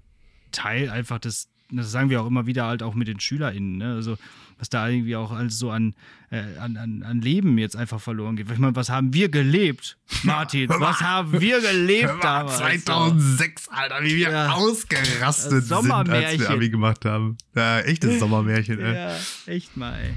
Teil 0.53 0.91
einfach 0.91 1.19
des, 1.19 1.49
das 1.79 1.91
sagen 1.91 2.11
wir 2.11 2.21
auch 2.23 2.27
immer 2.27 2.47
wieder 2.47 2.67
halt 2.67 2.83
auch 2.83 2.95
mit 2.95 3.09
den 3.09 3.21
SchülerInnen, 3.21 3.79
ne? 3.79 3.95
Also 3.95 4.17
was 4.61 4.69
da 4.69 4.89
irgendwie 4.89 5.17
auch 5.17 5.33
alles 5.33 5.59
so 5.59 5.71
an, 5.71 5.95
äh, 6.31 6.43
an, 6.59 6.77
an, 6.77 7.03
an 7.03 7.21
Leben 7.23 7.57
jetzt 7.57 7.77
einfach 7.77 7.99
verloren 7.99 8.37
geht. 8.37 8.51
Ich 8.51 8.59
meine, 8.59 8.77
was 8.77 8.91
haben 8.91 9.15
wir 9.15 9.31
gelebt, 9.31 9.97
Martin? 10.23 10.69
was 10.69 11.01
haben 11.01 11.41
wir 11.41 11.61
gelebt 11.63 12.23
damals? 12.23 12.59
2006, 12.59 13.69
Alter, 13.69 14.03
wie 14.03 14.17
wir 14.17 14.31
ja. 14.31 14.53
ausgerastet 14.53 15.65
sind, 15.65 15.91
als 15.91 16.39
wir 16.39 16.51
Abi 16.51 16.69
gemacht 16.69 17.07
haben. 17.07 17.39
Ja, 17.55 17.81
echtes 17.81 18.21
Sommermärchen, 18.21 18.81
ey. 18.81 18.95
Ja, 18.95 19.17
echt 19.47 19.77
mal, 19.79 19.99
ey. 19.99 20.15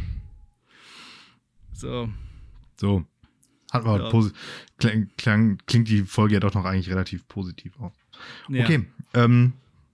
So. 1.73 2.09
So. 2.75 3.05
Hat 3.71 3.85
man 3.85 4.01
ja. 4.01 4.31
klang, 4.77 5.09
klang, 5.17 5.57
klingt 5.65 5.87
die 5.87 6.03
Folge 6.03 6.35
ja 6.35 6.39
doch 6.41 6.53
noch 6.53 6.65
eigentlich 6.65 6.89
relativ 6.89 7.27
positiv 7.27 7.73
auch. 7.79 7.93
Okay, 8.47 8.85
ja. 9.15 9.23
ähm, 9.23 9.53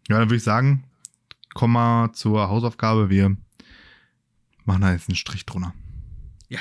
ja, 0.10 0.18
dann 0.18 0.28
würde 0.28 0.36
ich 0.36 0.44
sagen, 0.44 0.84
komm 1.60 1.74
mal 1.74 2.14
zur 2.14 2.48
Hausaufgabe. 2.48 3.10
Wir 3.10 3.36
machen 4.64 4.82
da 4.82 4.94
jetzt 4.94 5.10
einen 5.10 5.18
Strich 5.18 5.46
drunter. 5.46 5.74
Ja. 6.48 6.60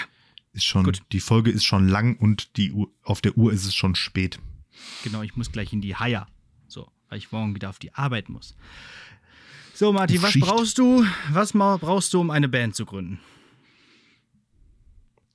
Ist 0.53 0.65
schon, 0.65 0.83
Gut. 0.83 1.03
die 1.13 1.21
Folge 1.21 1.53
ist 1.53 1.65
schon 1.65 1.87
lang 1.87 2.17
und 2.17 2.57
die 2.57 2.73
Uhr, 2.73 2.91
auf 3.05 3.21
der 3.21 3.39
Uhr 3.39 3.53
ist 3.53 3.65
es 3.65 3.77
schon 3.77 3.95
spät. 3.95 4.41
Genau, 5.05 5.23
ich 5.23 5.37
muss 5.37 5.53
gleich 5.53 5.73
in 5.73 5.81
die 5.81 5.95
Haier. 5.95 6.27
So, 6.67 6.91
weil 7.09 7.19
ich 7.19 7.31
morgen 7.31 7.55
wieder 7.55 7.71
auf 7.71 7.79
die 7.79 7.95
Arbeit 7.95 8.29
muss. 8.29 8.57
So, 9.73 9.93
Martin, 9.93 10.21
was 10.21 10.37
brauchst 10.41 10.79
du? 10.79 11.07
Was 11.31 11.53
brauchst 11.53 12.13
du, 12.13 12.21
um 12.21 12.33
eine 12.33 12.49
Band 12.49 12.75
zu 12.75 12.85
gründen? 12.85 13.21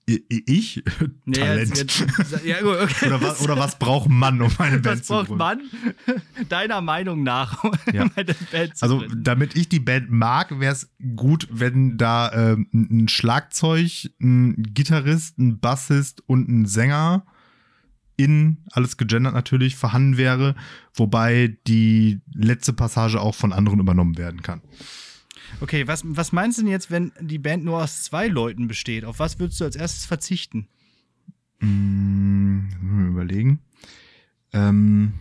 Ich? 0.06 0.84
Nee, 1.26 1.40
Talent. 1.40 1.78
Jetzt, 1.78 2.00
jetzt, 2.00 2.46
ja, 2.46 2.58
okay. 2.58 3.06
oder, 3.06 3.22
was, 3.22 3.42
oder, 3.42 3.58
was, 3.58 3.80
braucht 3.80 4.10
Mann, 4.10 4.42
um 4.42 4.52
eine 4.58 4.80
Band 4.80 5.06
zu 5.06 5.14
gründen? 5.14 5.30
Was 5.30 5.38
braucht 5.38 5.38
Mann, 5.38 5.62
deiner 6.50 6.82
Meinung 6.82 7.24
nach, 7.24 7.64
um 7.64 7.72
ja. 7.94 8.02
eine 8.16 8.36
Band 8.52 8.76
zu 8.78 8.84
Also, 8.84 8.98
gründen? 9.00 9.24
damit 9.24 9.56
ich 9.56 9.70
die 9.70 9.80
Band 9.80 10.12
mag, 10.12 10.60
wäre 10.60 10.74
es 10.74 10.92
gut, 11.16 11.48
wenn 11.50 11.98
da 11.98 12.32
ähm, 12.34 12.68
ein 12.74 13.08
Schlagzeug, 13.08 14.10
ein 14.22 14.62
Gitarrist, 14.74 15.40
ein 15.40 15.60
Bassist 15.60 16.22
und 16.28 16.50
ein 16.50 16.66
Sänger 16.66 17.26
in, 18.18 18.58
alles 18.72 18.98
gegendert 18.98 19.34
natürlich, 19.34 19.78
vorhanden 19.78 20.18
wäre, 20.18 20.56
wobei 20.94 21.58
die 21.68 22.22
letzte 22.34 22.74
Passage 22.74 23.20
auch 23.22 23.36
von 23.36 23.54
anderen 23.54 23.80
übernommen 23.80 24.18
werden 24.18 24.42
kann. 24.42 24.62
Okay, 25.62 25.88
was, 25.88 26.04
was 26.06 26.32
meinst 26.32 26.58
du 26.58 26.64
denn 26.64 26.72
jetzt, 26.72 26.92
wenn 26.92 27.12
die 27.20 27.40
Band 27.40 27.64
nur 27.64 27.82
aus 27.82 28.04
zwei 28.04 28.28
Leuten 28.28 28.68
besteht? 28.68 29.06
Auf 29.06 29.20
was 29.20 29.40
würdest 29.40 29.60
du 29.62 29.66
als 29.66 29.76
erstes 29.76 30.06
verzichten? 30.06 30.68
Mmh, 31.60 33.08
überlegen. 33.10 33.60
Ähm, 34.52 35.14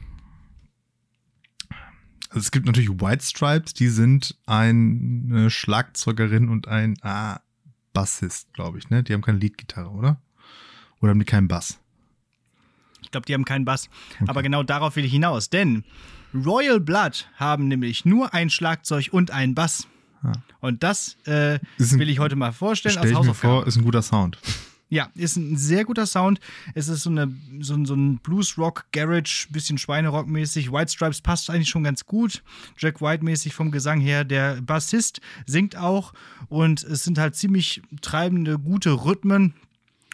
also 2.29 2.41
es 2.41 2.51
gibt 2.51 2.67
natürlich 2.67 2.91
White 2.91 3.25
Stripes, 3.25 3.75
die 3.75 3.89
sind 3.89 4.37
eine 4.47 5.51
Schlagzeugerin 5.51 6.49
und 6.49 6.67
ein 6.67 6.97
ah, 7.03 7.41
Bassist, 7.93 8.53
glaube 8.55 8.79
ich, 8.79 8.91
ne? 8.91 9.03
Die 9.03 9.13
haben 9.13 9.23
keine 9.23 9.39
Leadgitarre, 9.39 9.91
oder? 9.91 10.21
Oder 11.01 11.11
haben 11.11 11.19
die 11.19 11.27
keinen 11.27 11.49
Bass? 11.49 11.79
Ich 13.03 13.11
glaube, 13.11 13.27
die 13.27 13.35
haben 13.35 13.45
keinen 13.45 13.65
Bass. 13.65 13.91
Okay. 14.15 14.25
Aber 14.29 14.43
genau 14.43 14.63
darauf 14.63 14.97
will 14.97 15.05
ich 15.05 15.13
hinaus, 15.13 15.51
denn 15.51 15.85
Royal 16.35 16.81
Blood 16.81 17.29
haben 17.37 17.69
nämlich 17.69 18.05
nur 18.05 18.33
ein 18.33 18.49
Schlagzeug 18.49 19.09
und 19.13 19.31
einen 19.31 19.55
Bass. 19.55 19.87
Und 20.61 20.83
das 20.83 21.17
äh, 21.27 21.55
ein, 21.55 21.61
will 21.79 22.09
ich 22.09 22.19
heute 22.19 22.37
mal 22.37 22.53
vorstellen. 22.53 22.97
Stell 22.99 23.13
ich 23.13 23.23
mir 23.23 23.35
vor, 23.35 23.67
ist 23.67 23.77
ein 23.77 23.85
guter 23.85 24.03
Sound. 24.03 24.39
Ja, 24.93 25.09
ist 25.15 25.37
ein 25.37 25.57
sehr 25.57 25.87
guter 25.87 26.05
Sound. 26.05 26.39
Es 26.75 26.89
ist 26.89 27.05
so, 27.05 27.09
eine, 27.09 27.35
so, 27.61 27.83
so 27.83 27.95
ein 27.95 28.19
Blues-Rock, 28.19 28.85
Garage, 28.93 29.49
bisschen 29.51 29.79
Schweinerock-mäßig. 29.79 30.71
White 30.71 30.93
Stripes 30.93 31.23
passt 31.23 31.49
eigentlich 31.49 31.71
schon 31.71 31.83
ganz 31.83 32.05
gut. 32.05 32.43
Jack 32.77 33.01
White-mäßig 33.01 33.55
vom 33.55 33.71
Gesang 33.71 34.01
her. 34.01 34.25
Der 34.25 34.61
Bassist 34.61 35.23
singt 35.47 35.77
auch 35.79 36.13
und 36.51 36.83
es 36.83 37.05
sind 37.05 37.17
halt 37.17 37.37
ziemlich 37.37 37.81
treibende, 38.03 38.59
gute 38.59 38.91
Rhythmen. 38.91 39.55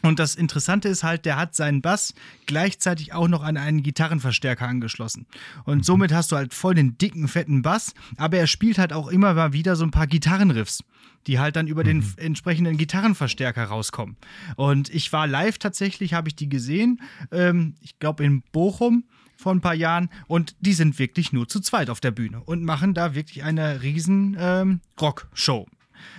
Und 0.08 0.18
das 0.18 0.36
Interessante 0.36 0.88
ist 0.88 1.04
halt, 1.04 1.26
der 1.26 1.36
hat 1.36 1.54
seinen 1.54 1.82
Bass 1.82 2.14
gleichzeitig 2.46 3.12
auch 3.12 3.28
noch 3.28 3.42
an 3.42 3.58
einen 3.58 3.82
Gitarrenverstärker 3.82 4.66
angeschlossen. 4.66 5.26
Und 5.64 5.78
mhm. 5.78 5.82
somit 5.82 6.14
hast 6.14 6.32
du 6.32 6.36
halt 6.36 6.54
voll 6.54 6.74
den 6.74 6.96
dicken, 6.96 7.28
fetten 7.28 7.60
Bass, 7.60 7.92
aber 8.16 8.38
er 8.38 8.46
spielt 8.46 8.78
halt 8.78 8.94
auch 8.94 9.08
immer 9.08 9.34
mal 9.34 9.52
wieder 9.52 9.76
so 9.76 9.84
ein 9.84 9.90
paar 9.90 10.06
Gitarrenriffs, 10.06 10.82
die 11.26 11.38
halt 11.38 11.56
dann 11.56 11.66
über 11.66 11.84
den 11.84 11.98
mhm. 11.98 12.14
entsprechenden 12.16 12.78
Gitarrenverstärker 12.78 13.64
rauskommen. 13.64 14.16
Und 14.56 14.88
ich 14.88 15.12
war 15.12 15.26
live 15.26 15.58
tatsächlich, 15.58 16.14
habe 16.14 16.28
ich 16.28 16.36
die 16.36 16.48
gesehen, 16.48 17.02
ähm, 17.30 17.74
ich 17.82 17.98
glaube 17.98 18.24
in 18.24 18.40
Bochum 18.50 19.04
vor 19.36 19.52
ein 19.52 19.60
paar 19.60 19.74
Jahren 19.74 20.08
und 20.26 20.56
die 20.60 20.72
sind 20.72 20.98
wirklich 20.98 21.34
nur 21.34 21.48
zu 21.48 21.60
zweit 21.60 21.90
auf 21.90 22.00
der 22.00 22.12
Bühne 22.12 22.40
und 22.46 22.64
machen 22.64 22.94
da 22.94 23.14
wirklich 23.14 23.44
eine 23.44 23.82
riesen 23.82 24.38
ähm, 24.40 24.80
Rockshow. 24.98 25.66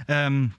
Ähm, 0.07 0.53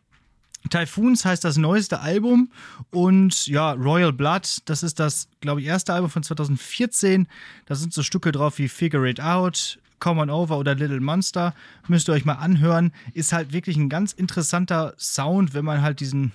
Typhoons 0.68 1.24
heißt 1.24 1.42
das 1.42 1.56
neueste 1.56 2.00
Album 2.00 2.50
und 2.90 3.46
ja, 3.46 3.72
Royal 3.72 4.12
Blood, 4.12 4.58
das 4.66 4.82
ist 4.82 5.00
das, 5.00 5.28
glaube 5.40 5.60
ich, 5.62 5.66
erste 5.66 5.94
Album 5.94 6.10
von 6.10 6.22
2014. 6.22 7.26
Da 7.66 7.74
sind 7.74 7.94
so 7.94 8.02
Stücke 8.02 8.30
drauf 8.30 8.58
wie 8.58 8.68
Figure 8.68 9.08
It 9.08 9.20
Out, 9.20 9.78
Come 10.00 10.20
On 10.20 10.30
Over 10.30 10.58
oder 10.58 10.74
Little 10.74 11.00
Monster. 11.00 11.54
Müsst 11.88 12.08
ihr 12.08 12.12
euch 12.12 12.24
mal 12.24 12.34
anhören. 12.34 12.92
Ist 13.14 13.32
halt 13.32 13.52
wirklich 13.52 13.76
ein 13.76 13.88
ganz 13.88 14.12
interessanter 14.12 14.94
Sound, 14.98 15.54
wenn 15.54 15.64
man 15.64 15.82
halt 15.82 16.00
diesen, 16.00 16.32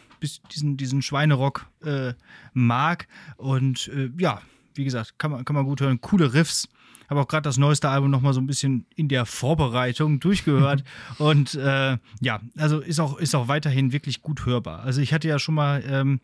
diesen, 0.51 0.77
diesen 0.77 1.01
Schweinerock 1.01 1.67
äh, 1.83 2.13
mag. 2.53 3.07
Und 3.37 3.89
äh, 3.89 4.09
ja, 4.17 4.41
wie 4.73 4.85
gesagt, 4.85 5.19
kann 5.19 5.31
man, 5.31 5.45
kann 5.45 5.55
man 5.55 5.65
gut 5.65 5.81
hören. 5.81 6.01
Coole 6.01 6.33
Riffs 6.33 6.67
habe 7.09 7.21
auch 7.21 7.27
gerade 7.27 7.43
das 7.43 7.57
neueste 7.57 7.89
Album 7.89 8.11
noch 8.11 8.21
mal 8.21 8.33
so 8.33 8.41
ein 8.41 8.47
bisschen 8.47 8.85
in 8.95 9.07
der 9.07 9.25
Vorbereitung 9.25 10.19
durchgehört 10.19 10.83
und 11.17 11.55
äh, 11.55 11.97
ja, 12.21 12.41
also 12.57 12.79
ist 12.79 12.99
auch 12.99 13.17
ist 13.17 13.35
auch 13.35 13.47
weiterhin 13.47 13.91
wirklich 13.91 14.21
gut 14.21 14.45
hörbar. 14.45 14.81
Also 14.81 15.01
ich 15.01 15.13
hatte 15.13 15.27
ja 15.27 15.39
schon 15.39 15.55
mal 15.55 15.83
ähm, 15.87 16.19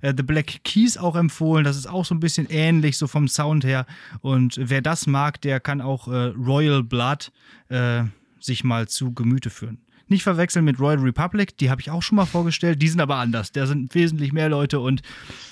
äh, 0.00 0.14
The 0.16 0.22
Black 0.22 0.64
Keys 0.64 0.96
auch 0.96 1.16
empfohlen, 1.16 1.64
das 1.64 1.76
ist 1.76 1.86
auch 1.86 2.04
so 2.04 2.14
ein 2.14 2.20
bisschen 2.20 2.46
ähnlich 2.50 2.98
so 2.98 3.06
vom 3.06 3.28
Sound 3.28 3.64
her 3.64 3.86
und 4.20 4.58
wer 4.60 4.82
das 4.82 5.06
mag, 5.06 5.40
der 5.40 5.60
kann 5.60 5.80
auch 5.80 6.08
äh, 6.08 6.32
Royal 6.36 6.82
Blood 6.82 7.32
äh, 7.68 8.04
sich 8.40 8.64
mal 8.64 8.88
zu 8.88 9.12
Gemüte 9.12 9.50
führen. 9.50 9.78
Nicht 10.12 10.24
verwechseln 10.24 10.66
mit 10.66 10.78
Royal 10.78 10.98
Republic, 10.98 11.56
die 11.56 11.70
habe 11.70 11.80
ich 11.80 11.90
auch 11.90 12.02
schon 12.02 12.16
mal 12.16 12.26
vorgestellt. 12.26 12.82
Die 12.82 12.88
sind 12.88 13.00
aber 13.00 13.16
anders. 13.16 13.50
Da 13.50 13.66
sind 13.66 13.94
wesentlich 13.94 14.32
mehr 14.32 14.50
Leute 14.50 14.78
und 14.78 15.00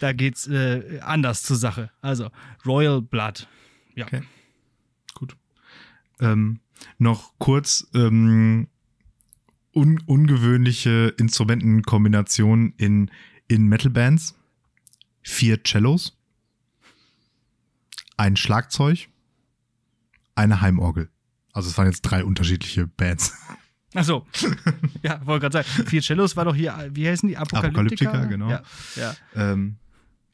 da 0.01 0.13
geht 0.13 0.37
es 0.37 0.49
äh, 0.49 1.01
anders 1.01 1.43
zur 1.43 1.57
Sache. 1.57 1.91
Also 2.03 2.29
Royal 2.67 3.01
Blood. 3.01 3.49
Ja. 3.95 4.05
Okay. 4.05 4.21
Ähm, 6.21 6.61
noch 6.99 7.33
kurz 7.39 7.89
ähm, 7.95 8.69
un 9.73 10.01
ungewöhnliche 10.07 11.15
Instrumentenkombinationen 11.19 12.75
in, 12.77 13.11
in 13.49 13.67
Metal-Bands. 13.67 14.35
Vier 15.23 15.63
Cellos, 15.65 16.17
ein 18.17 18.37
Schlagzeug, 18.37 19.09
eine 20.35 20.61
Heimorgel. 20.61 21.11
Also 21.53 21.69
es 21.69 21.77
waren 21.77 21.87
jetzt 21.87 22.03
drei 22.03 22.25
unterschiedliche 22.25 22.87
Bands. 22.87 23.35
Ach 23.95 24.05
so. 24.05 24.27
ja, 25.03 25.25
wollte 25.27 25.49
gerade 25.49 25.65
sagen, 25.65 25.89
vier 25.89 26.01
Cellos 26.01 26.37
war 26.37 26.45
doch 26.45 26.55
hier, 26.55 26.89
wie 26.93 27.09
heißen 27.09 27.29
die? 27.29 27.37
Apokalyptika? 27.37 28.11
Apokalyptika, 28.11 28.25
genau. 28.27 28.49
Ja, 28.49 28.63
ja. 28.97 29.15
Ähm, 29.35 29.77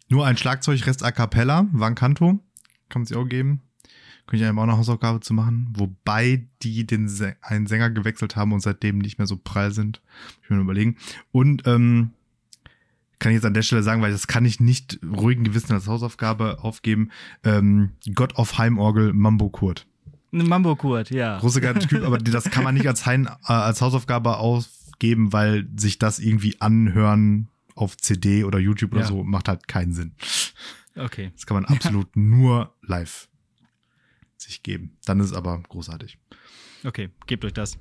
nur 0.09 0.27
ein 0.27 0.37
Schlagzeug, 0.37 0.87
Rest 0.87 1.03
a 1.03 1.11
cappella, 1.11 1.67
Vancanto. 1.73 2.39
Kann 2.89 3.03
man 3.03 3.07
sich 3.07 3.17
auch 3.17 3.25
geben. 3.25 3.63
Könnte 4.27 4.43
ich 4.43 4.49
einem 4.49 4.59
auch 4.59 4.65
eine 4.65 4.77
Hausaufgabe 4.77 5.21
zu 5.21 5.35
machen. 5.35 5.73
Wobei 5.77 6.47
die 6.63 6.87
den 6.87 7.09
einen 7.43 7.67
Sänger 7.67 7.91
gewechselt 7.91 8.35
haben 8.35 8.53
und 8.53 8.61
seitdem 8.61 8.99
nicht 8.99 9.19
mehr 9.19 9.27
so 9.27 9.37
prall 9.37 9.71
sind. 9.73 10.03
Ich 10.43 10.51
mir 10.51 10.61
überlegen. 10.61 10.97
Und 11.31 11.67
ähm, 11.67 12.11
kann 13.19 13.33
ich 13.33 13.37
jetzt 13.37 13.47
an 13.47 13.55
der 13.55 13.63
Stelle 13.63 13.83
sagen, 13.83 14.03
weil 14.03 14.13
das 14.13 14.27
kann 14.27 14.45
ich 14.45 14.61
nicht 14.61 14.99
ruhigen 15.05 15.45
Gewissen 15.45 15.73
als 15.73 15.87
Hausaufgabe 15.87 16.59
aufgeben. 16.63 17.11
Ähm, 17.45 17.93
God 18.15 18.37
of 18.37 18.59
Heimorgel 18.59 19.13
Mambo 19.13 19.49
Kurt. 19.49 19.87
Mambo 20.33 20.77
Kurt, 20.77 21.11
ja. 21.11 21.39
Große 21.39 21.61
Typ, 21.61 22.03
aber 22.03 22.19
das 22.19 22.51
kann 22.51 22.65
man 22.65 22.75
nicht 22.75 22.89
als, 22.89 23.07
Heim, 23.07 23.27
äh, 23.27 23.53
als 23.53 23.81
Hausaufgabe 23.81 24.37
aufgeben, 24.39 25.33
weil 25.33 25.67
sich 25.77 25.99
das 25.99 26.19
irgendwie 26.19 26.61
anhören 26.61 27.49
auf 27.75 27.97
CD 27.97 28.45
oder 28.45 28.59
YouTube 28.59 28.93
oder 28.93 29.03
ja. 29.03 29.07
so 29.07 29.23
macht 29.23 29.49
halt 29.49 29.69
keinen 29.69 29.93
Sinn. 29.93 30.13
Okay. 30.97 31.31
Das 31.35 31.47
kann 31.47 31.63
man 31.63 31.65
absolut 31.65 32.09
ja. 32.17 32.23
nur 32.23 32.75
live 32.83 33.29
sich 34.37 34.63
geben. 34.63 34.97
Dann 35.05 35.21
ist 35.21 35.27
es 35.27 35.33
aber 35.33 35.61
großartig. 35.69 36.19
Okay, 36.85 37.11
gebt 37.27 37.45
euch 37.45 37.53
das. 37.53 37.79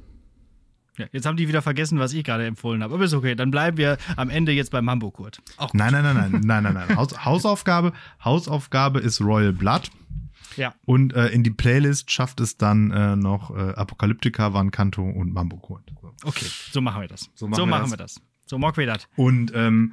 Ja, 0.97 1.08
jetzt 1.12 1.26
haben 1.26 1.36
die 1.36 1.47
wieder 1.47 1.62
vergessen, 1.62 1.99
was 1.99 2.14
ich 2.14 2.24
gerade 2.24 2.45
empfohlen 2.45 2.82
habe. 2.82 2.93
Aber 2.93 3.03
ist 3.03 3.14
okay, 3.14 3.36
dann 3.36 3.51
bleiben 3.51 3.78
wir 3.78 3.97
am 4.16 4.30
Ende 4.30 4.53
jetzt 4.53 4.72
beim 4.72 4.86
Mambo 4.86 5.12
Kurt. 5.12 5.41
Nein, 5.74 5.91
nein, 5.91 6.03
nein, 6.03 6.16
nein, 6.16 6.41
nein, 6.43 6.64
nein, 6.64 6.74
nein. 6.74 6.95
Haus, 6.95 7.10
Hausaufgabe, 7.26 7.91
Hausaufgabe 8.24 8.99
ist 8.99 9.20
Royal 9.22 9.51
Blood. 9.51 9.91
Ja. 10.56 10.74
Und 10.86 11.14
äh, 11.14 11.28
in 11.28 11.43
die 11.43 11.51
Playlist 11.51 12.12
schafft 12.12 12.39
es 12.39 12.58
dann 12.58 12.91
äh, 12.91 13.18
noch 13.18 13.51
äh, 13.51 13.74
Apokalyptika, 13.74 14.53
Van 14.53 14.72
Kanto 14.72 15.03
und 15.03 15.34
Mambo 15.34 15.58
Kurt. 15.58 15.84
So. 16.01 16.14
Okay, 16.24 16.45
so 16.72 16.80
machen 16.80 17.01
wir 17.01 17.10
das. 17.10 17.30
So 17.36 17.47
machen, 17.47 17.58
so 17.58 17.64
wir, 17.64 17.70
machen 17.70 17.84
das. 17.84 17.91
wir 17.91 17.97
das. 17.97 18.22
So 18.46 18.60
mag 18.60 18.78
wir 18.78 18.86
das. 18.86 19.08
Und 19.16 19.52
ähm, 19.56 19.91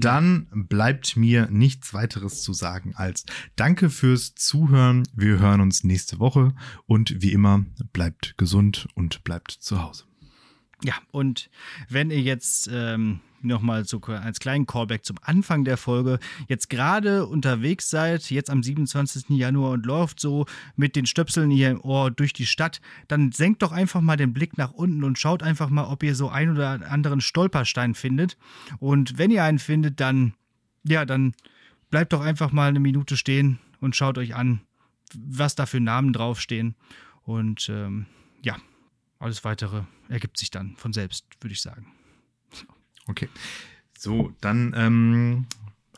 dann 0.00 0.48
bleibt 0.52 1.16
mir 1.16 1.48
nichts 1.50 1.94
weiteres 1.94 2.42
zu 2.42 2.52
sagen 2.52 2.94
als 2.96 3.24
Danke 3.54 3.88
fürs 3.88 4.34
Zuhören. 4.34 5.04
Wir 5.14 5.38
hören 5.38 5.60
uns 5.60 5.84
nächste 5.84 6.18
Woche 6.18 6.54
und 6.86 7.22
wie 7.22 7.32
immer 7.32 7.64
bleibt 7.92 8.36
gesund 8.36 8.88
und 8.94 9.22
bleibt 9.22 9.52
zu 9.52 9.80
Hause. 9.82 10.04
Ja, 10.82 10.94
und 11.12 11.50
wenn 11.88 12.10
ihr 12.10 12.20
jetzt 12.20 12.68
ähm, 12.72 13.20
nochmal 13.44 13.84
so 13.84 14.00
als 14.00 14.40
kleinen 14.40 14.66
Callback 14.66 15.04
zum 15.04 15.16
Anfang 15.22 15.64
der 15.64 15.76
Folge, 15.76 16.18
jetzt 16.48 16.70
gerade 16.70 17.26
unterwegs 17.26 17.90
seid, 17.90 18.30
jetzt 18.30 18.50
am 18.50 18.62
27. 18.62 19.30
Januar 19.30 19.72
und 19.72 19.86
läuft 19.86 20.20
so 20.20 20.46
mit 20.76 20.96
den 20.96 21.06
Stöpseln 21.06 21.50
hier 21.50 21.70
im 21.70 21.80
Ohr 21.80 22.10
durch 22.10 22.32
die 22.32 22.46
Stadt, 22.46 22.80
dann 23.08 23.32
senkt 23.32 23.62
doch 23.62 23.72
einfach 23.72 24.00
mal 24.00 24.16
den 24.16 24.32
Blick 24.32 24.58
nach 24.58 24.72
unten 24.72 25.04
und 25.04 25.18
schaut 25.18 25.42
einfach 25.42 25.70
mal, 25.70 25.84
ob 25.84 26.02
ihr 26.02 26.14
so 26.14 26.28
ein 26.28 26.50
oder 26.50 26.90
anderen 26.90 27.20
Stolperstein 27.20 27.94
findet. 27.94 28.36
Und 28.78 29.18
wenn 29.18 29.30
ihr 29.30 29.44
einen 29.44 29.58
findet, 29.58 30.00
dann, 30.00 30.34
ja, 30.84 31.04
dann 31.04 31.34
bleibt 31.90 32.12
doch 32.12 32.20
einfach 32.20 32.52
mal 32.52 32.68
eine 32.68 32.80
Minute 32.80 33.16
stehen 33.16 33.58
und 33.80 33.96
schaut 33.96 34.18
euch 34.18 34.34
an, 34.34 34.60
was 35.14 35.54
da 35.54 35.66
für 35.66 35.80
Namen 35.80 36.12
draufstehen. 36.12 36.74
Und 37.22 37.68
ähm, 37.68 38.06
ja, 38.42 38.56
alles 39.18 39.44
weitere 39.44 39.82
ergibt 40.08 40.38
sich 40.38 40.50
dann 40.50 40.76
von 40.76 40.92
selbst, 40.92 41.26
würde 41.40 41.52
ich 41.52 41.62
sagen. 41.62 41.86
Okay. 43.06 43.28
So, 43.98 44.32
dann 44.40 44.74
ähm, 44.76 45.46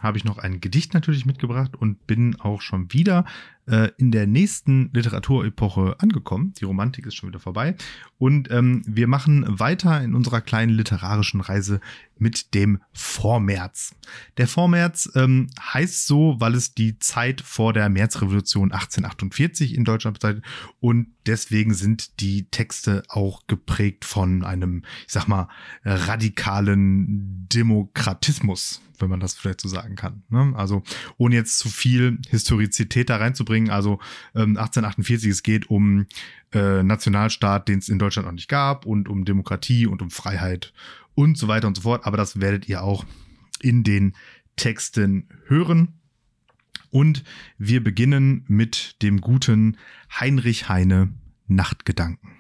habe 0.01 0.19
ich 0.19 0.25
noch 0.25 0.39
ein 0.39 0.61
Gedicht 0.61 0.95
natürlich 0.95 1.27
mitgebracht 1.27 1.73
und 1.77 2.07
bin 2.07 2.39
auch 2.41 2.61
schon 2.61 2.93
wieder 2.93 3.25
äh, 3.67 3.91
in 3.99 4.11
der 4.11 4.27
nächsten 4.27 4.91
Literaturepoche 4.93 5.97
angekommen. 5.99 6.55
Die 6.61 6.65
Romantik 6.65 7.07
ist 7.07 7.15
schon 7.15 7.29
wieder 7.29 7.41
vorbei. 7.41 7.75
Und 8.19 8.51
ähm, 8.51 8.83
wir 8.87 9.09
machen 9.09 9.45
weiter 9.47 10.03
in 10.03 10.15
unserer 10.15 10.41
kleinen 10.41 10.73
literarischen 10.73 11.41
Reise 11.41 11.81
mit 12.19 12.55
dem 12.55 12.81
Vormärz. 12.93 13.95
Der 14.39 14.49
Vormärz 14.49 15.11
ähm, 15.15 15.49
heißt 15.61 16.07
so, 16.07 16.37
weil 16.39 16.55
es 16.55 16.75
die 16.75 16.99
Zeit 16.99 17.41
vor 17.41 17.73
der 17.73 17.89
Märzrevolution 17.89 18.73
1848 18.73 19.75
in 19.75 19.85
Deutschland 19.85 20.15
bezeichnet 20.15 20.45
und 20.81 21.09
deswegen 21.27 21.75
sind 21.75 22.21
die 22.21 22.49
Texte 22.49 23.03
auch 23.09 23.47
geprägt 23.47 24.05
von 24.05 24.45
einem, 24.45 24.83
ich 25.07 25.13
sag 25.13 25.29
mal, 25.29 25.49
radikalen 25.85 27.47
Demokratismus, 27.53 28.81
wenn 28.99 29.11
man 29.11 29.21
das 29.21 29.35
vielleicht 29.35 29.61
so 29.61 29.69
sagen 29.69 29.97
kann. 29.97 30.23
Ne? 30.31 30.55
Also 30.57 30.83
ohne 31.19 31.35
jetzt 31.35 31.59
zu 31.59 31.69
viel 31.69 32.19
Historizität 32.29 33.11
da 33.11 33.17
reinzubringen. 33.17 33.56
Also 33.71 33.99
ähm, 34.35 34.57
1848, 34.57 35.31
es 35.31 35.43
geht 35.43 35.71
um 35.71 36.07
äh, 36.53 36.83
Nationalstaat, 36.83 37.69
den 37.69 37.79
es 37.79 37.89
in 37.89 37.99
Deutschland 37.99 38.27
noch 38.27 38.35
nicht 38.35 38.49
gab 38.49 38.87
und 38.87 39.09
um 39.09 39.25
Demokratie 39.25 39.87
und 39.87 40.03
um 40.03 40.11
Freiheit 40.11 40.73
und 41.15 41.37
so 41.39 41.49
weiter 41.49 41.67
und 41.67 41.77
so 41.77 41.83
fort. 41.83 42.07
Aber 42.07 42.17
das 42.17 42.41
werdet 42.41 42.69
ihr 42.69 42.83
auch 42.83 43.05
in 43.61 43.83
den 43.83 44.15
Texten 44.57 45.29
hören. 45.47 46.01
Und 46.91 47.25
wir 47.59 47.83
beginnen 47.83 48.45
mit 48.49 49.03
dem 49.03 49.21
guten 49.21 49.77
Heinrich 50.19 50.69
Heine 50.69 51.09
Nachtgedanken. 51.47 52.36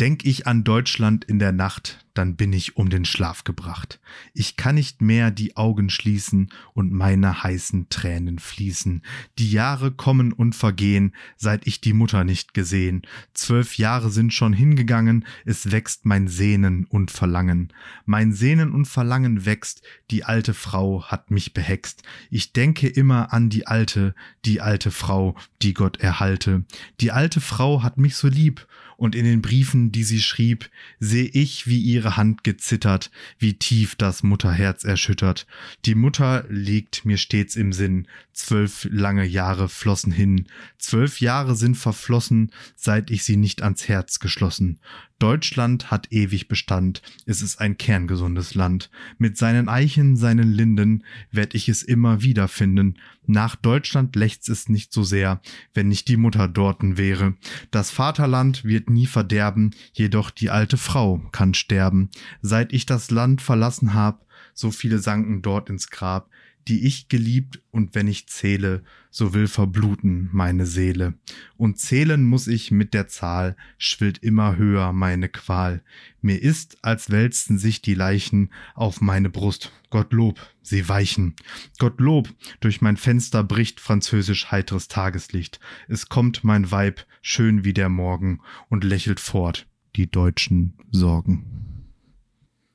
Denk 0.00 0.24
ich 0.24 0.48
an 0.48 0.64
Deutschland 0.64 1.24
in 1.24 1.38
der 1.38 1.52
Nacht, 1.52 2.04
dann 2.14 2.34
bin 2.34 2.52
ich 2.52 2.76
um 2.76 2.90
den 2.90 3.04
Schlaf 3.04 3.44
gebracht. 3.44 4.00
Ich 4.32 4.56
kann 4.56 4.74
nicht 4.74 5.00
mehr 5.00 5.30
die 5.30 5.56
Augen 5.56 5.88
schließen 5.88 6.50
und 6.72 6.92
meine 6.92 7.44
heißen 7.44 7.90
Tränen 7.90 8.40
fließen. 8.40 9.02
Die 9.38 9.52
Jahre 9.52 9.92
kommen 9.92 10.32
und 10.32 10.56
vergehen, 10.56 11.14
seit 11.36 11.68
ich 11.68 11.80
die 11.80 11.92
Mutter 11.92 12.24
nicht 12.24 12.54
gesehen. 12.54 13.02
Zwölf 13.34 13.78
Jahre 13.78 14.10
sind 14.10 14.34
schon 14.34 14.52
hingegangen, 14.52 15.26
es 15.44 15.70
wächst 15.70 16.06
mein 16.06 16.26
Sehnen 16.26 16.86
und 16.86 17.12
Verlangen. 17.12 17.72
Mein 18.04 18.32
Sehnen 18.32 18.72
und 18.72 18.86
Verlangen 18.86 19.46
wächst, 19.46 19.82
die 20.10 20.24
alte 20.24 20.54
Frau 20.54 21.04
hat 21.04 21.30
mich 21.30 21.54
behext. 21.54 22.02
Ich 22.30 22.52
denke 22.52 22.88
immer 22.88 23.32
an 23.32 23.48
die 23.48 23.68
alte, 23.68 24.16
die 24.44 24.60
alte 24.60 24.90
Frau, 24.90 25.36
die 25.62 25.72
Gott 25.72 26.00
erhalte. 26.00 26.64
Die 27.00 27.12
alte 27.12 27.40
Frau 27.40 27.84
hat 27.84 27.96
mich 27.96 28.16
so 28.16 28.26
lieb, 28.26 28.66
und 28.96 29.14
in 29.14 29.24
den 29.24 29.42
Briefen, 29.42 29.92
die 29.92 30.04
sie 30.04 30.20
schrieb, 30.20 30.70
seh 31.00 31.24
ich, 31.24 31.66
wie 31.66 31.78
ihre 31.78 32.16
Hand 32.16 32.44
gezittert, 32.44 33.10
wie 33.38 33.54
tief 33.54 33.94
das 33.96 34.22
Mutterherz 34.22 34.84
erschüttert. 34.84 35.46
Die 35.84 35.94
Mutter 35.94 36.44
liegt 36.48 37.04
mir 37.04 37.16
stets 37.16 37.56
im 37.56 37.72
Sinn, 37.72 38.06
zwölf 38.32 38.86
lange 38.90 39.24
Jahre 39.24 39.68
flossen 39.68 40.12
hin, 40.12 40.46
zwölf 40.78 41.20
Jahre 41.20 41.56
sind 41.56 41.76
verflossen, 41.76 42.50
seit 42.76 43.10
ich 43.10 43.24
sie 43.24 43.36
nicht 43.36 43.62
ans 43.62 43.88
Herz 43.88 44.18
geschlossen. 44.18 44.78
Deutschland 45.18 45.90
hat 45.90 46.10
ewig 46.10 46.48
Bestand, 46.48 47.00
es 47.24 47.40
ist 47.40 47.60
ein 47.60 47.78
kerngesundes 47.78 48.54
Land. 48.54 48.90
Mit 49.16 49.38
seinen 49.38 49.68
Eichen, 49.68 50.16
seinen 50.16 50.52
Linden 50.52 51.04
werd 51.30 51.54
ich 51.54 51.68
es 51.68 51.82
immer 51.82 52.22
wieder 52.22 52.48
finden. 52.48 52.98
Nach 53.26 53.56
Deutschland 53.56 54.16
lächzt 54.16 54.48
es 54.48 54.68
nicht 54.68 54.92
so 54.92 55.02
sehr, 55.02 55.40
wenn 55.72 55.88
nicht 55.88 56.08
die 56.08 56.16
Mutter 56.16 56.48
dorten 56.48 56.98
wäre. 56.98 57.34
Das 57.70 57.90
Vaterland 57.90 58.64
wird 58.64 58.90
nie 58.90 59.06
verderben, 59.06 59.70
jedoch 59.92 60.30
die 60.30 60.50
alte 60.50 60.76
Frau 60.76 61.18
kann 61.32 61.54
sterben. 61.54 62.10
Seit 62.42 62.72
ich 62.72 62.84
das 62.84 63.10
Land 63.10 63.40
verlassen 63.40 63.94
hab, 63.94 64.26
so 64.52 64.70
viele 64.70 64.98
sanken 64.98 65.42
dort 65.42 65.70
ins 65.70 65.90
Grab 65.90 66.28
die 66.68 66.86
ich 66.86 67.08
geliebt, 67.08 67.62
und 67.70 67.94
wenn 67.94 68.08
ich 68.08 68.28
zähle, 68.28 68.82
so 69.10 69.34
will 69.34 69.46
verbluten 69.46 70.28
meine 70.32 70.66
Seele. 70.66 71.14
Und 71.56 71.78
zählen 71.78 72.24
muss 72.24 72.46
ich 72.46 72.70
mit 72.70 72.94
der 72.94 73.08
Zahl, 73.08 73.56
schwillt 73.78 74.18
immer 74.18 74.56
höher 74.56 74.92
meine 74.92 75.28
Qual. 75.28 75.82
Mir 76.20 76.40
ist, 76.42 76.78
als 76.82 77.10
wälzten 77.10 77.58
sich 77.58 77.82
die 77.82 77.94
Leichen 77.94 78.50
auf 78.74 79.00
meine 79.00 79.30
Brust. 79.30 79.72
Gottlob, 79.90 80.40
sie 80.62 80.88
weichen. 80.88 81.34
Gottlob, 81.78 82.32
durch 82.60 82.80
mein 82.80 82.96
Fenster 82.96 83.44
bricht 83.44 83.80
französisch 83.80 84.50
heiteres 84.50 84.88
Tageslicht. 84.88 85.60
Es 85.88 86.08
kommt 86.08 86.44
mein 86.44 86.70
Weib, 86.70 87.06
schön 87.22 87.64
wie 87.64 87.74
der 87.74 87.88
Morgen, 87.88 88.40
und 88.68 88.84
lächelt 88.84 89.20
fort 89.20 89.66
die 89.96 90.10
deutschen 90.10 90.74
Sorgen. 90.90 91.73